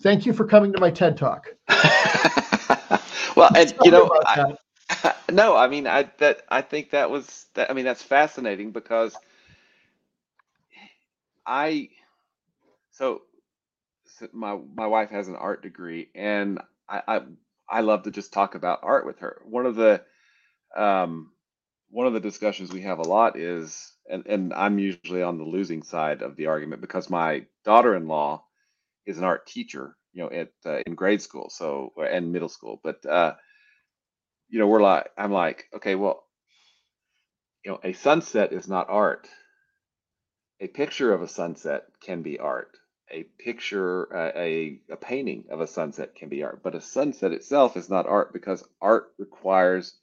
[0.02, 1.54] Thank you for coming to my TED talk.
[3.36, 7.70] well, and you know, I, no, I mean, I that I think that was that.
[7.70, 9.20] I mean, that's fascinating because
[11.46, 11.90] I
[12.92, 13.22] so
[14.34, 16.60] my my wife has an art degree, and
[16.90, 17.22] I, I
[17.70, 19.42] I love to just talk about art with her.
[19.46, 20.04] One of the
[20.76, 21.32] um
[21.92, 25.46] one of the discussions we have a lot is and and I'm usually on the
[25.46, 28.44] losing side of the argument because my daughter-in-law
[29.06, 32.82] is an art teacher, you know, at uh, in grade school, so and middle school.
[32.84, 33.36] But uh,
[34.50, 36.24] you know, we're like, I'm like, okay, well,
[37.66, 39.28] you know, a sunset is not art.
[40.62, 42.79] A picture of a sunset can be art.
[43.12, 47.76] A picture, a a painting of a sunset can be art, but a sunset itself
[47.76, 49.96] is not art because art requires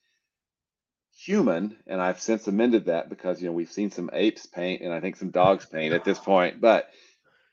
[1.17, 4.93] human, and I've since amended that because you know we've seen some apes paint and
[4.93, 6.91] I think some dogs paint at this point, but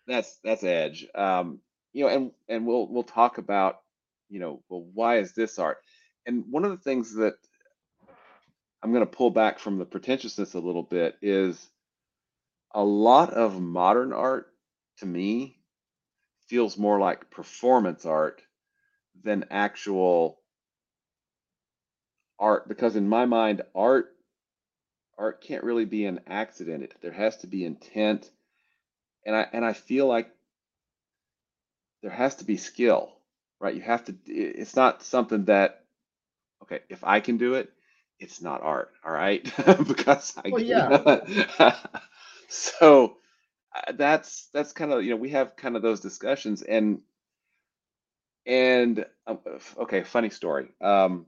[0.07, 1.05] that's that's edge.
[1.13, 1.59] Um,
[1.93, 3.77] you know, and and we'll we'll talk about
[4.29, 5.77] you know, well, why is this art?
[6.25, 7.35] And one of the things that
[8.81, 11.69] I'm going to pull back from the pretentiousness a little bit is
[12.73, 14.47] a lot of modern art
[14.99, 15.59] to me
[16.47, 18.41] feels more like performance art
[19.23, 20.39] than actual
[22.39, 24.15] art because in my mind art
[25.17, 26.93] art can't really be an accident.
[27.01, 28.29] There has to be intent.
[29.25, 30.29] And i and i feel like
[32.01, 33.13] there has to be skill
[33.59, 33.75] right?
[33.75, 35.85] You have to it's not something that
[36.63, 37.71] okay if i can do it
[38.19, 39.43] it's not art all right?
[39.87, 40.93] Because i Well, yeah.
[42.49, 43.17] so
[43.95, 47.01] that's that's kind of you know we have kind of those discussions and
[48.45, 49.39] and um,
[49.77, 50.69] okay funny story.
[50.81, 51.27] Um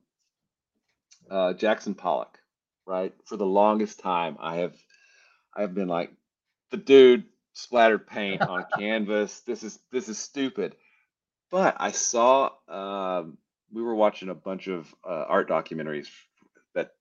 [1.30, 2.40] uh jackson pollock
[2.86, 3.14] right?
[3.26, 4.76] For the longest time i have
[5.56, 6.12] i've been like
[6.72, 9.42] the dude splattered paint on canvas.
[9.42, 10.76] This is this is stupid.
[11.52, 13.38] But i saw um
[13.72, 16.08] we were watching a bunch of uh, art documentaries
[16.76, 16.92] that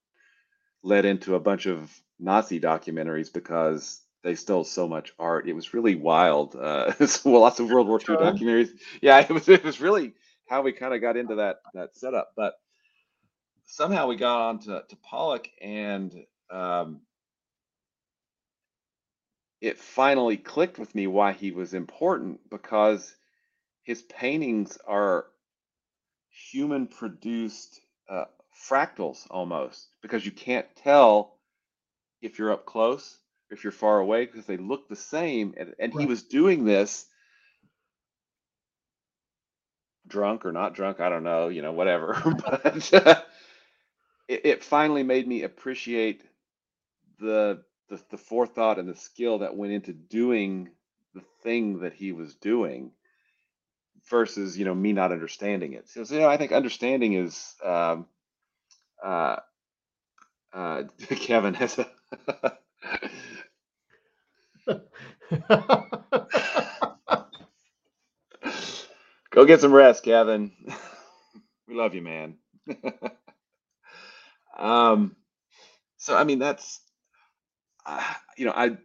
[0.83, 5.47] led into a bunch of nazi documentaries because they stole so much art.
[5.47, 6.57] It was really wild.
[6.57, 8.71] Uh, so lots of World War II documentaries.
[9.01, 9.49] Yeah, it was.
[9.49, 10.15] It was really
[10.49, 12.33] how we kind of got into that that setup.
[12.35, 12.55] But
[13.67, 16.13] somehow we got on to, to Pollock, and
[16.51, 17.03] um,
[19.61, 23.15] it finally clicked with me why he was important because
[23.83, 25.27] his paintings are
[26.51, 28.25] human produced uh,
[28.69, 31.37] fractals almost because you can't tell
[32.23, 33.19] if you're up close
[33.55, 37.07] if you're far away because they look the same and, and he was doing this
[40.07, 42.15] drunk or not drunk i don't know you know whatever
[42.47, 43.27] but
[44.29, 46.23] it, it finally made me appreciate
[47.21, 50.71] the, the the forethought and the skill that went into doing
[51.15, 52.93] the thing that he was doing
[54.11, 55.89] versus you know me not understanding it.
[55.89, 58.07] So, so, you know i think understanding is um
[59.05, 59.37] uh
[60.53, 61.89] uh kevin has a
[69.31, 70.53] Go get some rest, Kevin.
[71.69, 72.37] we love you, man.
[74.59, 75.17] um,
[75.99, 76.81] so I mean, that's
[77.87, 78.03] uh,
[78.39, 78.79] you know, I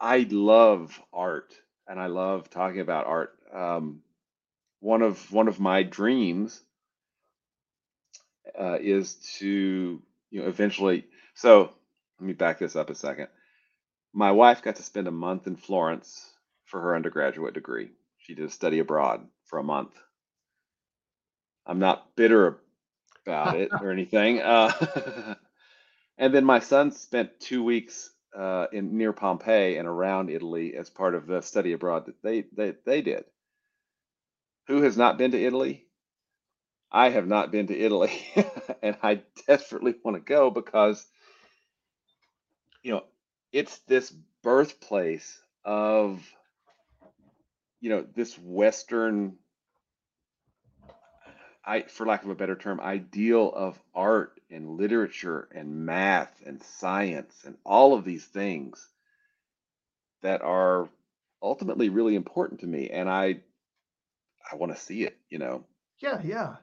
[0.00, 1.54] I love art
[1.88, 3.32] and I love talking about art.
[3.52, 4.02] Um,
[4.80, 6.62] one of one of my dreams
[8.58, 11.06] uh, is to you know eventually.
[11.34, 11.72] So
[12.20, 13.28] let me back this up a second.
[14.14, 16.32] My wife got to spend a month in Florence
[16.66, 17.90] for her undergraduate degree.
[18.18, 19.92] She did a study abroad for a month.
[21.66, 22.60] I'm not bitter
[23.26, 24.40] about it or anything.
[24.40, 25.34] Uh,
[26.18, 30.90] and then my son spent two weeks uh, in near Pompeii and around Italy as
[30.90, 33.24] part of the study abroad that they they, they did.
[34.68, 35.86] Who has not been to Italy?
[36.92, 38.12] I have not been to Italy,
[38.82, 41.04] and I desperately want to go because
[42.82, 43.04] you know
[43.54, 44.10] it's this
[44.42, 46.20] birthplace of
[47.80, 49.36] you know this Western
[51.64, 56.62] I, for lack of a better term, ideal of art and literature and math and
[56.62, 58.86] science and all of these things
[60.22, 60.88] that are
[61.40, 62.90] ultimately really important to me.
[62.90, 63.40] And I,
[64.50, 65.64] I want to see it, you know.
[66.02, 66.56] yeah, yeah.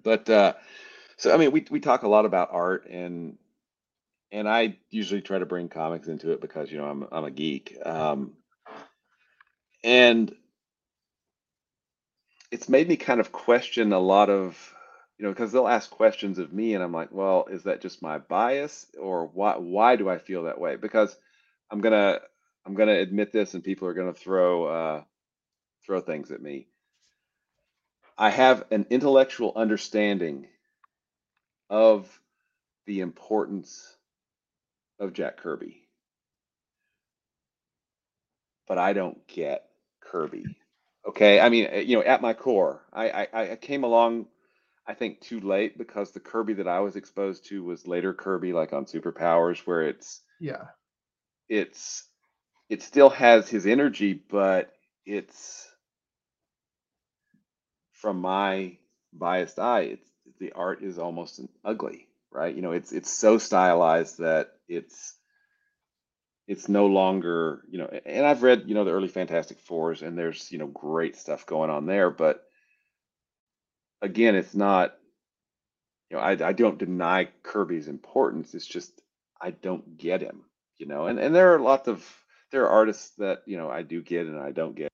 [0.00, 0.52] But uh,
[1.16, 3.38] so I mean, we we talk a lot about art and
[4.34, 7.30] and I usually try to bring comics into it because you know I'm I'm a
[7.30, 7.78] geek.
[7.86, 8.32] Um,
[9.84, 10.34] and
[12.50, 14.74] it's made me kind of question a lot of
[15.18, 18.02] you know because they'll ask questions of me and i'm like well is that just
[18.02, 21.16] my bias or why why do i feel that way because
[21.70, 22.18] i'm gonna
[22.66, 25.02] i'm gonna admit this and people are gonna throw uh
[25.84, 26.66] throw things at me
[28.18, 30.46] i have an intellectual understanding
[31.70, 32.08] of
[32.86, 33.96] the importance
[35.00, 35.88] of jack kirby
[38.68, 39.66] but i don't get
[40.02, 40.56] kirby
[41.06, 44.26] Okay, I mean, you know, at my core, I, I I came along.
[44.86, 48.52] I think too late because the Kirby that I was exposed to was later Kirby,
[48.52, 50.64] like on Superpowers, where it's Yeah.
[51.48, 52.04] it's
[52.70, 54.72] it still has his energy, but
[55.06, 55.68] it's
[57.92, 58.78] from my
[59.12, 60.08] biased eye, it's
[60.40, 62.54] the art is almost ugly, right?
[62.54, 65.14] You know, it's it's so stylized that it's
[66.46, 70.18] it's no longer, you know, and I've read, you know, the early Fantastic Fours, and
[70.18, 72.42] there's, you know, great stuff going on there, but
[74.02, 74.94] again, it's not,
[76.10, 78.54] you know, I, I don't deny Kirby's importance.
[78.54, 79.00] It's just
[79.40, 80.42] I don't get him,
[80.76, 82.04] you know, and and there are lots of
[82.52, 84.92] there are artists that you know I do get and I don't get.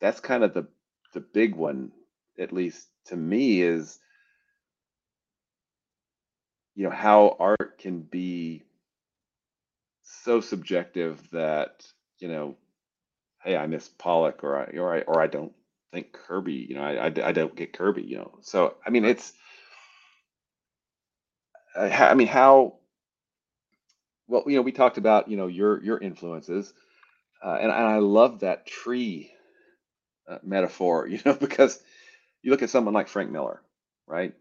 [0.00, 0.66] That's kind of the
[1.12, 1.92] the big one,
[2.38, 3.98] at least to me, is
[6.74, 8.64] you know how art can be
[10.02, 11.86] so subjective that
[12.18, 12.56] you know,
[13.44, 15.52] hey, I miss Pollock or I or I or I don't
[15.92, 18.38] think Kirby, you know, I I, I don't get Kirby, you know.
[18.42, 19.32] So I mean, it's
[21.76, 22.74] I, I mean how
[24.28, 26.72] well you know we talked about you know your your influences,
[27.44, 29.32] uh, and and I love that tree
[30.28, 31.80] uh, metaphor, you know, because
[32.42, 33.62] you look at someone like Frank Miller,
[34.06, 34.34] right?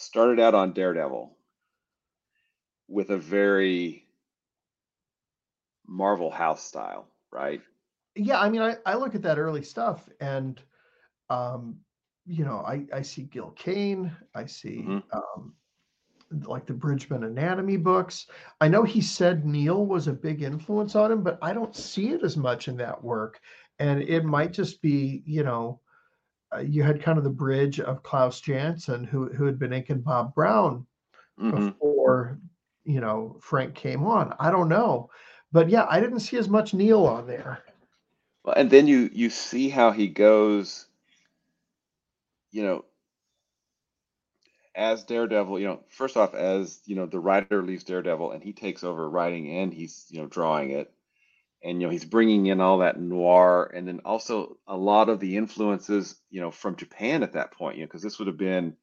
[0.00, 1.36] Started out on Daredevil
[2.86, 4.06] with a very
[5.88, 7.60] Marvel House style, right?
[8.14, 10.62] Yeah, I mean, I, I look at that early stuff and
[11.30, 11.80] um,
[12.26, 15.02] you know, I, I see Gil Kane, I see Mhm.
[15.12, 15.54] um
[16.46, 18.28] like the Bridgman Anatomy books.
[18.60, 22.10] I know he said Neal was a big influence on him, but I don't see
[22.10, 23.40] it as much in that work.
[23.80, 25.80] And it might just be, you know,
[26.56, 30.34] you had kind of the bridge of Klaus Janson, who who had been inking Bob
[30.34, 30.86] Brown
[31.38, 32.38] hmm before,
[32.84, 34.34] you know, Frank came on.
[34.40, 35.10] I don't know,
[35.52, 37.64] but yeah, I didn't see as much Neal on there.
[38.44, 40.86] Well, and then you you see how he goes,
[42.50, 42.84] you know,
[44.74, 48.52] as Daredevil, you know, first off, as you know, the writer leaves Daredevil and he
[48.52, 50.92] takes over writing and he's, you know, drawing it.
[51.62, 55.18] And, you know, he's bringing in all that noir and then also a lot of
[55.18, 58.36] the influences, you know, from Japan at that point, you know, because this would have
[58.36, 58.76] been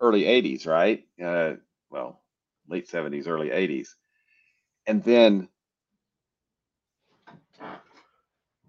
[0.00, 1.06] early 80s, right?
[1.22, 1.56] Uh,
[1.90, 2.22] well,
[2.66, 3.88] late 70s, early 80s.
[4.86, 5.48] And then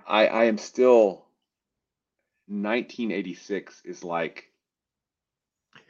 [0.06, 1.26] I I am still
[2.48, 4.52] 1986 is like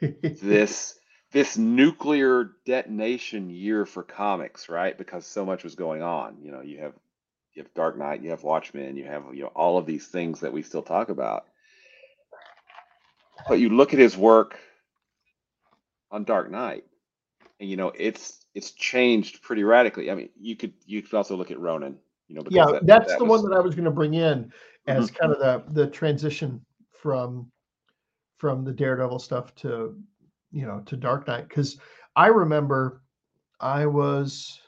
[0.00, 0.98] this
[1.32, 4.96] this nuclear detonation year for comics, right?
[4.96, 6.38] Because so much was going on.
[6.42, 6.92] You know, you have
[7.54, 10.40] you have Dark Knight, you have Watchmen, you have you know all of these things
[10.40, 11.46] that we still talk about.
[13.48, 14.58] But you look at his work
[16.10, 16.84] on Dark Knight,
[17.58, 20.10] and you know it's it's changed pretty radically.
[20.10, 21.96] I mean, you could you could also look at Ronin,
[22.30, 24.14] you know, yeah, that, that's that the was one that I was going to bring
[24.14, 24.52] in
[24.86, 25.16] as mm-hmm.
[25.16, 27.50] kind of the the transition from
[28.38, 29.96] from the Daredevil stuff to
[30.52, 31.78] you know to Dark Knight because
[32.14, 33.02] I remember
[33.58, 34.60] I was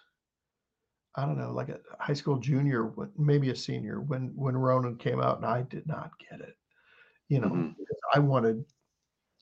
[1.15, 5.21] I don't know like a high school junior maybe a senior when when Ronin came
[5.21, 6.57] out and I did not get it
[7.29, 7.75] you know Mhm.
[8.15, 8.65] I wanted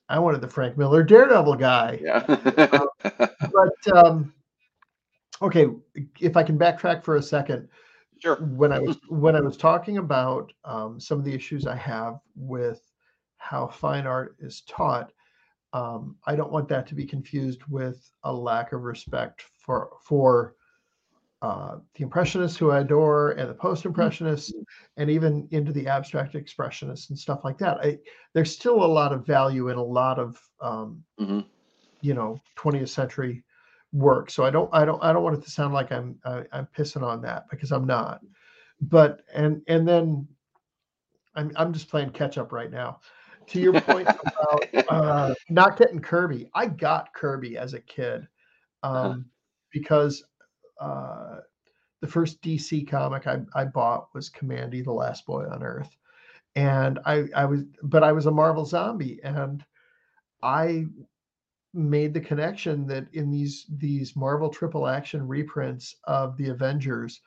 [0.09, 2.25] I wanted the Frank Miller Daredevil guy yeah.
[3.03, 4.33] but um
[5.43, 5.69] okay
[6.21, 7.69] if I can backtrack for a second
[8.21, 8.37] sure.
[8.37, 12.21] when I was when I was talking about um, some of the issues I have
[12.35, 12.83] with
[13.39, 15.13] how fine art is taught,
[15.73, 20.55] um, I don't want that to be confused with a lack of respect for for
[21.43, 24.53] uh, the impressionists who I adore and the post-impressionists
[24.97, 27.79] and even into the abstract expressionists and stuff like that.
[27.79, 27.99] I,
[28.35, 31.41] there's still a lot of value in a lot of um, hmm
[32.01, 33.45] you know 20th century
[33.93, 34.31] work.
[34.31, 36.69] So i don't i don't i don't want it to sound like i'm I, i'm
[36.77, 38.21] pissing on that because i'm not.
[38.81, 40.27] But and and then
[41.35, 43.01] i'm i'm just playing catch up right now.
[43.49, 48.27] To your point about uh not getting kirby i got kirby as a kid
[48.83, 49.15] um Uh-huh.
[49.73, 50.25] because
[50.81, 51.37] uh
[52.01, 55.97] the first dc comic i i bought was Kamandi the last boy on earth
[56.57, 59.65] and i i was but i was a marvel zombie and
[60.43, 60.87] i
[61.73, 67.21] made the connection that in these these Marvel triple action reprints of the Avengers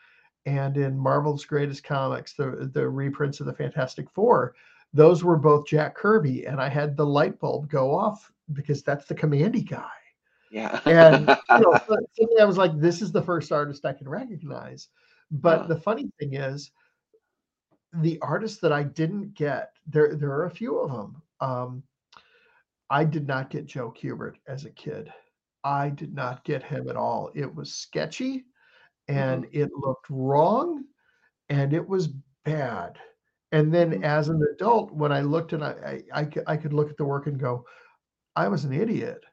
[0.45, 4.55] and in Marvel's greatest comics, the the reprints of the Fantastic Four,
[4.93, 9.05] those were both Jack Kirby, and I had the light bulb go off because that's
[9.05, 9.89] the Kamandi guy.
[10.53, 10.79] Yeah.
[10.85, 14.89] And you know, suddenly I was like, this is the first artist I can recognize.
[15.31, 15.67] But Uh.
[15.67, 16.71] the funny thing is,
[17.93, 21.21] the artists that I didn't get, there there are a few of them.
[21.41, 21.83] Um,
[22.89, 25.11] I did not get Joe Kubert as a kid.
[25.63, 27.31] I did not get him at all.
[27.33, 28.45] It was sketchy
[29.07, 30.83] and it looked wrong
[31.49, 32.07] and it was
[32.45, 32.99] bad.
[33.51, 34.03] And then Mhm.
[34.03, 37.05] as an adult, when I looked and I, I, I, I could look at the
[37.05, 37.65] work and go,
[38.35, 39.23] I was an idiot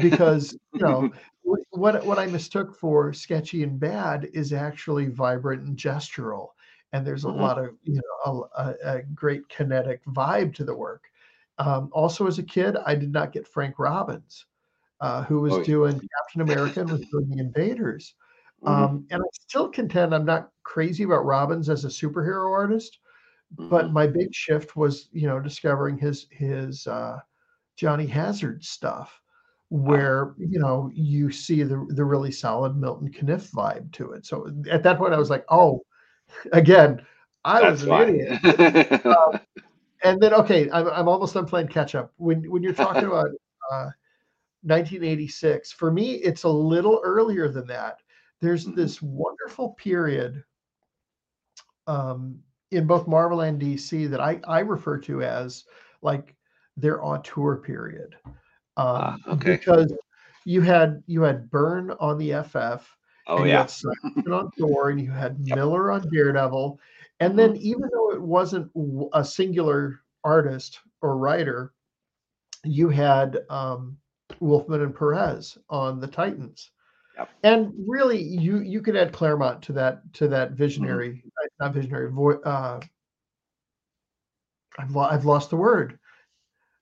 [0.00, 1.10] because you know
[1.70, 6.48] what what I mistook for sketchy and bad is actually vibrant and gestural,
[6.92, 7.40] and there's a mm-hmm.
[7.40, 11.04] lot of you know a, a, great kinetic vibe to the work.
[11.58, 14.46] Um, also, as a kid, I did not get Frank Robbins,
[15.00, 18.14] uh, who was oh, doing Captain America and was doing the Invaders.
[18.64, 18.82] Mm-hmm.
[18.82, 22.98] Um, and I still contend I'm not crazy about Robbins as a superhero artist,
[23.56, 23.70] mm-hmm.
[23.70, 27.18] but my big shift was you know discovering his his uh,
[27.76, 29.20] Johnny Hazard stuff
[29.70, 34.26] where you know you see the the really solid Milton Caniff vibe to it.
[34.26, 35.80] So at that point, I was like, oh,
[36.52, 37.00] again,
[37.44, 39.06] I That's was an idiot.
[39.06, 39.40] um,
[40.04, 42.12] and then okay, I'm I'm almost done playing catch up.
[42.16, 43.30] When when you're talking about
[43.70, 43.90] uh,
[44.62, 47.98] 1986, for me, it's a little earlier than that.
[48.40, 48.76] There's mm-hmm.
[48.76, 50.42] this wonderful period
[51.86, 52.40] um,
[52.72, 55.64] in both Marvel and DC that I I refer to as
[56.02, 56.34] like
[56.76, 58.16] their auteur period
[58.76, 59.56] uh, okay.
[59.56, 59.92] because
[60.44, 62.86] you had you had Byrne on the FF.
[63.26, 63.66] Oh yeah.
[64.30, 65.56] on Thor, and you had yep.
[65.56, 66.80] Miller on Daredevil,
[67.20, 67.62] and then mm-hmm.
[67.62, 68.70] even though it wasn't
[69.12, 71.72] a singular artist or writer,
[72.64, 73.96] you had um,
[74.40, 76.70] Wolfman and Perez on the Titans.
[77.16, 77.28] Yep.
[77.42, 80.56] And really, you you could add Claremont to that to that mm-hmm.
[80.56, 81.28] visionary, mm-hmm.
[81.60, 82.10] not visionary.
[82.44, 82.80] Uh,
[84.78, 85.98] I've, lo- I've lost the word.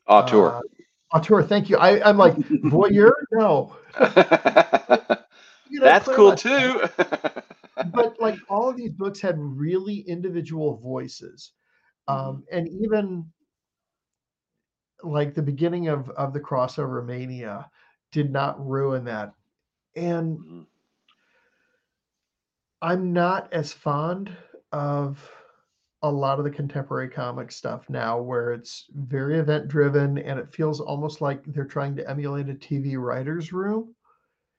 [0.07, 0.57] Auteur.
[0.57, 0.61] Uh,
[1.13, 1.43] auteur.
[1.43, 1.77] Thank you.
[1.77, 3.13] I, I'm like voyeur.
[3.33, 3.77] No.
[5.71, 6.83] you know, That's cool too.
[7.93, 11.53] but like all of these books had really individual voices,
[12.09, 12.29] mm-hmm.
[12.29, 13.27] um, and even
[15.03, 17.69] like the beginning of of the crossover mania
[18.13, 19.33] did not ruin that.
[19.97, 20.63] And mm-hmm.
[22.81, 24.37] I'm not as fond
[24.73, 25.19] of
[26.03, 30.53] a lot of the contemporary comic stuff now where it's very event driven and it
[30.55, 33.95] feels almost like they're trying to emulate a TV writer's room.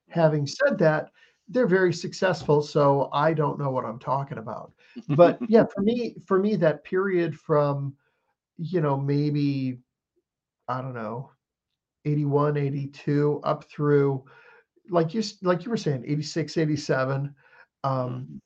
[0.10, 1.12] Having said that,
[1.48, 4.74] they're very successful, so I don't know what I'm talking about.
[5.10, 7.96] But yeah, for me, for me, that period from,
[8.58, 9.80] you know, maybe,
[10.68, 11.32] I don't know,
[12.06, 14.24] 81, 82 up through
[14.90, 17.34] like you like you were saying, 86, 87.
[17.84, 18.38] Um, mm-hmm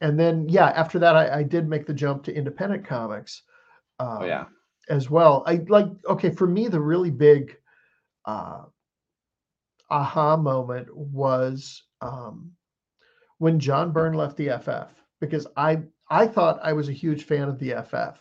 [0.00, 3.42] and then yeah, after that, I, I did make the jump to independent comics.
[3.98, 4.44] Um, oh yeah,
[4.88, 5.42] as well.
[5.46, 7.56] I like okay for me the really big
[8.24, 8.62] uh,
[9.90, 12.52] aha moment was um,
[13.38, 17.48] when John Byrne left the FF because I I thought I was a huge fan
[17.48, 18.18] of the FF,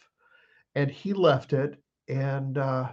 [0.76, 2.89] and he left it, and uh,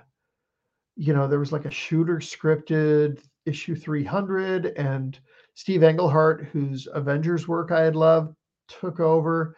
[0.97, 5.19] you know there was like a shooter scripted issue 300 and
[5.55, 8.35] Steve Englehart, whose Avengers work I had loved,
[8.69, 9.57] took over.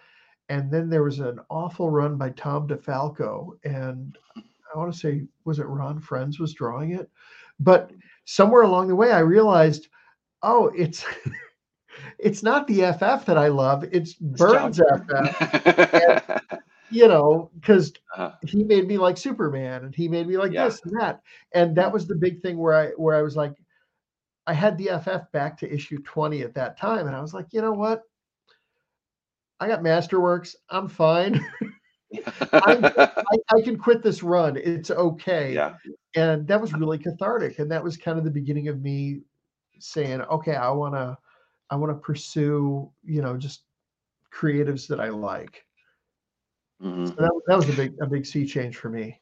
[0.49, 3.51] And then there was an awful run by Tom DeFalco.
[3.65, 7.11] And I want to say, was it Ron Frenz was drawing it?
[7.61, 7.91] But
[8.25, 9.89] somewhere along the way, I realized,
[10.43, 11.05] oh, it's
[12.19, 13.85] it's not the FF that I love.
[13.93, 15.11] It's Byrne's FF.
[15.11, 16.41] and,
[16.91, 18.33] you know, because uh-huh.
[18.47, 20.65] he made me like Superman and he made me like yeah.
[20.65, 21.21] this and that.
[21.53, 23.55] And that was the big thing where I where I was like,
[24.47, 27.07] I had the FF back to issue 20 at that time.
[27.07, 28.03] And I was like, you know what?
[29.61, 30.55] I got Masterworks.
[30.71, 31.45] I'm fine.
[32.53, 33.11] I,
[33.51, 34.57] I, can quit this run.
[34.57, 35.53] It's okay.
[35.53, 35.75] Yeah.
[36.15, 37.59] And that was really cathartic.
[37.59, 39.21] And that was kind of the beginning of me
[39.79, 41.19] saying, okay, I want to,
[41.71, 43.65] I want to pursue, you know, just
[44.33, 45.65] creatives that I like.
[46.83, 47.07] Mm-hmm.
[47.07, 49.21] So that, that was a big, a big sea change for me.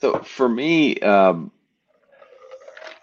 [0.00, 1.52] So for me, um,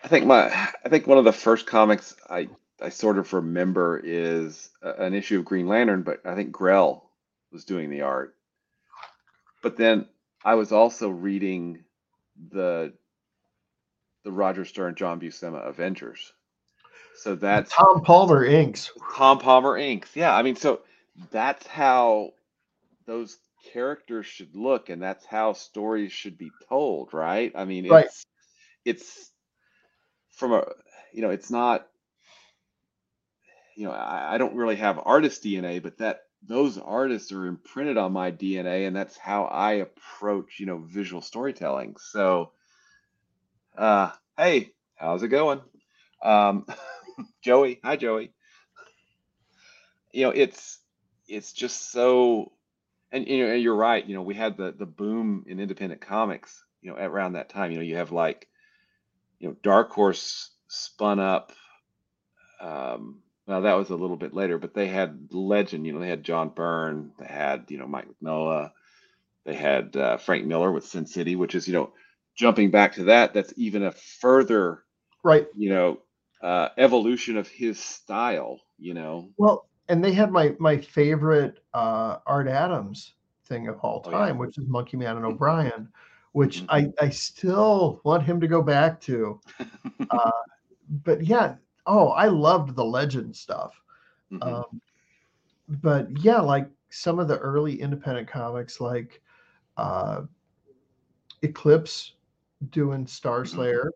[0.04, 2.50] I think my, I think one of the first comics I
[2.82, 7.10] I sort of remember is an issue of Green Lantern, but I think Grell
[7.52, 8.36] was doing the art.
[9.62, 10.08] But then
[10.44, 11.84] I was also reading
[12.52, 12.94] the
[14.24, 16.34] the Roger Stern, John Buscema Avengers.
[17.16, 18.92] So that's Tom Palmer inks.
[19.16, 20.16] Tom Palmer inks.
[20.16, 20.82] Yeah, I mean, so
[21.32, 22.34] that's how
[23.06, 23.38] those
[23.74, 27.52] characters should look, and that's how stories should be told, right?
[27.56, 28.08] I mean, it's right.
[28.86, 29.32] it's
[30.32, 30.66] from a
[31.14, 31.88] you know, it's not
[33.76, 37.98] you know, I, I don't really have artist DNA, but that those artists are imprinted
[37.98, 41.96] on my DNA, and that's how I approach, you know, visual storytelling.
[42.00, 42.52] So,
[43.78, 45.62] uh, hey, how's it going?
[46.22, 46.66] Um,
[47.44, 48.34] Joey, hi Joey.
[50.12, 50.80] You know, it's
[51.28, 52.52] it's just so,
[53.12, 54.06] and you know, you're right.
[54.06, 56.64] You know, we had the the boom in independent comics.
[56.82, 58.48] You know, around that time, you know, you have like,
[59.40, 61.52] you know, Dark Horse spun up.
[62.60, 65.86] Um, well, that was a little bit later, but they had legend.
[65.86, 68.72] You know, they had John Byrne, they had you know Mike Mignola,
[69.46, 71.94] they had uh, Frank Miller with Sin City, which is you know
[72.38, 74.84] jumping back to that, that's even a further,
[75.24, 75.48] right.
[75.56, 76.00] you know,
[76.42, 78.60] uh, evolution of his style.
[78.80, 83.14] You know, Well, and they had my my favorite uh, Art Adams
[83.46, 84.32] thing of all Oh, yeah.
[84.32, 85.90] time, which is Monkey Man and O'Brien,
[86.34, 86.70] which Mhm.
[86.70, 89.40] I I still want him to go back to.
[90.10, 90.32] Uh,
[91.06, 91.56] but yeah,
[91.92, 93.82] oh, I loved the legend stuff.
[94.32, 94.62] Mhm.
[94.62, 94.82] Um,
[95.68, 99.22] but yeah, like some of the early independent comics, like
[99.78, 100.24] uh,
[101.44, 102.14] Eclipse
[102.72, 103.46] doing Star Mhm.
[103.46, 103.92] Slayer,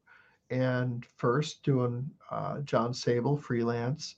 [0.50, 4.16] and first doing uh, Jon Sable freelance,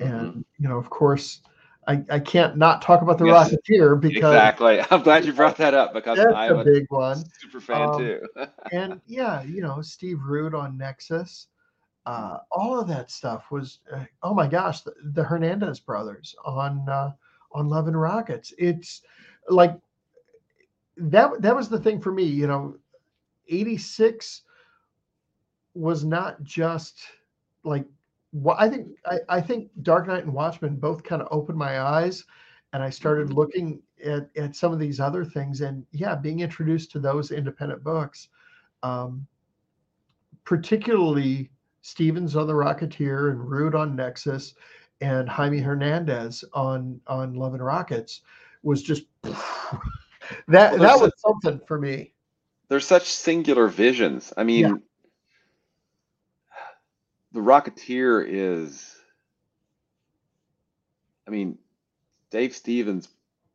[0.00, 0.28] and
[0.58, 1.42] you know, of course,
[1.88, 4.80] I, I can't not talk about the Yes, Rocketeer because exactly.
[4.90, 7.30] I'm glad you brought that up because that's I'm a a big one.
[7.40, 8.20] super fan Um, too.
[8.72, 11.48] and yeah, you know, Steve Rude on Nexus,
[12.06, 16.86] uh, all of that stuff was, uh, oh my gosh, the, the Hernandez brothers on
[16.88, 17.12] uh,
[17.52, 18.52] on Love and Rockets.
[18.58, 19.02] It's
[19.48, 19.78] like
[20.96, 21.40] that.
[21.40, 22.24] That was the thing for me.
[22.24, 22.76] You know,
[23.48, 24.42] eighty six
[25.74, 27.00] was not just
[27.64, 27.84] like
[28.32, 28.88] what I think.
[29.06, 32.24] I, I think Dark Knight and Watchmen both kind of opened my eyes,
[32.72, 33.34] and I started Mhm.
[33.34, 35.60] looking at, at some of these other things.
[35.62, 38.28] And yeah, being introduced to those independent books,
[38.82, 39.26] um,
[40.44, 41.50] particularly
[41.84, 44.54] Stevens on the Rocketeer and Rude on Nexus,
[45.02, 48.22] and Jaime Hernandez on on Love and Rockets,
[48.62, 49.36] was just that
[50.48, 52.14] there's that was something for me.
[52.68, 54.32] They're such singular visions.
[54.34, 54.80] I mean,
[57.32, 58.96] the Rocketeer is.
[61.28, 61.58] I mean,
[62.30, 63.10] Dave Stevens,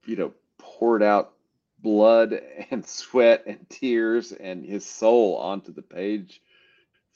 [0.05, 1.33] you know, poured out
[1.79, 2.39] blood
[2.69, 6.43] and sweat and tears and his soul onto the page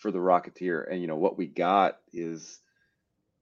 [0.04, 2.60] for the Rocketeer, and you know what we got is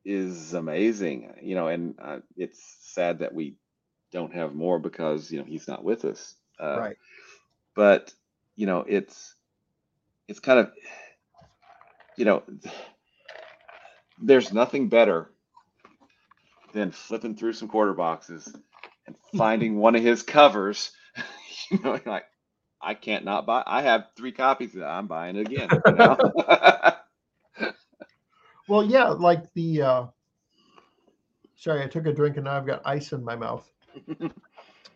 [0.06, 1.34] is amazing.
[1.42, 3.56] You know, and uh, it's sad that we
[4.12, 6.36] don't have more because you know he's not with us.
[6.60, 6.98] Uh, right.
[7.76, 8.14] but
[8.56, 9.34] you know it's
[10.28, 10.72] it's kind of
[12.16, 12.44] you know
[14.22, 15.32] there's nothing better
[16.74, 18.54] than flipping through some quarter boxes
[19.08, 20.92] and finding one of his covers
[21.72, 22.26] you know like
[22.82, 25.96] i can't not buy i have three copies of that i'm buying it again you
[25.96, 26.18] know?
[28.68, 29.82] Well, yeah, like the.
[29.82, 30.06] Uh,
[31.56, 33.70] sorry, I took a drink and now I've got ice in my mouth.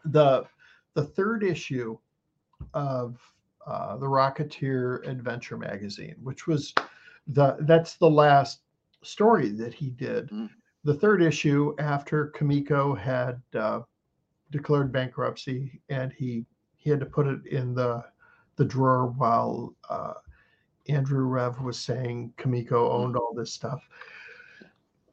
[0.05, 0.45] the
[0.93, 1.97] The third issue
[2.73, 3.19] of
[3.65, 6.73] uh, the Rocketeer Adventure magazine, which was
[7.27, 8.61] the that's the last
[9.03, 10.29] story that he did.
[10.29, 10.49] Mhm.
[10.83, 13.81] The third issue after Comico had uh,
[14.51, 16.45] declared bankruptcy and he
[16.85, 18.01] he had to put it in the
[18.57, 20.13] the drawer while uh,
[20.87, 23.81] Andrew Rev was saying Comico owned all this stuff.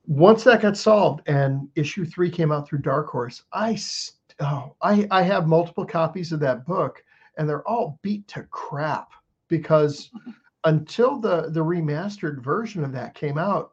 [0.06, 4.76] Once that got solved and issue three came out through Dark Horse, I st- oh,
[4.82, 7.02] I I have multiple copies of that book
[7.38, 9.10] and they're all beat to crap
[9.48, 10.10] because
[10.64, 13.72] until the the remastered version of that came out,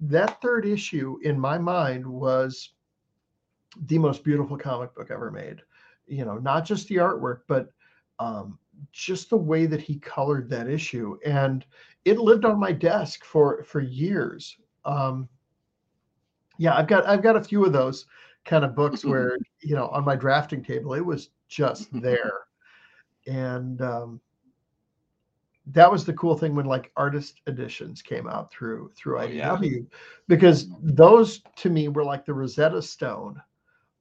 [0.00, 2.74] that third issue in my mind was
[3.86, 5.62] the most beautiful comic book ever made.
[6.06, 7.68] You know, not just the artwork, but
[8.18, 8.58] um,
[8.92, 11.64] just the way that he colored that issue, and
[12.04, 14.56] it lived on my desk for for years.
[14.84, 15.28] Um,
[16.58, 18.06] yeah, I've got I've got a few of those
[18.44, 22.32] kind of books where you know on my drafting table it was just there,
[23.26, 24.20] and um,
[25.66, 29.58] that was the cool thing when like artist editions came out through through Oh, yeah.
[29.58, 29.86] IDW,
[30.28, 33.40] because those to me were like the Rosetta Stone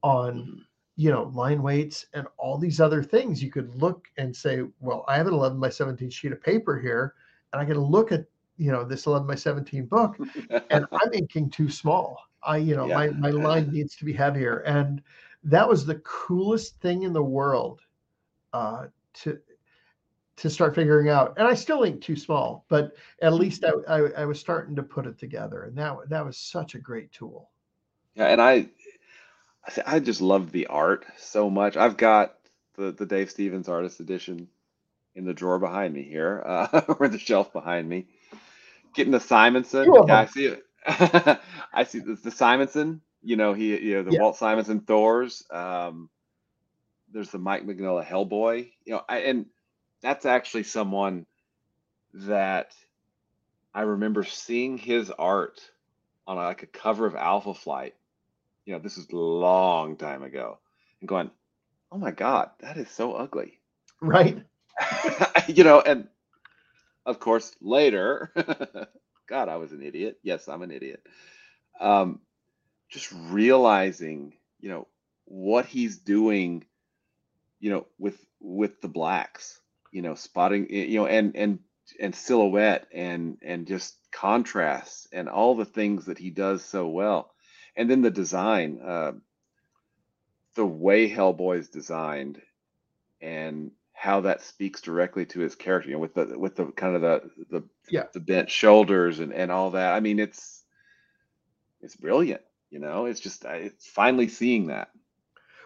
[0.03, 0.65] on Mhm.
[1.01, 5.03] You know line weights and all these other things you could look and say well
[5.07, 7.15] i have an 11 by 17 sheet of paper here
[7.53, 8.25] and i can look at
[8.57, 10.19] you know this 11 by 17 book
[10.69, 12.17] and i'm inking too small.
[12.43, 12.95] I you know Yeah.
[12.95, 14.59] my, my line needs to be heavier.
[14.59, 15.01] And
[15.43, 17.81] that was the coolest thing in the world
[18.53, 18.87] uh
[19.21, 19.39] to
[20.37, 21.33] to start figuring out.
[21.37, 24.83] And i still ink too small but at least I, I i was starting to
[24.83, 27.49] put it together and that that was such a great tool.
[28.15, 28.67] Yeah, and I,
[29.67, 31.77] I th- I just love the art so much.
[31.77, 32.35] I've got
[32.75, 34.49] the the Dave Stevens artist edition
[35.15, 38.07] in the drawer behind me here, uh, or the shelf behind me.
[38.95, 40.01] Getting the Simonson.
[40.07, 40.63] Yeah, I see it.
[41.73, 43.01] I see the, the Simonson.
[43.23, 44.15] You know, he you know the Yeah.
[44.15, 45.43] Walt Simonson Thors.
[45.51, 46.09] Um,
[47.11, 48.71] there's the Mike Mignola Hellboy.
[48.85, 49.45] You know, I, and
[50.01, 51.25] that's actually someone
[52.13, 52.73] that
[53.73, 55.61] I remember seeing his art
[56.27, 57.95] on like a cover of Alpha Flight.
[58.65, 60.59] You know, this is a long time ago,
[61.01, 61.31] and going,
[61.91, 63.59] "Oh my God, that is so ugly."
[64.01, 64.43] right
[65.47, 66.07] you know, and
[67.05, 68.33] of course later,
[69.29, 70.19] God, I was an idiot.
[70.23, 71.03] Yes, I'm an idiot.
[71.79, 72.21] Um,
[72.89, 74.87] just realizing, you know,
[75.25, 76.65] what he's doing,
[77.59, 79.59] you know, with with the blacks
[79.91, 81.59] you know, spotting, you know, and and
[81.99, 87.31] and silhouette and and just contrasts and all the things that he does so well.
[87.81, 89.13] And then the design, uh,
[90.53, 92.39] the way Hellboy is designed,
[93.21, 96.95] and how that speaks directly to his character, you know, with the with the kind
[96.95, 98.03] of the the Yeah.
[98.13, 99.93] the bent shoulders and and all that.
[99.95, 100.63] I mean, it's
[101.81, 102.43] it's brilliant.
[102.69, 104.91] You know, it's just it's finally seeing that.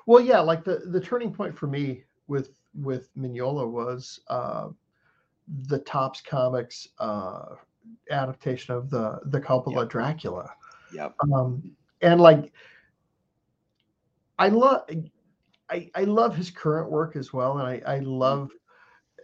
[0.05, 4.69] Well, yeah, like the the turning point for me with with Mignola was uh,
[5.67, 7.55] the Topps Comics uh,
[8.09, 9.89] adaptation of the the Coppola Yep.
[9.89, 10.49] Dracula,
[10.93, 11.15] Yep.
[11.33, 12.51] um, and like
[14.37, 14.89] I love
[15.69, 18.51] I I love his current work as well, and I I love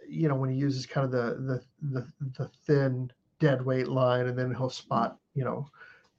[0.08, 4.26] you know when he uses kind of the the the, the thin dead weight line,
[4.26, 5.68] and then he'll spot you know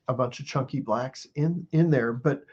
[0.07, 2.43] a bunch of chunky blacks in in there, but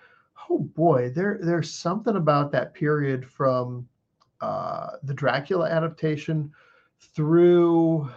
[0.48, 3.88] oh boy, there there's something about that period from
[4.40, 6.50] uh, the Dracula adaptation
[6.98, 8.08] through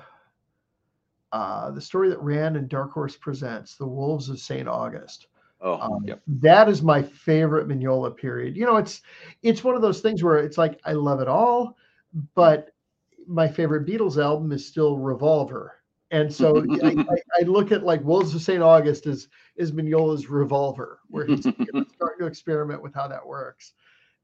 [1.31, 4.67] uh, the story that ran in Dark Horse Presents, The Wolves of St.
[4.67, 5.27] August.
[5.63, 6.21] Oh, Um, yep.
[6.27, 8.55] That is my favorite Mignola period.
[8.57, 9.01] You know, it's
[9.43, 11.77] it's one of those things where it's like I love it all,
[12.35, 12.71] but
[13.27, 15.73] my favorite Beatles album is still Revolver.
[16.11, 18.61] And so I, I, I look at like Wolves of St.
[18.63, 19.27] August as
[19.57, 23.73] is Mignola's Revolver, where he's you know, starting to experiment with how that works.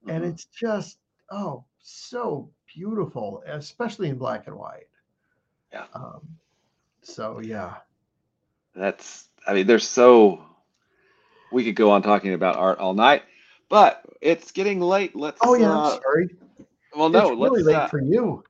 [0.07, 0.33] And Mhm.
[0.33, 0.99] it's just
[1.31, 4.87] oh so beautiful, especially in black and white.
[5.73, 5.85] Yeah.
[5.93, 6.39] Um,
[7.01, 7.77] so yeah.
[8.75, 10.43] That's, I mean, there's so,
[11.51, 13.23] we could go on talking about art all night,
[13.69, 15.15] but it's getting late.
[15.15, 16.35] Let's, Oh yeah, uh, I'm sorry.
[16.95, 18.43] well, no, it's really let's, late uh, for you.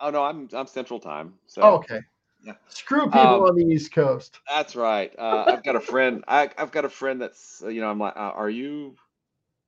[0.00, 1.34] oh no, I'm, I'm central time.
[1.46, 2.00] So Oh, okay.
[2.42, 2.54] yeah.
[2.68, 4.38] Screw people Um, on the East Coast.
[4.48, 5.12] that's right.
[5.18, 7.98] Uh, I've got a friend, I, I've got a friend that's, uh, you know, I'm
[7.98, 8.94] like, uh, are you,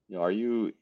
[0.09, 0.73] you know, are you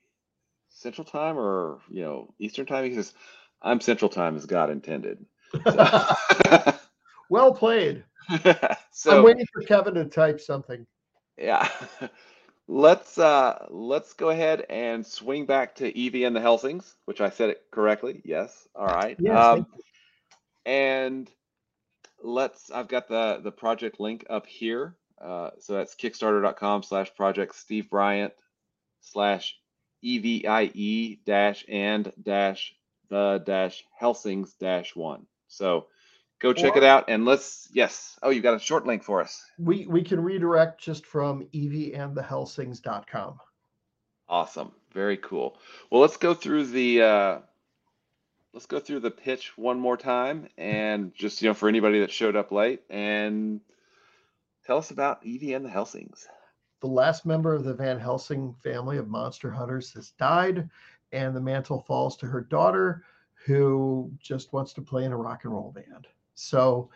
[0.70, 2.84] central time or, you know, Eastern time?
[2.84, 3.14] He says,
[3.62, 5.24] I'm central time as God intended.
[5.72, 5.84] So,
[7.28, 8.04] Well played.
[8.90, 10.86] so I'm waiting for Kevin to type something.
[11.38, 11.68] Yeah.
[12.70, 17.30] Let's uh let's go ahead and swing back to Evie and the Helsings, which I
[17.30, 18.20] said it correctly.
[18.26, 18.68] Yes.
[18.74, 19.16] All right.
[19.18, 19.66] Yes, um
[20.66, 21.30] and
[22.22, 24.96] let's I've got the the project link up here.
[25.18, 28.34] Uh so that's kickstarter.com slash project Steve Bryant
[29.00, 29.56] slash
[30.02, 32.74] EVIE dash and dash
[33.08, 35.24] the dash Helsings dash one.
[35.46, 35.86] So
[36.40, 38.18] go check it out and let's yes.
[38.22, 39.44] Oh, you've got a short link for us.
[39.58, 43.38] We we can redirect just from evieandthehelsings.com.
[44.28, 44.72] Awesome.
[44.92, 45.58] Very cool.
[45.90, 47.38] Well, let's go through the uh,
[48.52, 52.10] let's go through the pitch one more time, and just you know, for anybody that
[52.10, 53.60] showed up late, and
[54.66, 56.26] tell us about Evie and the Helsings.
[56.80, 60.68] The last member of the Van Helsing family of monster hunters has died,
[61.12, 63.02] and the mantle falls to her daughter,
[63.46, 66.06] who just wants to play in a rock and roll band.
[66.38, 66.88] So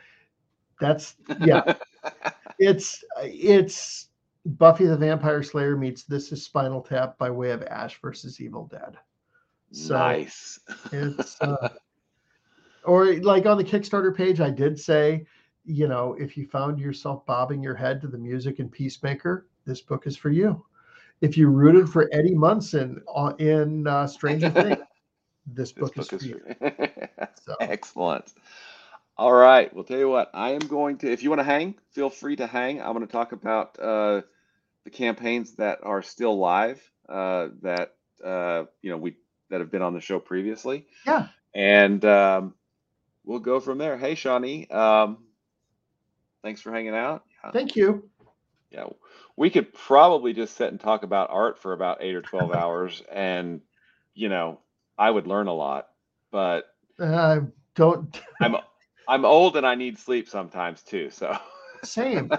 [0.80, 1.74] that's yeah,
[2.58, 4.08] it's it's
[4.46, 8.66] Buffy the Vampire Slayer meets This Is Spinal Tap by way of Ash versus Evil
[8.66, 8.96] Dead.
[9.72, 10.60] So nice.
[10.92, 11.70] it's uh,
[12.84, 15.26] or like on the Kickstarter page, I did say,
[15.64, 19.80] you know, if you found yourself bobbing your head to the music in Peacemaker, this
[19.80, 20.64] book is for you.
[21.20, 23.02] If you rooted for Eddie Munson
[23.38, 24.78] in uh, Stranger Things,
[25.46, 26.40] this This book, is book for is you.
[27.44, 28.34] So Excellent.
[29.22, 29.72] All right.
[29.72, 32.34] Well, tell you what, I am going to, if you want to hang, feel free
[32.34, 32.82] to hang.
[32.82, 34.22] I'm going to talk about uh,
[34.82, 37.94] the campaigns that are still live, uh, that,
[38.24, 39.14] uh, you know, we,
[39.48, 40.86] that have been on the show previously.
[41.06, 41.28] Yeah.
[41.54, 42.54] And um,
[43.24, 43.96] we'll go from there.
[43.96, 45.18] Hey, Shawnee, um,
[46.42, 47.22] thanks for hanging out.
[47.52, 48.10] Thank you.
[48.72, 48.86] Yeah.
[49.36, 53.00] We could probably just sit and talk about art for about eight or 12 hours.
[53.08, 53.60] And,
[54.14, 54.58] you know,
[54.98, 55.90] I would learn a lot,
[56.32, 56.64] but
[56.98, 57.42] Uh,
[57.76, 58.56] don't I'm
[59.08, 61.10] I'm old and I need sleep sometimes too.
[61.10, 61.36] So
[61.84, 62.30] same.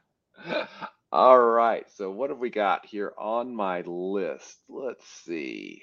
[1.12, 1.86] all right.
[1.92, 4.58] So what have we got here on my list?
[4.68, 5.82] Let's see.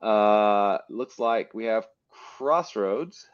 [0.00, 1.86] Uh looks like we have
[2.36, 3.26] Crossroads,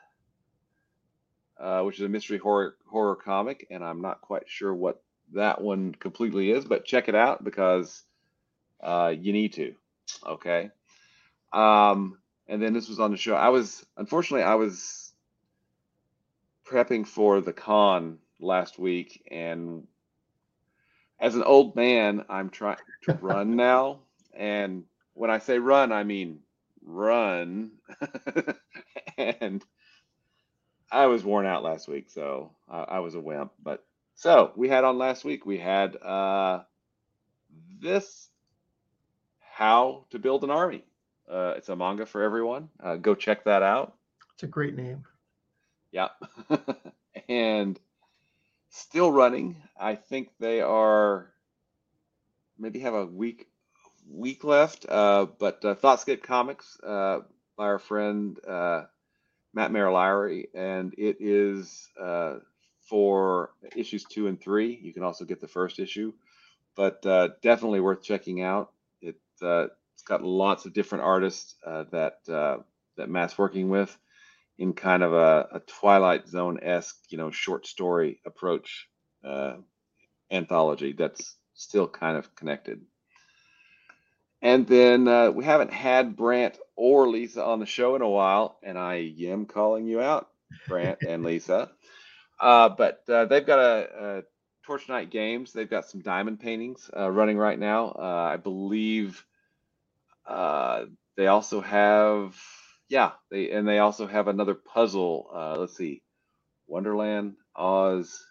[1.58, 5.02] uh, which is a mystery horror horror comic, and I'm not quite sure what
[5.32, 8.02] that one completely is, but check it out because
[8.82, 9.74] uh, you need to.
[10.26, 10.70] Okay.
[11.52, 12.18] Um,
[12.48, 13.34] and then this was on the show.
[13.34, 15.01] I was unfortunately I was
[16.66, 19.86] prepping for the con last week, and
[21.20, 24.00] as an old man, I'm trying to run now.
[24.34, 24.84] And
[25.14, 26.40] when I say run, I mean
[26.84, 27.72] run.
[29.16, 29.64] and
[30.90, 33.52] I was worn out last week, so I, I was a wimp.
[33.62, 33.84] But
[34.14, 36.62] so we had on last week, we had uh,
[37.80, 38.28] this
[39.40, 40.82] how to build an army
[41.30, 42.68] Uh, it's a manga for everyone.
[42.82, 43.94] Uh, go check that out.
[44.34, 45.04] It's a great name.
[45.92, 46.08] Yeah.
[47.28, 47.78] and
[48.70, 49.56] still running.
[49.78, 51.32] I think they are
[52.58, 53.46] maybe have a week
[54.10, 54.86] week left.
[54.88, 57.20] Uh, but uh, Thoughtscape Comics uh,
[57.56, 58.84] by our friend uh,
[59.54, 62.36] Matt Marilari, and it is uh,
[62.88, 64.78] for issues two and three.
[64.82, 66.12] You can also get the first issue,
[66.74, 68.72] but uh, definitely worth checking out.
[69.00, 72.58] It, uh, it's got lots of different artists uh, that uh,
[72.96, 73.96] that Matt's working with
[74.58, 78.88] in kind of a, a Twilight Zone esque, you know, short story approach
[79.24, 79.54] uh,
[80.30, 82.80] anthology that's still kind of connected.
[84.40, 88.58] And then uh, we haven't had Brant or Lisa on the show in a while,
[88.62, 90.28] and I am calling you out,
[90.66, 91.70] Brant and Lisa.
[92.40, 93.88] Uh, but uh, they've got a,
[94.18, 94.22] a
[94.64, 95.52] Torch Night Games.
[95.52, 97.94] They've got some diamond paintings uh, running right now.
[97.96, 99.24] Uh, I believe
[100.26, 102.36] uh, they also have,
[102.92, 105.30] yeah, they and they also have another puzzle.
[105.34, 106.02] Uh, let's see,
[106.66, 108.22] Wonderland, Oz,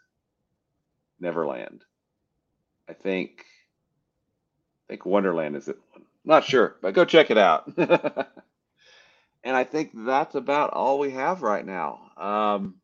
[1.19, 1.83] Neverland.
[2.87, 3.43] I think.
[4.85, 5.79] I think Wonderland is it.
[6.23, 7.75] Not sure, but go check it out.
[7.77, 12.11] and I think that's about all we have right now.
[12.15, 12.75] Um,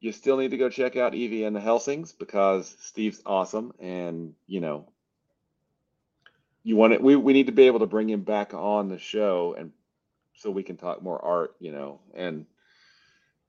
[0.00, 4.32] you still need to go check out Evie and the Helsings because Steve's awesome, and
[4.46, 4.88] you know,
[6.62, 7.02] you want it.
[7.02, 9.72] We we need to be able to bring him back on the show, and
[10.40, 12.46] so we can talk more art, you know, and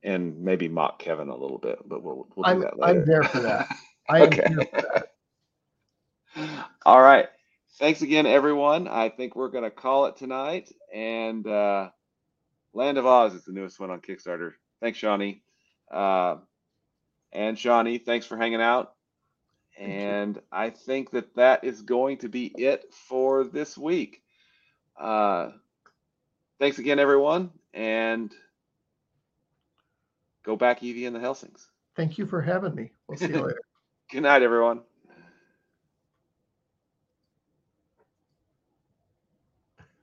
[0.04, 2.98] and maybe mock Kevin a little bit, but we'll we'll do I'm that later.
[2.98, 3.68] I'm there for that.
[4.10, 4.48] I am Okay.
[4.48, 5.06] here for that.
[6.86, 7.28] All right.
[7.80, 8.88] Thanks again, everyone.
[8.88, 10.72] I think we're going to call it tonight.
[10.94, 11.90] And uh,
[12.74, 14.54] Land of Oz is the newest one on Kickstarter.
[14.82, 15.44] Thanks, Shawnee.
[15.92, 16.38] Uh,
[17.34, 18.94] and Shawnee, thanks for hanging out.
[19.80, 24.22] And I think that that is going to be it for this week.
[25.00, 25.52] Uh,
[26.62, 27.50] thanks again, everyone.
[27.74, 28.32] And
[30.46, 31.68] go back, Evie and the Helsings.
[31.96, 32.92] Thank you for having me.
[33.08, 33.62] We'll see you later.
[34.12, 34.82] Good night, everyone.